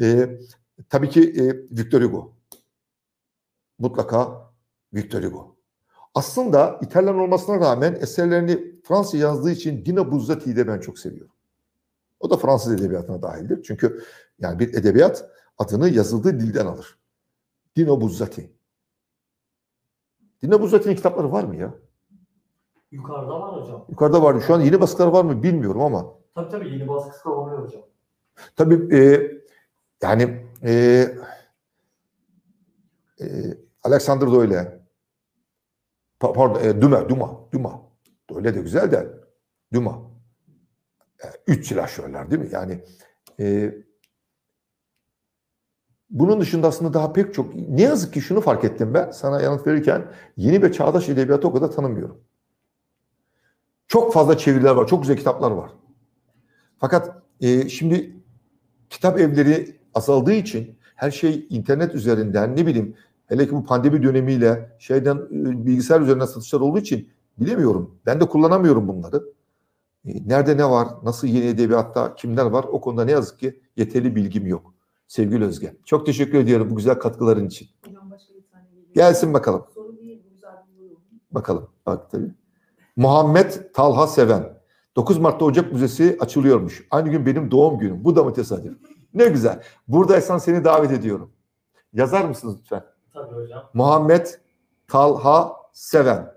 Ee, 0.00 0.38
tabii 0.88 1.08
ki 1.10 1.20
e, 1.22 1.44
Victor 1.78 2.02
Hugo. 2.02 2.32
Mutlaka 3.78 4.50
Victor 4.94 5.22
Hugo. 5.22 5.56
Aslında 6.14 6.78
İtalyan 6.82 7.18
olmasına 7.18 7.60
rağmen 7.60 7.98
eserlerini 8.00 8.80
Fransız 8.84 9.20
yazdığı 9.20 9.50
için 9.50 9.84
Dino 9.84 10.12
Buzzati'yi 10.12 10.56
de 10.56 10.68
ben 10.68 10.80
çok 10.80 10.98
seviyorum. 10.98 11.32
O 12.20 12.30
da 12.30 12.36
Fransız 12.36 12.72
edebiyatına 12.72 13.22
dahildir. 13.22 13.62
Çünkü 13.62 14.04
yani 14.38 14.58
bir 14.58 14.74
edebiyat 14.74 15.30
adını 15.58 15.88
yazıldığı 15.88 16.40
dilden 16.40 16.66
alır. 16.66 16.97
Dino 17.76 18.00
Buzzati. 18.00 18.52
Dino 20.42 20.60
Buzzati'nin 20.60 20.96
kitapları 20.96 21.32
var 21.32 21.44
mı 21.44 21.56
ya? 21.56 21.74
Yukarıda 22.90 23.40
var 23.40 23.60
hocam. 23.60 23.84
Yukarıda 23.88 24.22
vardı. 24.22 24.40
Şu 24.46 24.54
an 24.54 24.60
yeni 24.60 24.80
baskıları 24.80 25.12
var 25.12 25.24
mı 25.24 25.42
bilmiyorum 25.42 25.80
ama. 25.82 26.14
Tabii 26.34 26.50
tabii 26.50 26.72
yeni 26.72 26.88
baskısı 26.88 27.24
da 27.24 27.30
oluyor 27.30 27.62
hocam. 27.62 27.82
Tabii 28.56 28.96
e, 28.96 29.30
yani 30.02 30.44
e, 30.62 30.72
e, 33.20 33.26
Alexander 33.82 34.32
da 34.32 34.36
öyle. 34.40 34.82
Pa- 36.20 36.32
pardon, 36.32 36.60
e, 36.64 36.80
Duma, 36.82 37.08
Duma, 37.08 37.40
Duma. 37.52 37.82
Öyle 38.34 38.54
de 38.54 38.60
güzel 38.60 38.90
de 38.92 39.20
Duma. 39.72 40.00
E, 41.24 41.26
üç 41.46 41.68
silahşörler 41.68 42.30
değil 42.30 42.42
mi? 42.42 42.48
Yani 42.52 42.84
e, 43.40 43.74
bunun 46.10 46.40
dışında 46.40 46.68
aslında 46.68 46.94
daha 46.94 47.12
pek 47.12 47.34
çok 47.34 47.54
ne 47.54 47.82
yazık 47.82 48.14
ki 48.14 48.20
şunu 48.20 48.40
fark 48.40 48.64
ettim 48.64 48.94
ben 48.94 49.10
sana 49.10 49.40
yanıt 49.40 49.66
verirken 49.66 50.12
yeni 50.36 50.62
ve 50.62 50.72
çağdaş 50.72 51.08
edebiyatı 51.08 51.48
o 51.48 51.52
kadar 51.52 51.72
tanımıyorum. 51.72 52.20
Çok 53.88 54.12
fazla 54.12 54.38
çeviriler 54.38 54.70
var, 54.70 54.86
çok 54.86 55.02
güzel 55.02 55.16
kitaplar 55.16 55.50
var. 55.50 55.70
Fakat 56.78 57.22
e, 57.40 57.68
şimdi 57.68 58.16
kitap 58.90 59.20
evleri 59.20 59.76
azaldığı 59.94 60.32
için 60.32 60.78
her 60.96 61.10
şey 61.10 61.46
internet 61.50 61.94
üzerinden 61.94 62.56
ne 62.56 62.66
bileyim 62.66 62.94
hele 63.26 63.46
ki 63.46 63.52
bu 63.52 63.64
pandemi 63.64 64.02
dönemiyle 64.02 64.76
şeyden 64.78 65.16
e, 65.16 65.66
bilgisayar 65.66 66.00
üzerinden 66.00 66.26
satışlar 66.26 66.60
olduğu 66.60 66.78
için 66.78 67.08
bilemiyorum. 67.38 67.98
Ben 68.06 68.20
de 68.20 68.26
kullanamıyorum 68.26 68.88
bunları. 68.88 69.22
E, 70.04 70.28
Nerede 70.28 70.56
ne 70.56 70.70
var, 70.70 70.88
nasıl 71.02 71.28
yeni 71.28 71.46
edebiyatta 71.46 72.14
kimler 72.14 72.44
var 72.44 72.64
o 72.64 72.80
konuda 72.80 73.04
ne 73.04 73.10
yazık 73.10 73.38
ki 73.38 73.60
yeterli 73.76 74.16
bilgim 74.16 74.46
yok. 74.46 74.74
Sevgili 75.08 75.44
Özge. 75.44 75.76
Çok 75.84 76.06
teşekkür 76.06 76.38
ediyorum 76.38 76.70
bu 76.70 76.76
güzel 76.76 76.94
katkıların 76.94 77.46
için. 77.46 77.68
Gelsin 78.94 79.34
bakalım. 79.34 79.64
Soru 79.74 79.98
değil, 79.98 80.22
bu 80.26 80.30
güzel 80.34 80.50
bir 80.68 80.82
yorum. 80.84 81.02
Bakalım. 81.30 81.70
Bak 81.86 82.10
tabii. 82.10 82.34
Muhammed 82.96 83.52
Talha 83.74 84.06
Seven. 84.06 84.58
9 84.96 85.18
Mart'ta 85.18 85.44
Ocak 85.44 85.72
Müzesi 85.72 86.16
açılıyormuş. 86.20 86.86
Aynı 86.90 87.08
gün 87.08 87.26
benim 87.26 87.50
doğum 87.50 87.78
günüm. 87.78 88.04
Bu 88.04 88.16
da 88.16 88.24
mı 88.24 88.34
tesadüf? 88.34 88.78
Ne 89.14 89.28
güzel. 89.28 89.62
Buradaysan 89.88 90.38
seni 90.38 90.64
davet 90.64 90.92
ediyorum. 90.92 91.32
Yazar 91.92 92.24
mısınız 92.24 92.56
lütfen? 92.60 92.84
Tabii 93.12 93.34
hocam. 93.34 93.70
Muhammed 93.74 94.26
Talha 94.88 95.52
Seven. 95.72 96.34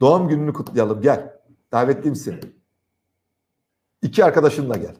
Doğum 0.00 0.28
gününü 0.28 0.52
kutlayalım. 0.52 1.00
Gel. 1.00 1.36
Davetliyim 1.72 2.16
seni. 2.16 2.40
İki 4.02 4.24
arkadaşınla 4.24 4.76
gel. 4.76 4.94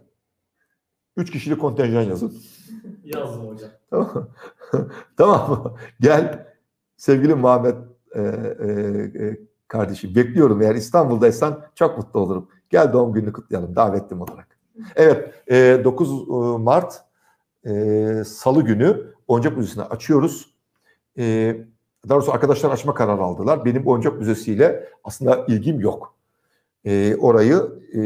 Üç 1.17 1.31
kişilik 1.31 1.61
kontenjan 1.61 2.03
yazın. 2.03 2.37
Yazdım 3.05 3.49
hocam. 3.49 3.71
Tamam 3.91 4.29
tamam? 5.17 5.77
Gel 6.01 6.47
sevgili 6.97 7.35
Muhammed 7.35 7.75
e, 8.15 8.21
e, 8.21 8.71
e, 9.27 9.39
kardeşim. 9.69 10.15
Bekliyorum 10.15 10.63
eğer 10.63 10.75
İstanbul'daysan 10.75 11.63
çok 11.75 11.99
mutlu 11.99 12.21
olurum. 12.21 12.49
Gel 12.71 12.93
doğum 12.93 13.13
gününü 13.13 13.33
kutlayalım 13.33 13.77
davetlim 13.77 14.21
olarak. 14.21 14.59
Evet 14.97 15.35
e, 15.51 15.81
9 15.85 16.29
Mart 16.61 17.05
e, 17.67 18.23
Salı 18.27 18.63
günü 18.63 19.15
Oyuncak 19.29 19.57
Müzesi'ni 19.57 19.83
açıyoruz. 19.83 20.55
E, 21.19 21.57
daha 22.09 22.17
doğrusu 22.17 22.33
arkadaşlar 22.33 22.71
açma 22.71 22.95
kararı 22.95 23.23
aldılar. 23.23 23.65
Benim 23.65 23.87
Oyuncak 23.87 24.19
Müzesi'yle 24.19 24.89
aslında 25.05 25.45
ilgim 25.49 25.81
yok. 25.81 26.15
E, 26.85 27.17
orayı 27.17 27.63
e, 27.93 28.03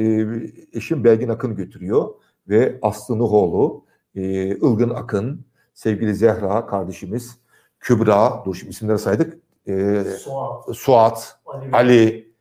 eşim 0.79 1.05
Belgin 1.05 1.29
Akın 1.29 1.57
götürüyor 1.57 2.09
ve 2.49 2.79
Aslı 2.83 3.19
Nuhoğlu, 3.19 3.85
e, 4.15 4.23
Ilgın 4.47 4.91
Akın, 4.91 5.45
sevgili 5.75 6.15
Zehra 6.15 6.67
kardeşimiz, 6.67 7.39
Kübra, 7.81 8.43
dur 8.45 8.55
şimdi 8.55 8.71
isimleri 8.71 8.99
saydık, 8.99 9.39
e, 9.69 10.05
Suat, 10.05 10.77
Suat, 10.77 11.39
Ali, 11.47 11.73
Ali. 11.73 12.33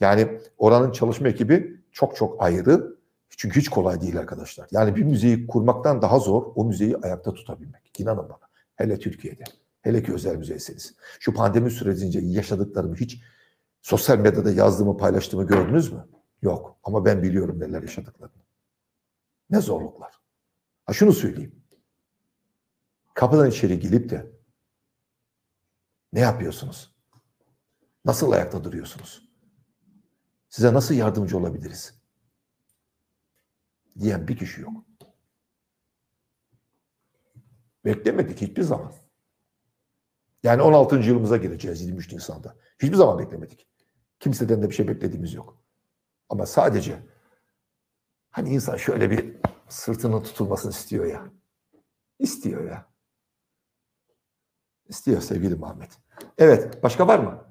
Yani 0.00 0.38
oranın 0.58 0.92
çalışma 0.92 1.28
ekibi 1.28 1.80
çok 1.92 2.16
çok 2.16 2.42
ayrı. 2.42 2.94
Çünkü 3.36 3.60
hiç 3.60 3.68
kolay 3.68 4.00
değil 4.00 4.18
arkadaşlar. 4.18 4.68
Yani 4.70 4.96
bir 4.96 5.02
müzeyi 5.02 5.46
kurmaktan 5.46 6.02
daha 6.02 6.18
zor 6.18 6.42
o 6.54 6.64
müzeyi 6.64 6.96
ayakta 6.96 7.34
tutabilmek. 7.34 8.00
İnanın 8.00 8.28
bana. 8.28 8.38
Hele 8.76 8.98
Türkiye'de. 8.98 9.44
Hele 9.82 10.02
ki 10.02 10.12
özel 10.12 10.36
müzeyseniz. 10.36 10.94
Şu 11.20 11.34
pandemi 11.34 11.70
sürecince 11.70 12.20
yaşadıklarımı 12.22 12.96
hiç 12.96 13.22
sosyal 13.82 14.18
medyada 14.18 14.50
yazdığımı 14.50 14.96
paylaştığımı 14.96 15.46
gördünüz 15.46 15.92
mü? 15.92 16.06
Yok. 16.42 16.76
Ama 16.84 17.04
ben 17.04 17.22
biliyorum 17.22 17.60
neler 17.60 17.82
yaşadıklarını. 17.82 18.42
Ne 19.50 19.60
zorluklar. 19.60 20.23
Ha 20.84 20.92
şunu 20.92 21.12
söyleyeyim. 21.12 21.64
Kapıdan 23.14 23.50
içeri 23.50 23.80
gelip 23.80 24.10
de 24.10 24.32
ne 26.12 26.20
yapıyorsunuz? 26.20 26.94
Nasıl 28.04 28.32
ayakta 28.32 28.64
duruyorsunuz? 28.64 29.28
Size 30.48 30.74
nasıl 30.74 30.94
yardımcı 30.94 31.38
olabiliriz? 31.38 31.94
Diyen 33.98 34.28
bir 34.28 34.36
kişi 34.36 34.60
yok. 34.60 34.84
Beklemedik 37.84 38.40
hiçbir 38.40 38.62
zaman. 38.62 38.92
Yani 40.42 40.62
16. 40.62 40.96
yılımıza 40.96 41.36
gireceğiz 41.36 41.82
23 41.82 42.12
Nisan'da. 42.12 42.56
Hiçbir 42.82 42.96
zaman 42.96 43.18
beklemedik. 43.18 43.68
Kimseden 44.20 44.62
de 44.62 44.70
bir 44.70 44.74
şey 44.74 44.88
beklediğimiz 44.88 45.34
yok. 45.34 45.62
Ama 46.28 46.46
sadece 46.46 47.02
hani 48.30 48.48
insan 48.48 48.76
şöyle 48.76 49.10
bir 49.10 49.36
sırtının 49.68 50.22
tutulmasını 50.22 50.70
istiyor 50.70 51.06
ya. 51.06 51.22
İstiyor 52.18 52.64
ya. 52.64 52.86
İstiyor 54.88 55.20
sevgili 55.20 55.54
Muhammed. 55.54 55.90
Evet, 56.38 56.82
başka 56.82 57.08
var 57.08 57.18
mı? 57.18 57.44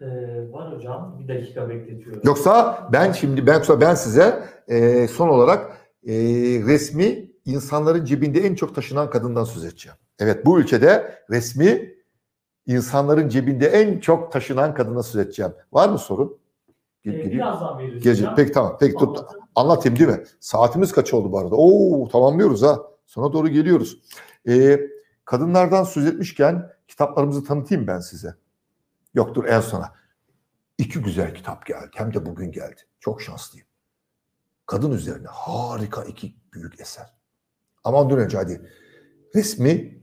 Ee, 0.00 0.06
var 0.52 0.74
hocam. 0.74 1.18
Bir 1.20 1.28
dakika 1.28 1.68
bekletiyorum. 1.68 2.22
Yoksa 2.24 2.88
ben 2.92 3.12
şimdi 3.12 3.46
ben 3.46 3.62
ben 3.80 3.94
size 3.94 4.44
e, 4.68 5.08
son 5.08 5.28
olarak 5.28 5.76
e, 6.06 6.12
resmi 6.66 7.30
insanların 7.44 8.04
cebinde 8.04 8.40
en 8.40 8.54
çok 8.54 8.74
taşınan 8.74 9.10
kadından 9.10 9.44
söz 9.44 9.64
edeceğim. 9.64 9.98
Evet 10.18 10.46
bu 10.46 10.60
ülkede 10.60 11.22
resmi 11.30 11.94
insanların 12.66 13.28
cebinde 13.28 13.66
en 13.66 14.00
çok 14.00 14.32
taşınan 14.32 14.74
kadına 14.74 15.02
söz 15.02 15.26
edeceğim. 15.26 15.52
Var 15.72 15.88
mı 15.88 15.98
sorun? 15.98 16.38
Ee, 17.06 17.32
birazdan 17.32 17.78
veririz 17.78 18.02
Gelecek. 18.04 18.24
hocam. 18.24 18.36
Peki 18.36 18.52
tamam. 18.52 18.76
Peki 18.80 18.94
tut. 18.96 19.20
Anlatayım 19.54 19.98
değil 19.98 20.10
mi? 20.10 20.24
Saatimiz 20.40 20.92
kaç 20.92 21.14
oldu 21.14 21.32
bu 21.32 21.38
arada? 21.38 21.54
Oo 21.56 22.08
tamamlıyoruz 22.08 22.62
ha. 22.62 22.78
Sona 23.06 23.32
doğru 23.32 23.48
geliyoruz. 23.48 24.02
Ee, 24.48 24.80
kadınlardan 25.24 25.84
söz 25.84 26.06
etmişken 26.06 26.70
kitaplarımızı 26.88 27.44
tanıtayım 27.44 27.86
ben 27.86 28.00
size. 28.00 28.34
Yoktur 29.14 29.44
en 29.44 29.60
sona. 29.60 29.92
İki 30.78 31.02
güzel 31.02 31.34
kitap 31.34 31.66
geldi. 31.66 31.90
Hem 31.94 32.14
de 32.14 32.26
bugün 32.26 32.52
geldi. 32.52 32.80
Çok 33.00 33.22
şanslıyım. 33.22 33.66
Kadın 34.66 34.90
üzerine 34.90 35.28
harika 35.30 36.04
iki 36.04 36.34
büyük 36.52 36.80
eser. 36.80 37.06
Ama 37.84 38.00
ondan 38.00 38.18
önce 38.18 38.36
hadi 38.36 38.70
resmi 39.34 40.02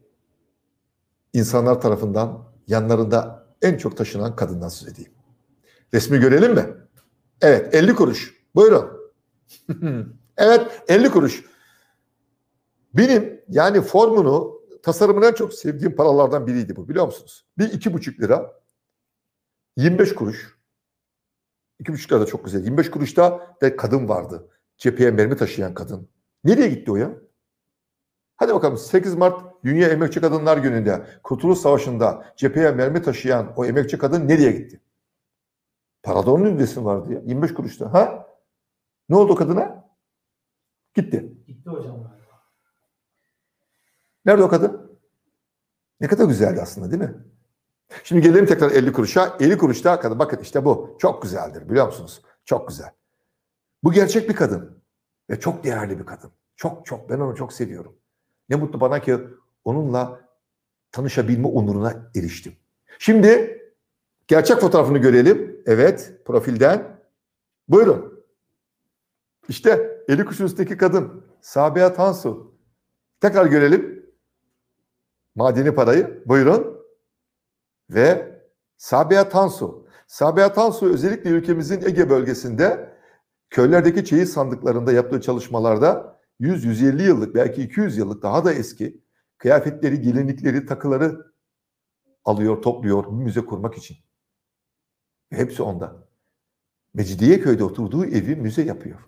insanlar 1.33 1.81
tarafından 1.81 2.43
yanlarında 2.67 3.47
en 3.61 3.77
çok 3.77 3.97
taşınan 3.97 4.35
kadından 4.35 4.69
söz 4.69 4.93
edeyim. 4.93 5.11
Resmi 5.93 6.19
görelim 6.19 6.53
mi? 6.53 6.65
Evet 7.43 7.75
50 7.75 7.95
kuruş. 7.95 8.33
Buyurun. 8.55 9.13
evet 10.37 10.83
50 10.87 11.09
kuruş. 11.09 11.45
Benim 12.93 13.41
yani 13.49 13.81
formunu 13.81 14.61
tasarımını 14.83 15.25
en 15.25 15.33
çok 15.33 15.53
sevdiğim 15.53 15.95
paralardan 15.95 16.47
biriydi 16.47 16.75
bu 16.75 16.89
biliyor 16.89 17.05
musunuz? 17.05 17.45
Bir 17.57 17.71
iki 17.71 17.93
buçuk 17.93 18.19
lira 18.19 18.61
25 19.77 20.15
kuruş. 20.15 20.57
İki 21.79 21.93
buçuk 21.93 22.11
lira 22.11 22.21
da 22.21 22.25
çok 22.25 22.45
güzel. 22.45 22.63
25 22.63 22.91
kuruşta 22.91 23.55
da 23.61 23.75
kadın 23.75 24.09
vardı. 24.09 24.49
Cepheye 24.77 25.11
mermi 25.11 25.37
taşıyan 25.37 25.73
kadın. 25.73 26.09
Nereye 26.43 26.67
gitti 26.67 26.91
o 26.91 26.95
ya? 26.95 27.11
Hadi 28.35 28.53
bakalım 28.53 28.77
8 28.77 29.15
Mart 29.15 29.63
Dünya 29.63 29.89
Emekçi 29.89 30.21
Kadınlar 30.21 30.57
Günü'nde 30.57 31.05
Kurtuluş 31.23 31.59
Savaşı'nda 31.59 32.33
cepheye 32.37 32.71
mermi 32.71 33.01
taşıyan 33.01 33.53
o 33.55 33.65
emekçi 33.65 33.97
kadın 33.97 34.27
nereye 34.27 34.51
gitti? 34.51 34.82
Parada 36.03 36.31
onun 36.31 36.55
ücreti 36.55 36.85
vardı 36.85 37.13
ya. 37.13 37.21
25 37.25 37.53
kuruşta. 37.53 37.93
Ha? 37.93 38.27
Ne 39.09 39.15
oldu 39.15 39.33
o 39.33 39.35
kadına? 39.35 39.89
Gitti. 40.93 41.33
Gitti 41.47 41.69
hocam. 41.69 42.13
Nerede 44.25 44.43
o 44.43 44.47
kadın? 44.47 44.99
Ne 46.01 46.07
kadar 46.07 46.25
güzeldi 46.25 46.61
aslında 46.61 46.91
değil 46.91 47.01
mi? 47.01 47.15
Şimdi 48.03 48.21
gelelim 48.21 48.45
tekrar 48.45 48.71
50 48.71 48.93
kuruşa. 48.93 49.37
50 49.39 49.57
kuruşta 49.57 49.99
kadın 49.99 50.19
bakın 50.19 50.39
işte 50.41 50.65
bu. 50.65 50.97
Çok 50.99 51.21
güzeldir 51.21 51.69
biliyor 51.69 51.85
musunuz? 51.85 52.21
Çok 52.45 52.67
güzel. 52.67 52.91
Bu 53.83 53.91
gerçek 53.91 54.29
bir 54.29 54.35
kadın. 54.35 54.83
Ve 55.29 55.39
çok 55.39 55.63
değerli 55.63 55.99
bir 55.99 56.05
kadın. 56.05 56.31
Çok 56.55 56.85
çok 56.85 57.09
ben 57.09 57.19
onu 57.19 57.35
çok 57.35 57.53
seviyorum. 57.53 57.95
Ne 58.49 58.55
mutlu 58.55 58.81
bana 58.81 59.01
ki 59.01 59.19
onunla 59.65 60.21
tanışabilme 60.91 61.47
onuruna 61.47 62.11
eriştim. 62.15 62.53
Şimdi 62.99 63.59
gerçek 64.27 64.57
fotoğrafını 64.57 64.97
görelim. 64.97 65.63
Evet 65.65 66.21
profilden. 66.25 66.99
Buyurun. 67.67 68.23
İşte 69.49 70.01
50 70.07 70.25
kuşun 70.25 70.45
üstteki 70.45 70.77
kadın. 70.77 71.25
Sabiha 71.41 71.93
Tansu. 71.93 72.55
Tekrar 73.21 73.45
görelim. 73.45 74.05
Madeni 75.35 75.75
parayı. 75.75 76.23
Buyurun. 76.25 76.85
Ve 77.89 78.39
Sabiha 78.77 79.29
Tansu. 79.29 79.87
Sabiha 80.07 80.53
Tansu 80.53 80.93
özellikle 80.93 81.29
ülkemizin 81.29 81.81
Ege 81.85 82.09
bölgesinde 82.09 82.93
köylerdeki 83.49 84.05
çeyiz 84.05 84.33
sandıklarında 84.33 84.91
yaptığı 84.91 85.21
çalışmalarda 85.21 86.19
100-150 86.41 87.03
yıllık 87.03 87.35
belki 87.35 87.61
200 87.61 87.97
yıllık 87.97 88.23
daha 88.23 88.45
da 88.45 88.53
eski 88.53 89.03
kıyafetleri, 89.37 90.01
gelinlikleri, 90.01 90.65
takıları 90.65 91.33
alıyor, 92.25 92.61
topluyor 92.61 93.05
bir 93.05 93.23
müze 93.23 93.45
kurmak 93.45 93.77
için. 93.77 93.97
Hepsi 95.33 95.63
onda. 95.63 96.07
Mecidiyeköy'de 96.93 97.63
oturduğu 97.63 98.05
evi 98.05 98.35
müze 98.35 98.63
yapıyor. 98.63 98.99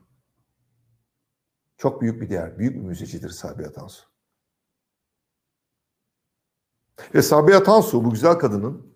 Çok 1.77 2.01
büyük 2.01 2.21
bir 2.21 2.29
değer, 2.29 2.59
büyük 2.59 2.75
bir 2.75 2.81
müzecidir 2.81 3.29
Sabiha 3.29 3.71
Tansu. 3.71 4.07
Ve 7.13 7.21
Sabiha 7.21 7.63
Tansu 7.63 8.05
bu 8.05 8.11
güzel 8.11 8.33
kadının 8.33 8.95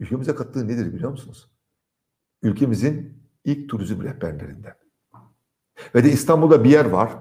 ülkemize 0.00 0.34
kattığı 0.34 0.68
nedir 0.68 0.94
biliyor 0.94 1.10
musunuz? 1.10 1.50
Ülkemizin 2.42 3.22
ilk 3.44 3.70
turizm 3.70 4.02
rehberlerinden. 4.02 4.74
Ve 5.94 6.04
de 6.04 6.12
İstanbul'da 6.12 6.64
bir 6.64 6.70
yer 6.70 6.84
var. 6.84 7.12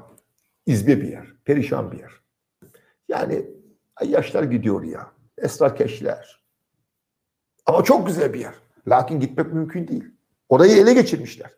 İzbe 0.66 1.02
bir 1.02 1.08
yer. 1.08 1.34
Perişan 1.46 1.92
bir 1.92 2.00
yer. 2.00 2.12
Yani 3.08 3.46
yaşlar 4.06 4.44
gidiyor 4.44 4.84
ya. 4.84 5.12
Esrarkeşler. 5.38 6.44
Ama 7.66 7.84
çok 7.84 8.08
güzel 8.08 8.34
bir 8.34 8.40
yer. 8.40 8.56
Lakin 8.90 9.20
gitmek 9.20 9.54
mümkün 9.54 9.88
değil. 9.88 10.12
Orayı 10.50 10.78
ele 10.78 10.94
geçirmişler. 10.94 11.52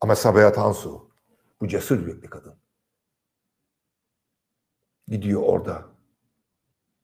Ama 0.00 0.16
Sabiha 0.16 0.52
Tansu 0.52 1.10
bu 1.60 1.68
cesur 1.68 2.00
yürekli 2.00 2.30
kadın. 2.30 2.54
Gidiyor 5.08 5.42
orada 5.42 5.86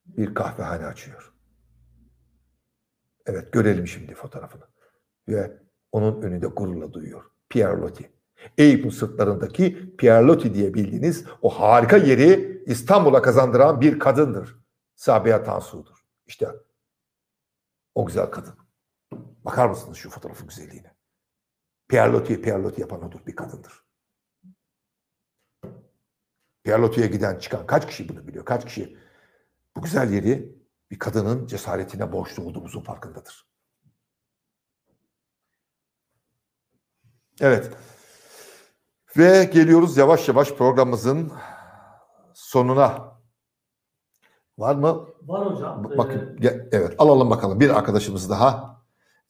bir 0.07 0.35
kahvehane 0.35 0.87
açıyor. 0.87 1.35
Evet 3.27 3.53
görelim 3.53 3.87
şimdi 3.87 4.15
fotoğrafını. 4.15 4.65
Ve 5.29 5.63
onun 5.93 6.23
önünde 6.23 6.47
gururla 6.47 6.93
duyuyor. 6.93 7.25
Pierre 7.49 7.81
Loti. 7.81 8.13
Eyüp'ün 8.59 8.91
sırtlarındaki 8.91 9.97
Pierre 9.97 10.27
Loti 10.27 10.55
diye 10.55 10.75
bildiğiniz 10.75 11.25
o 11.43 11.49
harika 11.49 11.97
yeri 11.97 12.63
İstanbul'a 12.67 13.23
kazandıran 13.23 13.81
bir 13.81 13.99
kadındır. 13.99 14.57
Sabiha 14.97 15.43
Tansu'dur. 15.43 16.07
İşte 16.27 16.49
o 17.95 18.07
güzel 18.07 18.27
kadın. 18.27 18.68
Bakar 19.49 19.69
mısınız 19.69 19.97
şu 19.97 20.11
fotoğrafın 20.11 20.49
güzelliğine? 20.49 20.95
Pierre 21.89 22.13
Loti'yi 22.13 22.43
Pierre 22.43 22.63
Loti 22.63 22.81
yapan 22.81 23.03
odur 23.03 23.27
bir 23.27 23.37
kadındır. 23.37 23.85
Pierre 26.65 26.83
Loti'ye 26.83 27.07
giden 27.07 27.39
çıkan 27.39 27.67
kaç 27.67 27.87
kişi 27.87 28.09
bunu 28.09 28.29
biliyor? 28.29 28.45
Kaç 28.45 28.65
kişi 28.65 28.99
bu 29.77 29.83
güzel 29.83 30.13
yeri 30.13 30.59
bir 30.91 30.99
kadının 30.99 31.47
cesaretine 31.47 32.13
borçlu 32.13 32.43
olduğumuzun 32.43 32.81
farkındadır. 32.81 33.47
Evet. 37.41 37.71
Ve 39.17 39.45
geliyoruz 39.45 39.97
yavaş 39.97 40.29
yavaş 40.29 40.53
programımızın 40.53 41.33
sonuna. 42.35 43.19
Var 44.59 44.75
mı? 44.75 45.09
Var 45.23 45.53
hocam. 45.53 45.85
Bakın 45.99 46.39
Ee, 46.43 46.69
evet 46.73 46.95
alalım 46.99 47.31
bakalım 47.31 47.61
bir 47.61 47.71
arkadaşımız 47.71 48.31
daha. 48.31 48.78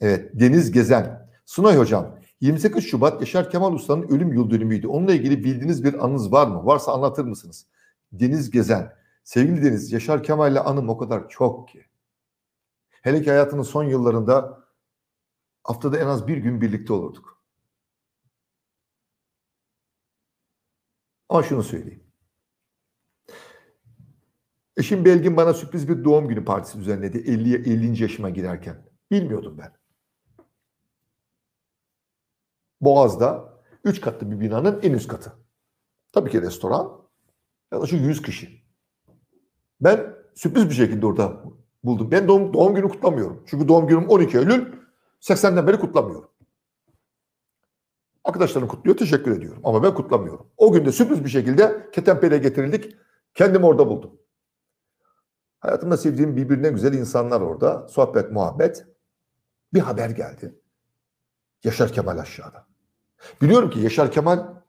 Evet 0.01 0.31
Deniz 0.35 0.73
Gezen. 0.73 1.29
Sunay 1.45 1.77
Hocam 1.77 2.19
28 2.41 2.85
Şubat 2.85 3.21
Yaşar 3.21 3.51
Kemal 3.51 3.73
Usta'nın 3.73 4.09
ölüm 4.09 4.33
yıl 4.33 4.51
dönümüydü. 4.51 4.87
Onunla 4.87 5.15
ilgili 5.15 5.45
bildiğiniz 5.45 5.85
bir 5.85 6.05
anınız 6.05 6.33
var 6.33 6.47
mı? 6.47 6.67
Varsa 6.67 6.93
anlatır 6.93 7.25
mısınız? 7.25 7.67
Deniz 8.13 8.51
Gezen. 8.51 8.93
Sevgili 9.25 9.65
Deniz, 9.65 9.93
Yaşar 9.93 10.23
Kemal'le 10.23 10.57
anım 10.57 10.89
o 10.89 10.99
kadar 10.99 11.29
çok 11.29 11.69
ki. 11.69 11.87
Hele 13.03 13.23
ki 13.23 13.31
hayatının 13.31 13.63
son 13.63 13.85
yıllarında 13.85 14.65
haftada 15.65 15.99
en 15.99 16.07
az 16.07 16.27
bir 16.27 16.37
gün 16.37 16.61
birlikte 16.61 16.93
olurduk. 16.93 17.43
Ama 21.29 21.43
şunu 21.43 21.63
söyleyeyim. 21.63 22.05
Eşim 24.77 25.05
Belgin 25.05 25.37
bana 25.37 25.55
sürpriz 25.55 25.89
bir 25.89 26.05
doğum 26.05 26.29
günü 26.29 26.45
partisi 26.45 26.79
düzenledi 26.79 27.19
50, 27.19 27.55
50. 27.55 28.03
yaşıma 28.03 28.31
girerken. 28.31 28.85
Bilmiyordum 29.11 29.59
ben. 29.59 29.78
Boğaz'da 32.81 33.53
3 33.85 34.01
katlı 34.01 34.31
bir 34.31 34.41
binanın 34.41 34.81
en 34.83 34.93
üst 34.93 35.09
katı. 35.09 35.33
Tabii 36.13 36.31
ki 36.31 36.43
restoran. 36.43 37.09
Yaklaşık 37.73 38.01
100 38.01 38.23
kişi. 38.23 38.63
Ben 39.81 40.15
sürpriz 40.35 40.69
bir 40.69 40.75
şekilde 40.75 41.07
orada 41.07 41.45
buldum. 41.85 42.11
Ben 42.11 42.29
doğum, 42.29 42.55
doğum 42.55 42.75
günü 42.75 42.89
kutlamıyorum. 42.89 43.45
Çünkü 43.47 43.69
doğum 43.69 43.87
günüm 43.87 44.09
12 44.09 44.39
Eylül. 44.39 44.73
80'den 45.21 45.67
beri 45.67 45.81
kutlamıyorum. 45.81 46.31
Arkadaşlarım 48.25 48.69
kutluyor, 48.69 48.97
teşekkür 48.97 49.37
ediyorum. 49.39 49.63
Ama 49.65 49.83
ben 49.83 49.95
kutlamıyorum. 49.95 50.51
O 50.57 50.73
gün 50.73 50.87
de 50.87 50.93
sürpriz 50.93 51.25
bir 51.25 51.31
şekilde 51.31 51.91
Ketenpere'ye 51.93 52.41
getirildik. 52.41 52.97
Kendimi 53.35 53.67
orada 53.67 53.89
buldum. 53.89 54.21
Hayatımda 55.61 55.97
sevdiğim 55.97 56.37
birbirinden 56.37 56.75
güzel 56.75 56.93
insanlar 56.93 57.41
orada. 57.41 57.89
Sohbet, 57.89 58.33
muhabbet. 58.33 58.87
Bir 59.75 59.81
haber 59.81 60.11
geldi. 60.11 60.61
Yaşar 61.65 61.93
Kemal 61.93 62.19
aşağıda. 62.19 62.67
Biliyorum 63.43 63.71
ki 63.71 63.81
Yaşar 63.81 64.13
Kemal 64.13 64.63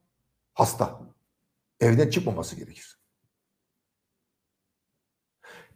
hasta. 0.54 1.02
Evden 1.80 2.10
çıkmaması 2.10 2.56
gerekir. 2.56 3.00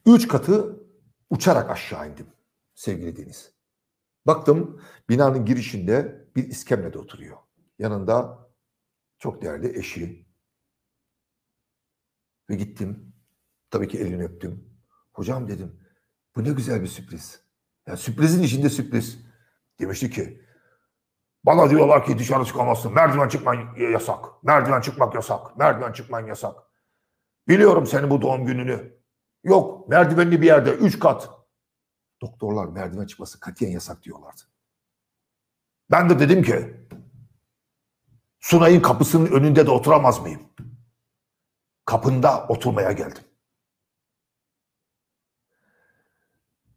Üç 0.05 0.27
katı 0.27 0.83
uçarak 1.29 1.69
aşağı 1.69 2.11
indim 2.11 2.27
sevgili 2.75 3.15
Deniz. 3.15 3.53
Baktım 4.27 4.81
binanın 5.09 5.45
girişinde 5.45 6.27
bir 6.35 6.47
iskemlede 6.47 6.99
oturuyor. 6.99 7.37
Yanında 7.79 8.47
çok 9.19 9.41
değerli 9.41 9.79
eşi. 9.79 10.25
Ve 12.49 12.55
gittim. 12.55 13.13
Tabii 13.69 13.87
ki 13.87 13.99
elini 13.99 14.23
öptüm. 14.23 14.69
Hocam 15.13 15.47
dedim 15.47 15.79
bu 16.35 16.43
ne 16.43 16.49
güzel 16.51 16.81
bir 16.81 16.87
sürpriz. 16.87 17.41
Ya 17.87 17.97
sürprizin 17.97 18.43
içinde 18.43 18.69
sürpriz. 18.69 19.19
Demişti 19.79 20.09
ki 20.09 20.42
bana 21.43 21.69
diyorlar 21.69 22.05
ki 22.05 22.19
dışarı 22.19 22.45
çıkamazsın. 22.45 22.93
Merdiven 22.93 23.27
çıkman 23.27 23.75
yasak. 23.77 24.43
Merdiven 24.43 24.81
çıkmak 24.81 25.15
yasak. 25.15 25.57
Merdiven 25.57 25.91
çıkman 25.91 26.27
yasak. 26.27 26.55
Biliyorum 27.47 27.87
senin 27.87 28.09
bu 28.09 28.21
doğum 28.21 28.45
gününü. 28.45 29.03
Yok 29.43 29.89
merdivenli 29.89 30.41
bir 30.41 30.45
yerde 30.45 30.71
üç 30.71 30.99
kat. 30.99 31.29
Doktorlar 32.21 32.65
merdiven 32.65 33.05
çıkması 33.05 33.39
katiyen 33.39 33.71
yasak 33.71 34.03
diyorlardı. 34.03 34.41
Ben 35.91 36.09
de 36.09 36.19
dedim 36.19 36.43
ki 36.43 36.87
Sunay'ın 38.39 38.81
kapısının 38.81 39.25
önünde 39.31 39.65
de 39.65 39.71
oturamaz 39.71 40.21
mıyım? 40.21 40.41
Kapında 41.85 42.47
oturmaya 42.47 42.91
geldim. 42.91 43.23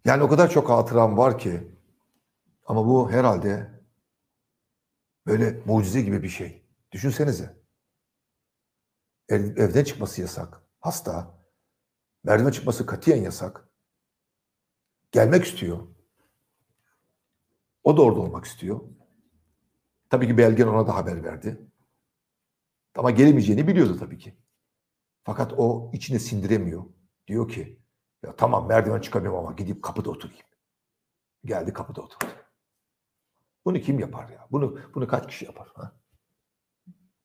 Yani 0.05 0.23
o 0.23 0.29
kadar 0.29 0.51
çok 0.51 0.71
hatıram 0.71 1.19
var 1.19 1.39
ki 1.39 1.77
ama 2.67 2.87
bu 2.87 3.11
herhalde 3.11 3.76
böyle 5.27 5.63
mucize 5.67 6.01
gibi 6.03 6.23
bir 6.23 6.29
şey. 6.29 6.63
Düşünsenize. 6.93 7.57
Ev- 9.29 9.57
evden 9.57 9.85
çıkması 9.85 10.21
yasak. 10.21 10.63
Hasta. 10.81 11.37
Merdiven 12.25 12.51
çıkması 12.51 12.87
katiyen 12.87 13.23
yasak. 13.23 13.69
Gelmek 15.13 15.45
istiyor. 15.45 15.89
O 17.85 17.97
da 17.97 18.03
orada 18.03 18.21
olmak 18.21 18.45
istiyor. 18.45 18.81
Tabii 20.11 20.27
ki 20.27 20.39
Belgen 20.39 20.67
ona 20.67 20.87
da 20.87 20.95
haber 20.95 21.25
verdi. 21.25 21.71
Ama 22.95 23.11
gelemeyeceğini 23.11 23.69
biliyordu 23.69 23.97
tabii 23.99 24.19
ki. 24.19 24.37
Fakat 25.25 25.53
o 25.57 25.91
içine 25.95 26.19
sindiremiyor. 26.19 26.85
Diyor 27.27 27.49
ki 27.49 27.81
ya 28.25 28.37
tamam 28.37 28.69
merdiven 28.69 29.01
çıkamıyorum 29.01 29.39
ama 29.39 29.53
gidip 29.53 29.83
kapıda 29.83 30.11
oturayım. 30.11 30.47
Geldi 31.45 31.73
kapıda 31.73 32.03
oturdu. 32.03 32.36
Bunu 33.67 33.81
kim 33.81 33.99
yapar 33.99 34.29
ya? 34.29 34.47
Bunu 34.51 34.79
bunu 34.95 35.09
kaç 35.09 35.27
kişi 35.27 35.45
yapar? 35.45 35.69
Ha? 35.75 35.93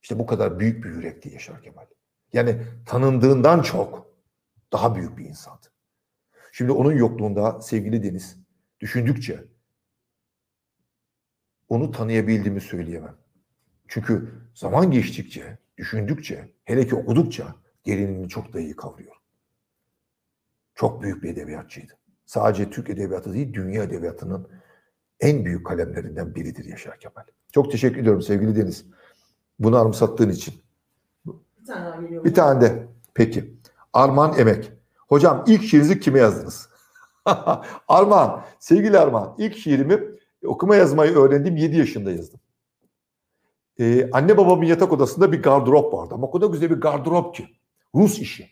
İşte 0.02 0.20
bu 0.20 0.26
kadar 0.26 0.60
büyük 0.60 0.84
bir 0.84 0.90
yürekti 0.90 1.30
Yaşar 1.30 1.62
Kemal. 1.62 1.86
Yani 2.34 2.62
tanındığından 2.86 3.62
çok 3.62 4.08
daha 4.74 4.96
büyük 4.96 5.18
bir 5.18 5.26
insandı. 5.26 5.68
Şimdi 6.52 6.72
onun 6.72 6.94
yokluğunda 6.94 7.62
sevgili 7.62 8.04
Deniz 8.04 8.38
düşündükçe 8.80 9.44
onu 11.70 11.92
tanıyabildiğimi 11.92 12.62
söyleyemem. 12.62 13.18
Çünkü 13.88 14.32
zaman 14.56 14.92
geçtikçe, 14.92 15.58
düşündükçe, 15.78 16.52
hele 16.66 16.88
ki 16.88 16.96
okudukça 16.96 17.56
derinliğini 17.86 18.30
çok 18.30 18.54
da 18.54 18.60
iyi 18.60 18.76
kavruyorum. 18.76 19.22
Çok 20.76 21.02
büyük 21.02 21.24
bir 21.24 21.30
edebiyatçıydı. 21.30 21.94
Sadece 22.26 22.70
Türk 22.70 22.90
edebiyatı 22.90 23.34
değil, 23.34 23.54
dünya 23.54 23.84
edebiyatının 23.84 24.48
en 25.22 25.46
büyük 25.46 25.66
kalemlerinden 25.66 26.36
biridir 26.36 26.66
Yaşar 26.66 27.00
Kemal. 27.00 27.24
Çok 27.52 27.72
teşekkür 27.72 28.02
ediyorum 28.02 28.22
sevgili 28.22 28.56
Deniz. 28.56 28.86
Bunu 29.60 29.78
anımsattığın 29.78 30.30
için. 30.30 30.54
Bir 31.26 31.66
tane 31.68 32.02
geliyor. 32.02 32.24
Bir 32.24 32.34
tane 32.34 32.62
de. 32.62 32.88
Peki. 33.14 33.54
Arman 33.94 34.40
Emek. 34.40 34.72
Hocam 35.08 35.44
ilk 35.48 35.64
şiirinizi 35.64 36.00
kime 36.00 36.20
yazdınız? 36.20 36.70
Arman, 37.88 38.42
sevgili 38.60 39.00
Arman, 39.00 39.36
ilk 39.38 39.58
şiirimi 39.58 40.00
okuma 40.46 40.76
yazmayı 40.76 41.12
öğrendiğim 41.12 41.58
7 41.58 41.78
yaşında 41.78 42.12
yazdım. 42.12 42.40
Ee, 43.80 44.10
anne 44.12 44.38
babamın 44.38 44.66
yatak 44.66 44.94
odasında 44.94 45.32
bir 45.32 45.44
gardırop 45.44 45.94
vardı 45.94 46.14
ama 46.14 46.28
o 46.28 46.32
kadar 46.32 46.48
güzel 46.48 46.70
bir 46.70 46.76
gardırop 46.76 47.36
ki. 47.36 47.48
Rus 47.96 48.20
işi. 48.20 48.50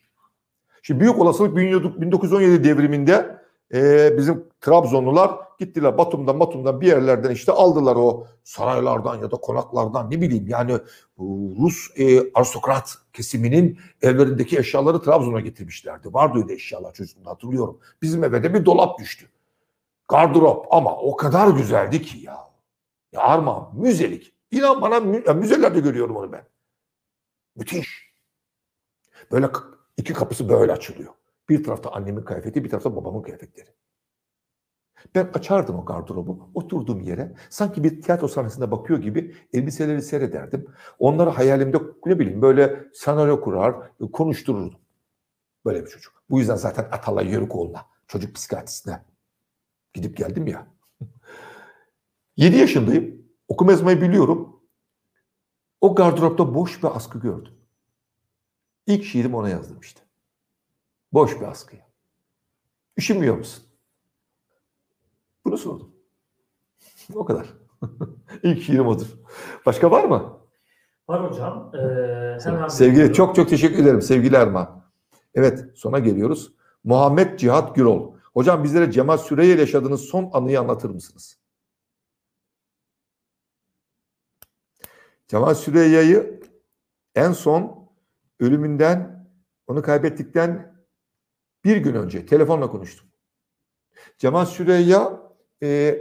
Şimdi 0.82 0.99
büyük 0.99 1.20
olasılık 1.20 1.55
1917 1.55 2.63
devriminde 2.63 3.38
e, 3.74 4.17
bizim 4.17 4.49
Trabzonlular 4.61 5.32
gittiler 5.59 5.97
Batum'dan 5.97 6.39
Batum'dan 6.39 6.82
bir 6.82 6.88
yerlerden 6.88 7.32
işte 7.32 7.51
aldılar 7.51 7.95
o 7.95 8.28
saraylardan 8.43 9.15
ya 9.15 9.32
da 9.32 9.36
konaklardan 9.38 10.11
ne 10.11 10.22
bileyim 10.22 10.47
yani 10.47 10.78
Rus 11.59 11.89
e, 11.97 12.34
aristokrat 12.34 12.97
kesiminin 13.13 13.80
evlerindeki 14.01 14.59
eşyaları 14.59 15.01
Trabzon'a 15.01 15.39
getirmişlerdi. 15.39 16.13
Vardı 16.13 16.38
öyle 16.38 16.53
eşyalar 16.53 16.93
çocukluğumda 16.93 17.30
hatırlıyorum. 17.30 17.80
Bizim 18.01 18.24
eve 18.24 18.43
de 18.43 18.53
bir 18.53 18.65
dolap 18.65 18.99
düştü. 18.99 19.30
Gardırop 20.07 20.65
ama 20.72 20.97
o 20.97 21.15
kadar 21.15 21.47
güzeldi 21.47 22.01
ki 22.01 22.17
ya. 22.17 22.38
Ya 23.11 23.22
Armağan 23.22 23.70
müzelik. 23.74 24.34
İnan 24.51 24.82
bana 24.82 24.99
müzelerde 25.34 25.80
görüyorum 25.80 26.15
onu 26.15 26.32
ben. 26.32 26.43
Müthiş. 27.55 28.13
Böyle 29.32 29.49
iki 29.97 30.13
kapısı 30.13 30.49
böyle 30.49 30.72
açılıyor. 30.72 31.13
Bir 31.50 31.64
tarafta 31.64 31.91
annemin 31.91 32.22
kıyafeti, 32.22 32.64
bir 32.64 32.70
tarafta 32.70 32.95
babamın 32.95 33.22
kıyafetleri. 33.22 33.70
Ben 35.16 35.30
açardım 35.34 35.80
o 35.80 35.86
gardırobu, 35.86 36.52
oturduğum 36.54 37.02
yere 37.02 37.36
sanki 37.50 37.84
bir 37.84 38.02
tiyatro 38.02 38.28
sahnesine 38.28 38.72
bakıyor 38.72 39.00
gibi 39.00 39.36
elbiseleri 39.54 40.02
seyrederdim. 40.02 40.68
Onları 41.00 41.30
hayalimde 41.30 41.78
ne 42.06 42.20
bileyim 42.20 42.41
böyle 42.41 42.86
senaryo 42.93 43.41
kurar, 43.41 43.76
konuştururdum. 44.12 44.80
Böyle 45.66 45.86
bir 45.86 45.89
çocuk. 45.89 46.24
Bu 46.30 46.39
yüzden 46.39 46.56
zaten 46.56 46.84
Atalay 46.91 47.28
Yörükoğlu'na, 47.28 47.86
çocuk 48.08 48.36
psikiyatrisine 48.36 49.06
gidip 49.93 50.18
geldim 50.18 50.47
ya. 50.47 50.68
7 52.38 52.58
yaşındayım. 52.58 53.30
Okuma 53.47 53.72
yazmayı 53.72 54.02
biliyorum. 54.02 54.62
O 55.82 55.95
gardıropta 55.95 56.56
boş 56.56 56.84
bir 56.84 56.95
askı 56.95 57.20
gördüm. 57.20 57.54
İlk 58.88 59.04
şiirimi 59.04 59.36
ona 59.36 59.50
yazdım 59.50 59.80
işte. 59.80 60.09
Boş 61.14 61.41
bir 61.41 61.45
askıya. 61.47 61.89
Üşümüyor 62.97 63.38
musun? 63.38 63.64
Bunu 65.45 65.57
sordum. 65.57 65.95
O 67.16 67.26
kadar. 67.26 67.47
İlk 68.43 68.64
şiirim 68.64 68.88
odur. 68.88 69.07
Başka 69.66 69.91
var 69.91 70.03
mı? 70.03 70.39
Var 71.07 71.30
hocam. 71.30 71.72
Ee, 71.76 71.80
hemen 72.43 72.68
Sevgili 72.68 73.14
çok 73.14 73.36
çok 73.36 73.49
teşekkür 73.49 73.84
ederim 73.84 74.01
sevgili 74.01 74.36
Erman. 74.36 74.84
Evet 75.34 75.66
sona 75.76 75.99
geliyoruz. 75.99 76.53
Muhammed 76.84 77.39
Cihat 77.39 77.76
Gürol. 77.76 78.14
Hocam 78.34 78.64
bizlere 78.64 78.91
Cemal 78.91 79.18
Süreyya 79.18 79.53
ile 79.53 79.62
yaşadığınız 79.62 80.01
son 80.01 80.30
anıyı 80.34 80.60
anlatır 80.60 80.89
mısınız? 80.89 81.39
Cemal 85.28 85.53
Süreyya'yı 85.53 86.41
en 87.16 87.32
son 87.32 87.89
ölümünden 88.39 89.30
onu 89.68 89.82
kaybettikten 89.82 90.78
bir 91.64 91.78
gün 91.78 91.93
önce 91.93 92.26
telefonla 92.26 92.72
konuştum. 92.72 93.07
Cemal 94.18 94.45
Süreyya 94.45 95.22
e, 95.64 95.99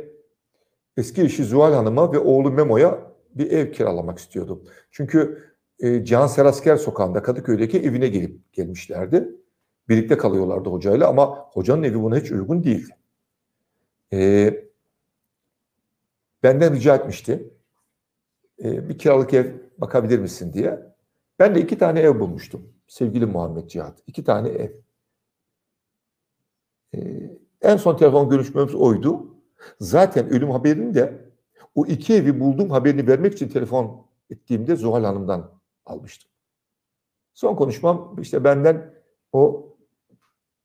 eski 0.97 1.23
eşi 1.23 1.45
Zuhal 1.45 1.73
Hanım'a 1.73 2.13
ve 2.13 2.19
oğlu 2.19 2.51
Memo'ya 2.51 3.13
bir 3.35 3.51
ev 3.51 3.73
kiralamak 3.73 4.19
istiyordu. 4.19 4.63
Çünkü 4.91 5.49
e, 5.81 6.05
Cihan 6.05 6.27
Serasker 6.27 6.77
sokağında 6.77 7.23
Kadıköy'deki 7.23 7.79
evine 7.79 8.09
gelip 8.09 8.53
gelmişlerdi. 8.53 9.29
Birlikte 9.89 10.17
kalıyorlardı 10.17 10.71
hocayla 10.71 11.09
ama 11.09 11.49
hocanın 11.53 11.83
evi 11.83 12.03
buna 12.03 12.17
hiç 12.19 12.33
uygun 12.33 12.65
değildi. 12.65 12.97
E, 14.13 14.55
benden 16.43 16.75
rica 16.75 16.97
etmişti. 16.97 17.51
E, 18.65 18.89
bir 18.89 18.99
kiralık 18.99 19.35
ev 19.35 19.53
bakabilir 19.79 20.19
misin 20.19 20.53
diye. 20.53 20.81
Ben 21.39 21.55
de 21.55 21.61
iki 21.61 21.79
tane 21.79 22.01
ev 22.01 22.21
bulmuştum. 22.21 22.73
Sevgili 22.87 23.27
Muhammed 23.27 23.67
Cihat. 23.67 24.03
İki 24.07 24.25
tane 24.25 24.49
ev. 24.49 24.71
E, 26.95 27.31
en 27.63 27.77
son 27.77 27.97
telefon 27.97 28.29
görüşmemiz 28.29 28.75
oydu. 28.75 29.35
Zaten 29.81 30.29
ölüm 30.29 30.51
haberini 30.51 30.95
de 30.95 31.29
o 31.75 31.87
iki 31.87 32.15
evi 32.15 32.41
bulduğum 32.41 32.71
haberini 32.71 33.07
vermek 33.07 33.33
için 33.33 33.49
telefon 33.49 34.07
ettiğimde 34.31 34.77
Zuhal 34.77 35.05
Hanım'dan 35.05 35.51
almıştım. 35.87 36.31
Son 37.35 37.57
konuşmam 37.57 38.17
işte 38.21 38.45
benden 38.45 38.95
o 39.33 39.69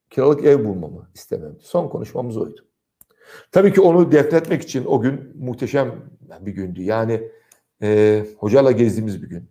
kiralık 0.10 0.46
ev 0.46 0.66
bulmamı 0.66 1.10
istememdi. 1.14 1.60
Son 1.62 1.90
konuşmamız 1.90 2.38
oydu. 2.38 2.66
Tabii 3.52 3.74
ki 3.74 3.82
onu 3.82 4.12
defnetmek 4.12 4.62
için 4.62 4.86
o 4.86 5.02
gün 5.02 5.32
muhteşem 5.38 6.10
bir 6.42 6.52
gündü. 6.52 6.82
Yani 6.82 7.32
e, 7.82 8.26
hocayla 8.38 8.72
gezdiğimiz 8.72 9.24
bir 9.24 9.30
gün. 9.30 9.50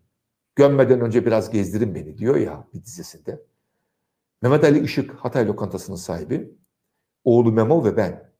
Gömmeden 0.56 1.00
önce 1.00 1.26
biraz 1.26 1.50
gezdirin 1.50 1.94
beni 1.94 2.18
diyor 2.18 2.36
ya 2.36 2.64
bir 2.74 2.84
dizisinde. 2.84 3.42
Mehmet 4.42 4.64
Ali 4.64 4.84
Işık 4.84 5.10
Hatay 5.14 5.46
lokantasının 5.46 5.96
sahibi. 5.96 6.54
Oğlu 7.24 7.52
Memo 7.52 7.84
ve 7.84 7.96
ben. 7.96 8.32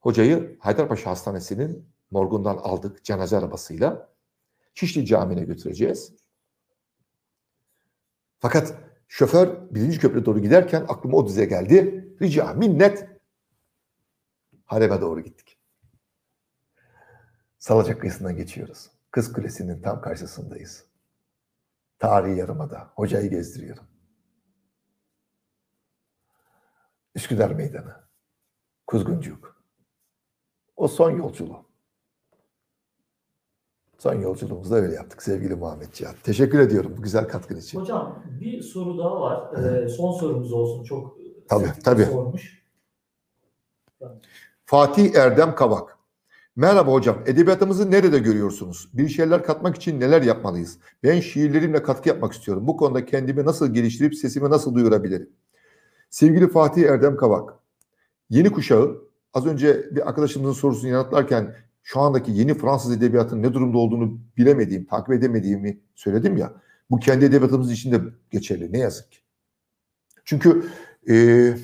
Hocayı 0.00 0.56
Haydarpaşa 0.60 1.10
Hastanesi'nin 1.10 1.88
morgundan 2.10 2.56
aldık 2.56 3.04
cenaze 3.04 3.36
arabasıyla. 3.36 4.14
Şişli 4.74 5.06
Camii'ne 5.06 5.44
götüreceğiz. 5.44 6.12
Fakat 8.38 8.74
şoför 9.08 9.74
birinci 9.74 9.98
köprüye 9.98 10.24
doğru 10.24 10.40
giderken 10.40 10.84
aklıma 10.88 11.16
o 11.16 11.28
dize 11.28 11.44
geldi. 11.44 12.08
Rica 12.22 12.54
minnet. 12.54 13.08
Harebe 14.64 15.00
doğru 15.00 15.20
gittik. 15.20 15.58
Salacak 17.58 18.00
kıyısından 18.00 18.36
geçiyoruz. 18.36 18.90
Kız 19.10 19.32
Kulesi'nin 19.32 19.82
tam 19.82 20.00
karşısındayız. 20.00 20.84
Tarihi 21.98 22.38
yarımada. 22.38 22.92
Hocayı 22.94 23.30
gezdiriyorum. 23.30 23.84
Üsküdar 27.14 27.50
Meydanı. 27.50 28.03
Kuzguncuk. 28.86 29.56
O 30.76 30.88
son 30.88 31.10
yolculuğu. 31.10 31.64
Son 33.98 34.14
yolculuğumuzda 34.14 34.76
öyle 34.76 34.94
yaptık 34.94 35.22
sevgili 35.22 35.54
Muhammed 35.54 35.92
Cihat. 35.92 36.24
Teşekkür 36.24 36.58
ediyorum 36.58 36.94
bu 36.98 37.02
güzel 37.02 37.28
katkın 37.28 37.56
için. 37.56 37.80
Hocam 37.80 38.22
bir 38.40 38.62
soru 38.62 38.98
daha 38.98 39.20
var. 39.20 39.64
Ee, 39.64 39.88
son 39.88 40.12
sorumuz 40.12 40.52
olsun. 40.52 40.84
Çok 40.84 41.16
Tabii, 41.48 41.64
Serpil 41.64 41.82
tabii. 41.82 42.04
Sormuş. 42.04 42.64
Fatih 44.66 45.14
Erdem 45.14 45.54
Kavak. 45.54 45.98
Merhaba 46.56 46.92
hocam. 46.92 47.18
Edebiyatımızı 47.26 47.90
nerede 47.90 48.18
görüyorsunuz? 48.18 48.90
Bir 48.92 49.08
şeyler 49.08 49.44
katmak 49.44 49.76
için 49.76 50.00
neler 50.00 50.22
yapmalıyız? 50.22 50.78
Ben 51.02 51.20
şiirlerimle 51.20 51.82
katkı 51.82 52.08
yapmak 52.08 52.32
istiyorum. 52.32 52.66
Bu 52.66 52.76
konuda 52.76 53.04
kendimi 53.04 53.44
nasıl 53.44 53.74
geliştirip 53.74 54.14
sesimi 54.14 54.50
nasıl 54.50 54.74
duyurabilirim? 54.74 55.30
Sevgili 56.10 56.48
Fatih 56.48 56.82
Erdem 56.82 57.16
Kavak. 57.16 57.63
Yeni 58.34 58.50
kuşağı 58.50 59.02
az 59.34 59.46
önce 59.46 59.88
bir 59.90 60.08
arkadaşımızın 60.08 60.60
sorusunu 60.60 60.90
yanıtlarken 60.90 61.54
şu 61.82 62.00
andaki 62.00 62.32
yeni 62.32 62.54
Fransız 62.54 62.96
edebiyatının 62.96 63.42
ne 63.42 63.54
durumda 63.54 63.78
olduğunu 63.78 64.18
bilemediğim, 64.36 64.84
takip 64.84 65.12
edemediğimi 65.12 65.80
söyledim 65.94 66.36
ya. 66.36 66.52
Bu 66.90 66.98
kendi 66.98 67.24
edebiyatımız 67.24 67.72
için 67.72 67.92
de 67.92 68.00
geçerli. 68.30 68.72
Ne 68.72 68.78
yazık 68.78 69.12
ki. 69.12 69.18
Çünkü 70.24 70.64
eee 71.06 71.56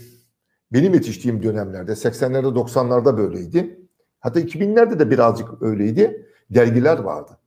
benim 0.73 0.95
yetiştiğim 0.95 1.43
dönemlerde 1.43 1.93
80'lerde 1.93 2.55
90'larda 2.55 3.16
böyleydi. 3.16 3.81
Hatta 4.21 4.41
2000'lerde 4.41 4.99
de 4.99 5.11
birazcık 5.11 5.62
öyleydi. 5.62 6.27
Dergiler 6.51 6.99
vardı. 6.99 7.39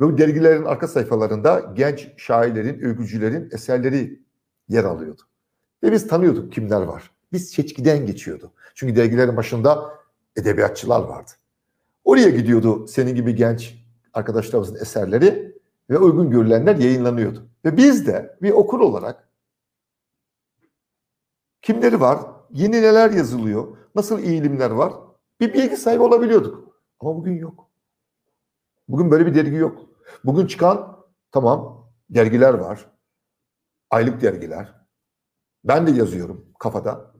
Ve 0.00 0.04
bu 0.04 0.18
dergilerin 0.18 0.64
arka 0.64 0.88
sayfalarında 0.88 1.72
genç 1.76 2.08
şairlerin, 2.16 2.84
öykücülerin 2.84 3.48
eserleri 3.52 4.22
yer 4.68 4.84
alıyordu. 4.84 5.22
Ve 5.82 5.92
biz 5.92 6.08
tanıyorduk 6.08 6.52
kimler 6.52 6.82
var. 6.82 7.17
Biz 7.32 7.50
seçkiden 7.50 8.06
geçiyordu. 8.06 8.52
Çünkü 8.74 8.96
dergilerin 8.96 9.36
başında 9.36 9.98
edebiyatçılar 10.36 11.00
vardı. 11.00 11.30
Oraya 12.04 12.28
gidiyordu 12.28 12.86
senin 12.86 13.14
gibi 13.14 13.34
genç 13.34 13.84
arkadaşlarımızın 14.12 14.74
eserleri 14.74 15.58
ve 15.90 15.98
uygun 15.98 16.30
görülenler 16.30 16.76
yayınlanıyordu. 16.76 17.48
Ve 17.64 17.76
biz 17.76 18.06
de 18.06 18.36
bir 18.42 18.50
okur 18.50 18.80
olarak 18.80 19.28
kimleri 21.62 22.00
var, 22.00 22.18
yeni 22.50 22.82
neler 22.82 23.10
yazılıyor, 23.10 23.76
nasıl 23.94 24.18
eğilimler 24.18 24.70
var 24.70 24.92
bir 25.40 25.54
bilgi 25.54 25.76
sahibi 25.76 26.02
olabiliyorduk. 26.02 26.80
Ama 27.00 27.16
bugün 27.16 27.38
yok. 27.38 27.70
Bugün 28.88 29.10
böyle 29.10 29.26
bir 29.26 29.34
dergi 29.34 29.56
yok. 29.56 29.80
Bugün 30.24 30.46
çıkan 30.46 31.04
tamam 31.32 31.88
dergiler 32.10 32.54
var. 32.54 32.90
Aylık 33.90 34.20
dergiler. 34.20 34.74
Ben 35.64 35.86
de 35.86 35.90
yazıyorum 35.90 36.46
kafada. 36.58 37.14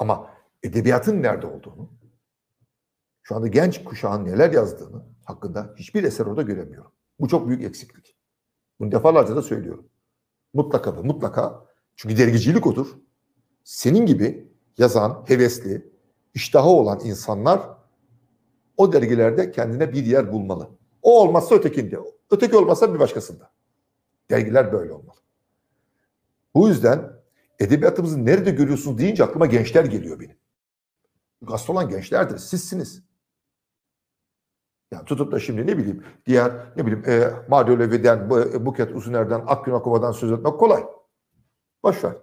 Ama 0.00 0.30
edebiyatın 0.62 1.22
nerede 1.22 1.46
olduğunu, 1.46 1.90
şu 3.22 3.36
anda 3.36 3.46
genç 3.46 3.84
kuşağın 3.84 4.24
neler 4.24 4.52
yazdığını 4.52 5.02
hakkında 5.24 5.74
hiçbir 5.76 6.04
eser 6.04 6.26
orada 6.26 6.42
göremiyorum. 6.42 6.92
Bu 7.20 7.28
çok 7.28 7.48
büyük 7.48 7.62
eksiklik. 7.62 8.16
Bunu 8.80 8.92
defalarca 8.92 9.36
da 9.36 9.42
söylüyorum. 9.42 9.88
Mutlaka 10.54 10.96
ve 10.96 11.00
mutlaka 11.00 11.66
çünkü 11.96 12.16
dergicilik 12.16 12.66
odur. 12.66 12.86
Senin 13.64 14.06
gibi 14.06 14.52
yazan, 14.78 15.24
hevesli, 15.26 15.92
iştahı 16.34 16.68
olan 16.68 17.00
insanlar 17.04 17.60
o 18.76 18.92
dergilerde 18.92 19.50
kendine 19.50 19.92
bir 19.92 20.06
yer 20.06 20.32
bulmalı. 20.32 20.70
O 21.02 21.20
olmazsa 21.20 21.54
ötekinde. 21.54 21.98
Öteki 22.30 22.56
olmazsa 22.56 22.94
bir 22.94 22.98
başkasında. 22.98 23.52
Dergiler 24.30 24.72
böyle 24.72 24.92
olmalı. 24.92 25.18
Bu 26.54 26.68
yüzden 26.68 27.19
edebiyatımızı 27.60 28.26
nerede 28.26 28.50
görüyorsunuz 28.50 28.98
deyince 28.98 29.24
aklıma 29.24 29.46
gençler 29.46 29.84
geliyor 29.84 30.20
benim. 30.20 30.36
Gazete 31.42 31.72
olan 31.72 31.88
gençlerdir. 31.88 32.38
Sizsiniz. 32.38 33.02
Yani 34.92 35.04
tutup 35.04 35.32
da 35.32 35.40
şimdi 35.40 35.66
ne 35.66 35.78
bileyim 35.78 36.04
diğer 36.26 36.72
ne 36.76 36.86
bileyim 36.86 37.04
e, 37.08 37.30
Mario 37.48 37.78
Levy'den, 37.78 38.18
e, 38.30 38.66
Buket 38.66 38.96
Uzuner'den, 38.96 39.44
Akgün 39.46 39.72
Akoba'dan 39.72 40.12
söz 40.12 40.32
etmek 40.32 40.58
kolay. 40.58 40.84
Boş 41.82 42.04
ver. 42.04 42.16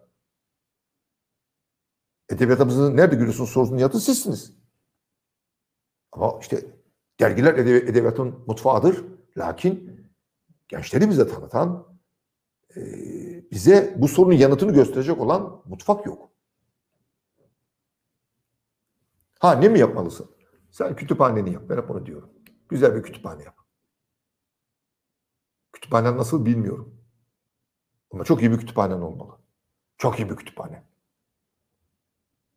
Edebiyatımızı 2.29 2.95
nerede 2.97 3.15
görüyorsunuz 3.15 3.49
sorusunun 3.49 3.77
yanıtı 3.77 3.99
sizsiniz. 3.99 4.53
Ama 6.11 6.39
işte 6.41 6.65
dergiler 7.19 7.53
ede- 7.53 7.77
edebiyatın 7.77 8.43
mutfağıdır. 8.47 9.05
Lakin 9.37 10.01
gençleri 10.67 11.09
bize 11.09 11.27
tanıtan, 11.27 11.96
bize 13.51 13.95
bu 13.97 14.07
sorunun 14.07 14.35
yanıtını 14.35 14.73
gösterecek 14.73 15.19
olan 15.21 15.61
mutfak 15.65 16.05
yok. 16.05 16.29
Ha 19.39 19.53
ne 19.53 19.69
mi 19.69 19.79
yapmalısın? 19.79 20.31
Sen 20.71 20.95
kütüphaneni 20.95 21.53
yap. 21.53 21.63
Ben 21.69 21.77
hep 21.77 21.91
onu 21.91 22.05
diyorum. 22.05 22.29
Güzel 22.69 22.95
bir 22.95 23.03
kütüphane 23.03 23.43
yap. 23.43 23.55
Kütüphanen 25.73 26.17
nasıl 26.17 26.45
bilmiyorum. 26.45 26.95
Ama 28.11 28.23
çok 28.23 28.41
iyi 28.41 28.51
bir 28.51 28.57
kütüphanen 28.57 29.01
olmalı. 29.01 29.37
Çok 29.97 30.19
iyi 30.19 30.29
bir 30.29 30.35
kütüphane. 30.35 30.83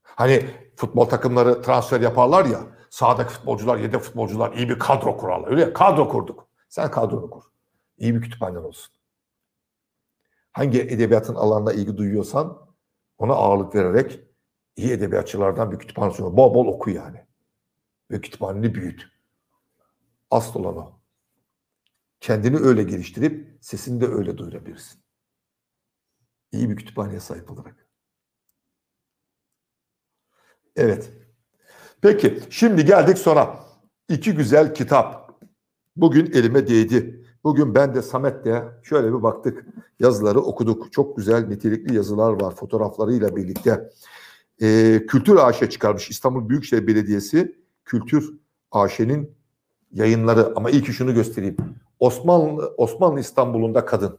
Hani 0.02 0.50
futbol 0.76 1.04
takımları 1.04 1.62
transfer 1.62 2.00
yaparlar 2.00 2.44
ya, 2.44 2.60
sahadaki 2.90 3.32
futbolcular, 3.32 3.76
yedek 3.76 4.00
futbolcular 4.00 4.52
iyi 4.52 4.68
bir 4.68 4.78
kadro 4.78 5.16
kurarlar. 5.16 5.50
Öyle 5.50 5.60
ya, 5.60 5.72
kadro 5.72 6.08
kurduk. 6.08 6.48
Sen 6.68 6.90
kadronu 6.90 7.30
kur. 7.30 7.42
İyi 7.98 8.14
bir 8.14 8.20
kütüphanen 8.20 8.62
olsun. 8.62 8.94
Hangi 10.52 10.80
edebiyatın 10.80 11.34
alanına 11.34 11.72
ilgi 11.72 11.96
duyuyorsan 11.96 12.66
ona 13.18 13.32
ağırlık 13.32 13.74
vererek 13.74 14.20
iyi 14.76 14.92
edebiyatçılardan 14.92 15.72
bir 15.72 15.78
kütüphane 15.78 16.12
sunuyor. 16.12 16.36
Bol 16.36 16.54
bol 16.54 16.66
oku 16.66 16.90
yani. 16.90 17.26
Ve 18.10 18.20
kütüphaneni 18.20 18.74
büyüt. 18.74 19.06
Asıl 20.30 20.60
olan 20.60 20.76
o. 20.76 21.00
Kendini 22.20 22.56
öyle 22.56 22.82
geliştirip 22.82 23.58
sesini 23.60 24.00
de 24.00 24.06
öyle 24.06 24.38
duyurabilirsin. 24.38 25.00
İyi 26.52 26.70
bir 26.70 26.76
kütüphaneye 26.76 27.20
sahip 27.20 27.50
olarak. 27.50 27.86
Evet. 30.76 31.12
Peki 32.02 32.40
şimdi 32.50 32.84
geldik 32.84 33.18
sonra. 33.18 33.64
İki 34.08 34.34
güzel 34.34 34.74
kitap. 34.74 35.40
Bugün 35.96 36.26
elime 36.32 36.66
değdi. 36.66 37.26
Bugün 37.44 37.74
ben 37.74 37.94
de 37.94 38.02
Samet 38.02 38.44
de 38.44 38.64
şöyle 38.82 39.08
bir 39.08 39.22
baktık. 39.22 39.66
Yazıları 40.00 40.40
okuduk. 40.40 40.92
Çok 40.92 41.16
güzel 41.16 41.46
nitelikli 41.46 41.96
yazılar 41.96 42.40
var 42.40 42.54
fotoğraflarıyla 42.54 43.36
birlikte. 43.36 43.90
Ee, 44.62 45.02
Kültür 45.08 45.36
AŞ 45.36 45.70
çıkarmış 45.70 46.10
İstanbul 46.10 46.48
Büyükşehir 46.48 46.86
Belediyesi 46.86 47.60
Kültür 47.84 48.40
AŞ'nin 48.70 49.36
yayınları. 49.92 50.52
Ama 50.56 50.70
ilk 50.70 50.92
şunu 50.92 51.14
göstereyim. 51.14 51.56
Osmanlı 51.98 52.74
Osmanlı 52.76 53.20
İstanbul'unda 53.20 53.84
kadın. 53.84 54.18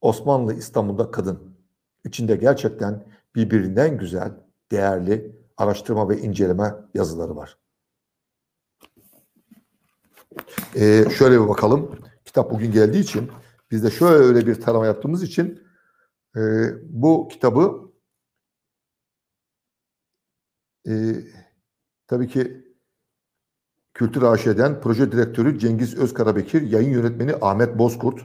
Osmanlı 0.00 0.54
İstanbul'da 0.54 1.10
kadın. 1.10 1.56
İçinde 2.04 2.36
gerçekten 2.36 3.06
birbirinden 3.34 3.98
güzel, 3.98 4.32
değerli 4.70 5.36
araştırma 5.56 6.08
ve 6.08 6.18
inceleme 6.18 6.74
yazıları 6.94 7.36
var. 7.36 7.63
Ee, 10.74 11.04
şöyle 11.18 11.42
bir 11.42 11.48
bakalım. 11.48 11.98
Kitap 12.24 12.50
bugün 12.50 12.72
geldiği 12.72 13.00
için 13.00 13.30
biz 13.70 13.84
de 13.84 13.90
şöyle 13.90 14.46
bir 14.46 14.60
tarama 14.60 14.86
yaptığımız 14.86 15.22
için 15.22 15.62
e, 16.36 16.40
bu 16.82 17.28
kitabı 17.28 17.92
e, 20.88 20.92
tabii 22.06 22.28
ki 22.28 22.64
Kültür 23.94 24.22
AŞ'den 24.22 24.80
proje 24.80 25.12
direktörü 25.12 25.58
Cengiz 25.58 25.98
Özkarabekir, 25.98 26.62
yayın 26.62 26.90
yönetmeni 26.90 27.34
Ahmet 27.40 27.78
Bozkurt 27.78 28.20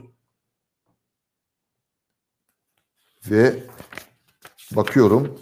ve 3.30 3.62
bakıyorum 4.76 5.38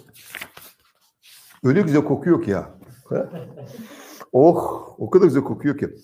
öyle 1.63 1.81
güzel 1.81 2.03
kokuyor 2.03 2.43
ki 2.43 2.51
ya. 2.51 2.79
oh 4.31 4.95
o 4.97 5.09
kadar 5.09 5.25
güzel 5.25 5.43
kokuyor 5.43 5.77
ki. 5.77 5.95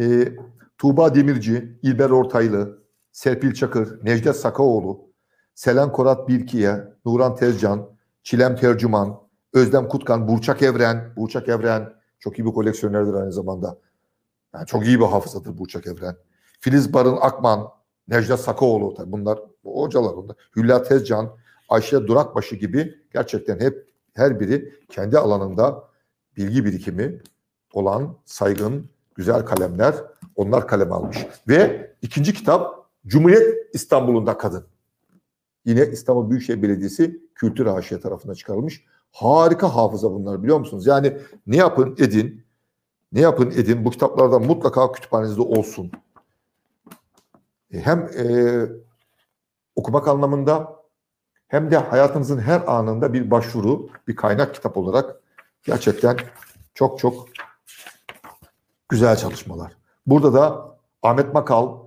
Ee, 0.00 0.32
Tuğba 0.78 1.14
Demirci, 1.14 1.78
İlber 1.82 2.10
Ortaylı, 2.10 2.78
Serpil 3.12 3.54
Çakır, 3.54 4.04
Necdet 4.04 4.36
Sakaoğlu, 4.36 5.08
Selen 5.54 5.92
Korat 5.92 6.28
Bilkiye, 6.28 6.84
Nuran 7.04 7.36
Tezcan, 7.36 7.90
Çilem 8.22 8.56
Tercüman, 8.56 9.20
Özlem 9.52 9.88
Kutkan, 9.88 10.28
Burçak 10.28 10.62
Evren, 10.62 11.12
Burçak 11.16 11.48
Evren 11.48 11.92
çok 12.18 12.38
iyi 12.38 12.46
bir 12.46 12.52
koleksiyonerdir 12.52 13.14
aynı 13.14 13.32
zamanda. 13.32 13.78
Yani 14.54 14.66
çok 14.66 14.86
iyi 14.86 15.00
bir 15.00 15.04
hafızadır 15.04 15.58
Burçak 15.58 15.86
Evren. 15.86 16.16
Filiz 16.60 16.94
Barın 16.94 17.18
Akman, 17.20 17.68
Necdet 18.08 18.40
Sakaoğlu 18.40 18.94
tabii 18.94 19.12
bunlar 19.12 19.38
bu 19.64 19.82
hocalar 19.82 20.12
onlar. 20.12 20.36
Hülya 20.56 20.82
Tezcan, 20.82 21.36
Ayşe 21.68 22.06
Durakbaşı 22.06 22.56
gibi 22.56 22.94
gerçekten 23.12 23.60
hep 23.60 23.88
her 24.14 24.40
biri 24.40 24.74
kendi 24.88 25.18
alanında 25.18 25.84
bilgi 26.36 26.64
birikimi 26.64 27.22
olan 27.72 28.16
saygın 28.24 28.90
güzel 29.18 29.44
kalemler 29.44 29.94
onlar 30.36 30.68
kalem 30.68 30.92
almış. 30.92 31.26
Ve 31.48 31.90
ikinci 32.02 32.34
kitap 32.34 32.86
Cumhuriyet 33.06 33.74
İstanbul'unda 33.74 34.38
Kadın. 34.38 34.66
Yine 35.64 35.86
İstanbul 35.86 36.30
Büyükşehir 36.30 36.62
Belediyesi 36.62 37.22
Kültür 37.34 37.66
AŞ 37.66 37.88
tarafından 37.88 38.34
çıkarılmış. 38.34 38.84
Harika 39.12 39.74
hafıza 39.76 40.12
bunlar 40.12 40.42
biliyor 40.42 40.58
musunuz? 40.58 40.86
Yani 40.86 41.18
ne 41.46 41.56
yapın 41.56 41.94
edin, 41.98 42.44
ne 43.12 43.20
yapın 43.20 43.50
edin 43.50 43.84
bu 43.84 43.90
kitaplardan 43.90 44.42
mutlaka 44.42 44.92
kütüphanenizde 44.92 45.42
olsun. 45.42 45.90
E, 47.72 47.78
Hem 47.80 48.00
e, 48.18 48.26
okumak 49.76 50.08
anlamında 50.08 50.76
hem 51.48 51.70
de 51.70 51.76
hayatınızın 51.76 52.38
her 52.38 52.62
anında 52.66 53.12
bir 53.12 53.30
başvuru, 53.30 53.88
bir 54.08 54.16
kaynak 54.16 54.54
kitap 54.54 54.76
olarak 54.76 55.20
gerçekten 55.62 56.16
çok 56.74 56.98
çok 56.98 57.28
güzel 58.88 59.16
çalışmalar. 59.16 59.76
Burada 60.06 60.34
da 60.34 60.78
Ahmet 61.02 61.34
Makal, 61.34 61.78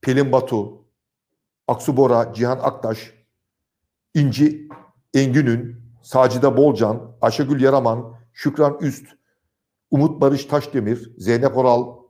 Pelin 0.00 0.32
Batu, 0.32 0.84
Aksu 1.68 1.96
Bora, 1.96 2.34
Cihan 2.34 2.58
Aktaş, 2.58 3.14
İnci 4.14 4.68
Engün'ün, 5.14 5.82
Sacide 6.02 6.56
Bolcan, 6.56 7.16
Ayşegül 7.20 7.60
Yaraman, 7.60 8.14
Şükran 8.32 8.78
Üst, 8.80 9.06
Umut 9.90 10.20
Barış 10.20 10.44
Taşdemir, 10.44 11.12
Zeynep 11.18 11.56
Oral, 11.56 12.00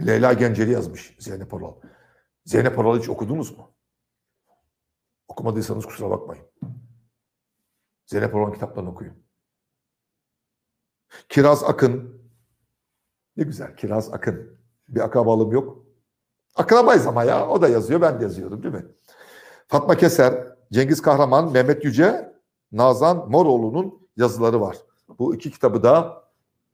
Leyla 0.00 0.32
Genceli 0.32 0.72
yazmış 0.72 1.16
Zeynep 1.18 1.54
Oral. 1.54 1.74
Zeynep 2.44 2.78
Oral'ı 2.78 2.98
hiç 2.98 3.08
okudunuz 3.08 3.58
mu? 3.58 3.70
Okumadıysanız 5.28 5.86
kusura 5.86 6.10
bakmayın. 6.10 6.44
Zeynep 8.06 8.34
Oral'ın 8.34 8.52
kitaplarını 8.52 8.90
okuyun. 8.90 9.14
Kiraz 11.28 11.64
Akın. 11.64 12.21
Ne 13.36 13.44
güzel 13.44 13.76
Kiraz 13.76 14.14
Akın. 14.14 14.58
Bir 14.88 15.00
akrabalığım 15.00 15.52
yok. 15.52 15.84
Akrabayız 16.54 17.06
ama 17.06 17.24
ya. 17.24 17.48
O 17.48 17.62
da 17.62 17.68
yazıyor, 17.68 18.00
ben 18.00 18.20
de 18.20 18.22
yazıyorum 18.24 18.62
değil 18.62 18.74
mi? 18.74 18.86
Fatma 19.68 19.96
Keser, 19.96 20.46
Cengiz 20.72 21.02
Kahraman, 21.02 21.52
Mehmet 21.52 21.84
Yüce, 21.84 22.32
Nazan 22.72 23.30
Moroğlu'nun 23.30 24.08
yazıları 24.16 24.60
var. 24.60 24.76
Bu 25.18 25.34
iki 25.34 25.50
kitabı 25.50 25.82
da 25.82 26.22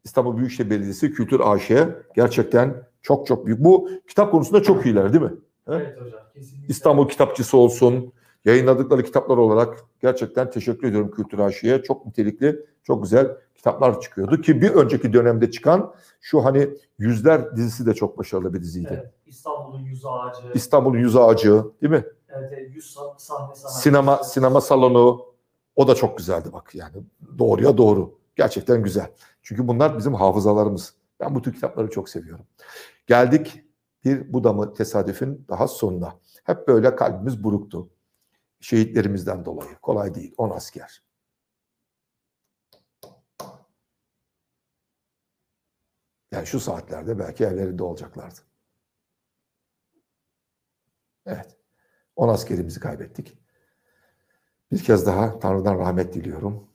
İstanbul 0.05 0.37
Büyükşehir 0.37 0.71
Belediyesi 0.71 1.13
Kültür 1.13 1.41
AŞ 1.41 1.71
gerçekten 2.15 2.89
çok 3.03 3.27
çok 3.27 3.47
büyük. 3.47 3.65
Bu 3.65 3.91
kitap 4.09 4.31
konusunda 4.31 4.63
çok 4.63 4.87
iyiler 4.87 5.13
değil 5.13 5.25
mi? 5.25 5.33
Evet 5.69 6.01
hocam 6.01 6.21
kesinlikle. 6.35 6.67
İstanbul 6.69 7.09
Kitapçısı 7.09 7.57
olsun, 7.57 8.13
yayınladıkları 8.49 9.03
kitaplar 9.03 9.37
olarak 9.37 9.85
gerçekten 10.01 10.51
teşekkür 10.51 10.89
ediyorum 10.89 11.11
Kültür 11.11 11.39
AŞ'ye. 11.39 11.83
Çok 11.83 12.07
nitelikli, 12.07 12.67
çok 12.83 13.03
güzel 13.03 13.37
kitaplar 13.55 14.01
çıkıyordu 14.01 14.41
ki 14.41 14.63
bir 14.63 14.71
önceki 14.71 15.13
dönemde 15.13 15.51
çıkan 15.51 15.95
şu 16.21 16.45
hani 16.45 16.69
Yüzler 16.99 17.57
dizisi 17.57 17.87
de 17.87 17.95
çok 17.95 18.19
başarılı 18.19 18.55
bir 18.55 18.61
diziydi. 18.61 19.01
Evet, 19.03 19.13
İstanbul'un 19.27 19.81
yüz 19.81 20.05
ağacı. 20.07 20.43
İstanbul'un 20.55 20.99
Yüz 20.99 21.17
Ağacı 21.17 21.65
değil 21.83 21.91
mi? 21.93 22.05
evet, 22.29 22.53
yüz 22.75 22.85
sa- 22.97 23.15
sahne 23.19 23.55
sanatçısı. 23.55 23.81
Sinema 23.81 24.17
sinema 24.25 24.61
salonu 24.61 25.27
o 25.77 25.89
da 25.89 25.95
çok 25.95 26.19
güzeldi 26.19 26.49
bak 26.53 26.75
yani 26.75 26.97
doğruya 27.39 27.79
doğru. 27.79 28.19
Gerçekten 28.37 28.83
güzel. 28.83 29.11
Çünkü 29.43 29.69
bunlar 29.69 29.99
bizim 29.99 30.15
hafızalarımız. 30.15 30.95
Ben 31.21 31.35
bu 31.35 31.43
tür 31.43 31.53
kitapları 31.55 31.91
çok 31.91 32.09
seviyorum. 32.09 32.45
Geldik 33.07 33.65
bir 34.05 34.33
bu 34.33 34.45
da 34.45 34.53
mı 34.53 34.75
tesadüfün 34.75 35.45
daha 35.49 35.69
sonuna. 35.69 36.15
Hep 36.45 36.69
böyle 36.69 36.97
kalbimiz 36.97 37.45
buruktu. 37.45 37.89
Şehitlerimizden 38.61 39.45
dolayı. 39.45 39.75
Kolay 39.83 40.15
değil. 40.15 40.35
10 40.37 40.51
asker. 40.51 41.03
Yani 46.33 46.47
şu 46.47 46.61
saatlerde 46.61 47.19
belki 47.19 47.45
evlerinde 47.45 47.83
olacaklardı. 47.83 48.41
Evet. 51.27 51.57
10 52.17 52.29
askerimizi 52.29 52.81
kaybettik. 52.81 53.39
Bir 54.73 54.83
kez 54.85 55.07
daha 55.07 55.39
Tanrı'dan 55.39 55.79
rahmet 55.79 56.15
diliyorum. 56.15 56.69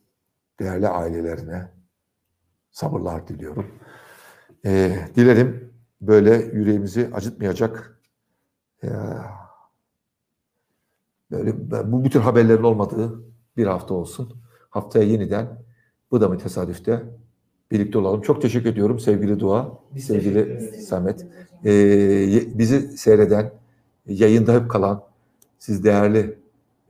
Değerli 0.59 0.87
ailelerine 0.87 1.71
sabırlar 2.71 3.27
diliyorum. 3.27 3.79
Ee, 4.65 5.07
dilerim 5.15 5.73
böyle 6.01 6.35
yüreğimizi 6.35 7.09
acıtmayacak 7.13 8.01
ee, 8.83 8.87
böyle 11.33 11.91
bu 11.91 12.03
bütün 12.03 12.19
haberlerin 12.19 12.63
olmadığı 12.63 13.23
bir 13.57 13.67
hafta 13.67 13.93
olsun. 13.93 14.33
Haftaya 14.69 15.05
yeniden 15.05 15.63
bu 16.11 16.21
da 16.21 16.29
mı 16.29 16.37
tesadüfte 16.37 17.03
birlikte 17.71 17.97
olalım. 17.97 18.21
Çok 18.21 18.41
teşekkür 18.41 18.69
ediyorum 18.69 18.99
sevgili 18.99 19.39
Dua, 19.39 19.79
Biz 19.95 20.05
sevgili. 20.05 20.71
Samet. 20.81 21.27
Ee, 21.65 22.59
bizi 22.59 22.97
seyreden, 22.97 23.53
yayında 24.05 24.53
hep 24.53 24.69
kalan 24.69 25.03
siz 25.59 25.83
değerli 25.83 26.39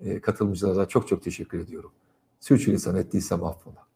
e, 0.01 0.19
katılımcılara 0.19 0.85
çok 0.85 1.07
çok 1.07 1.23
teşekkür 1.23 1.59
ediyorum. 1.59 1.91
Sürçülisan 2.39 2.95
ettiysem 2.95 3.43
affola. 3.43 3.92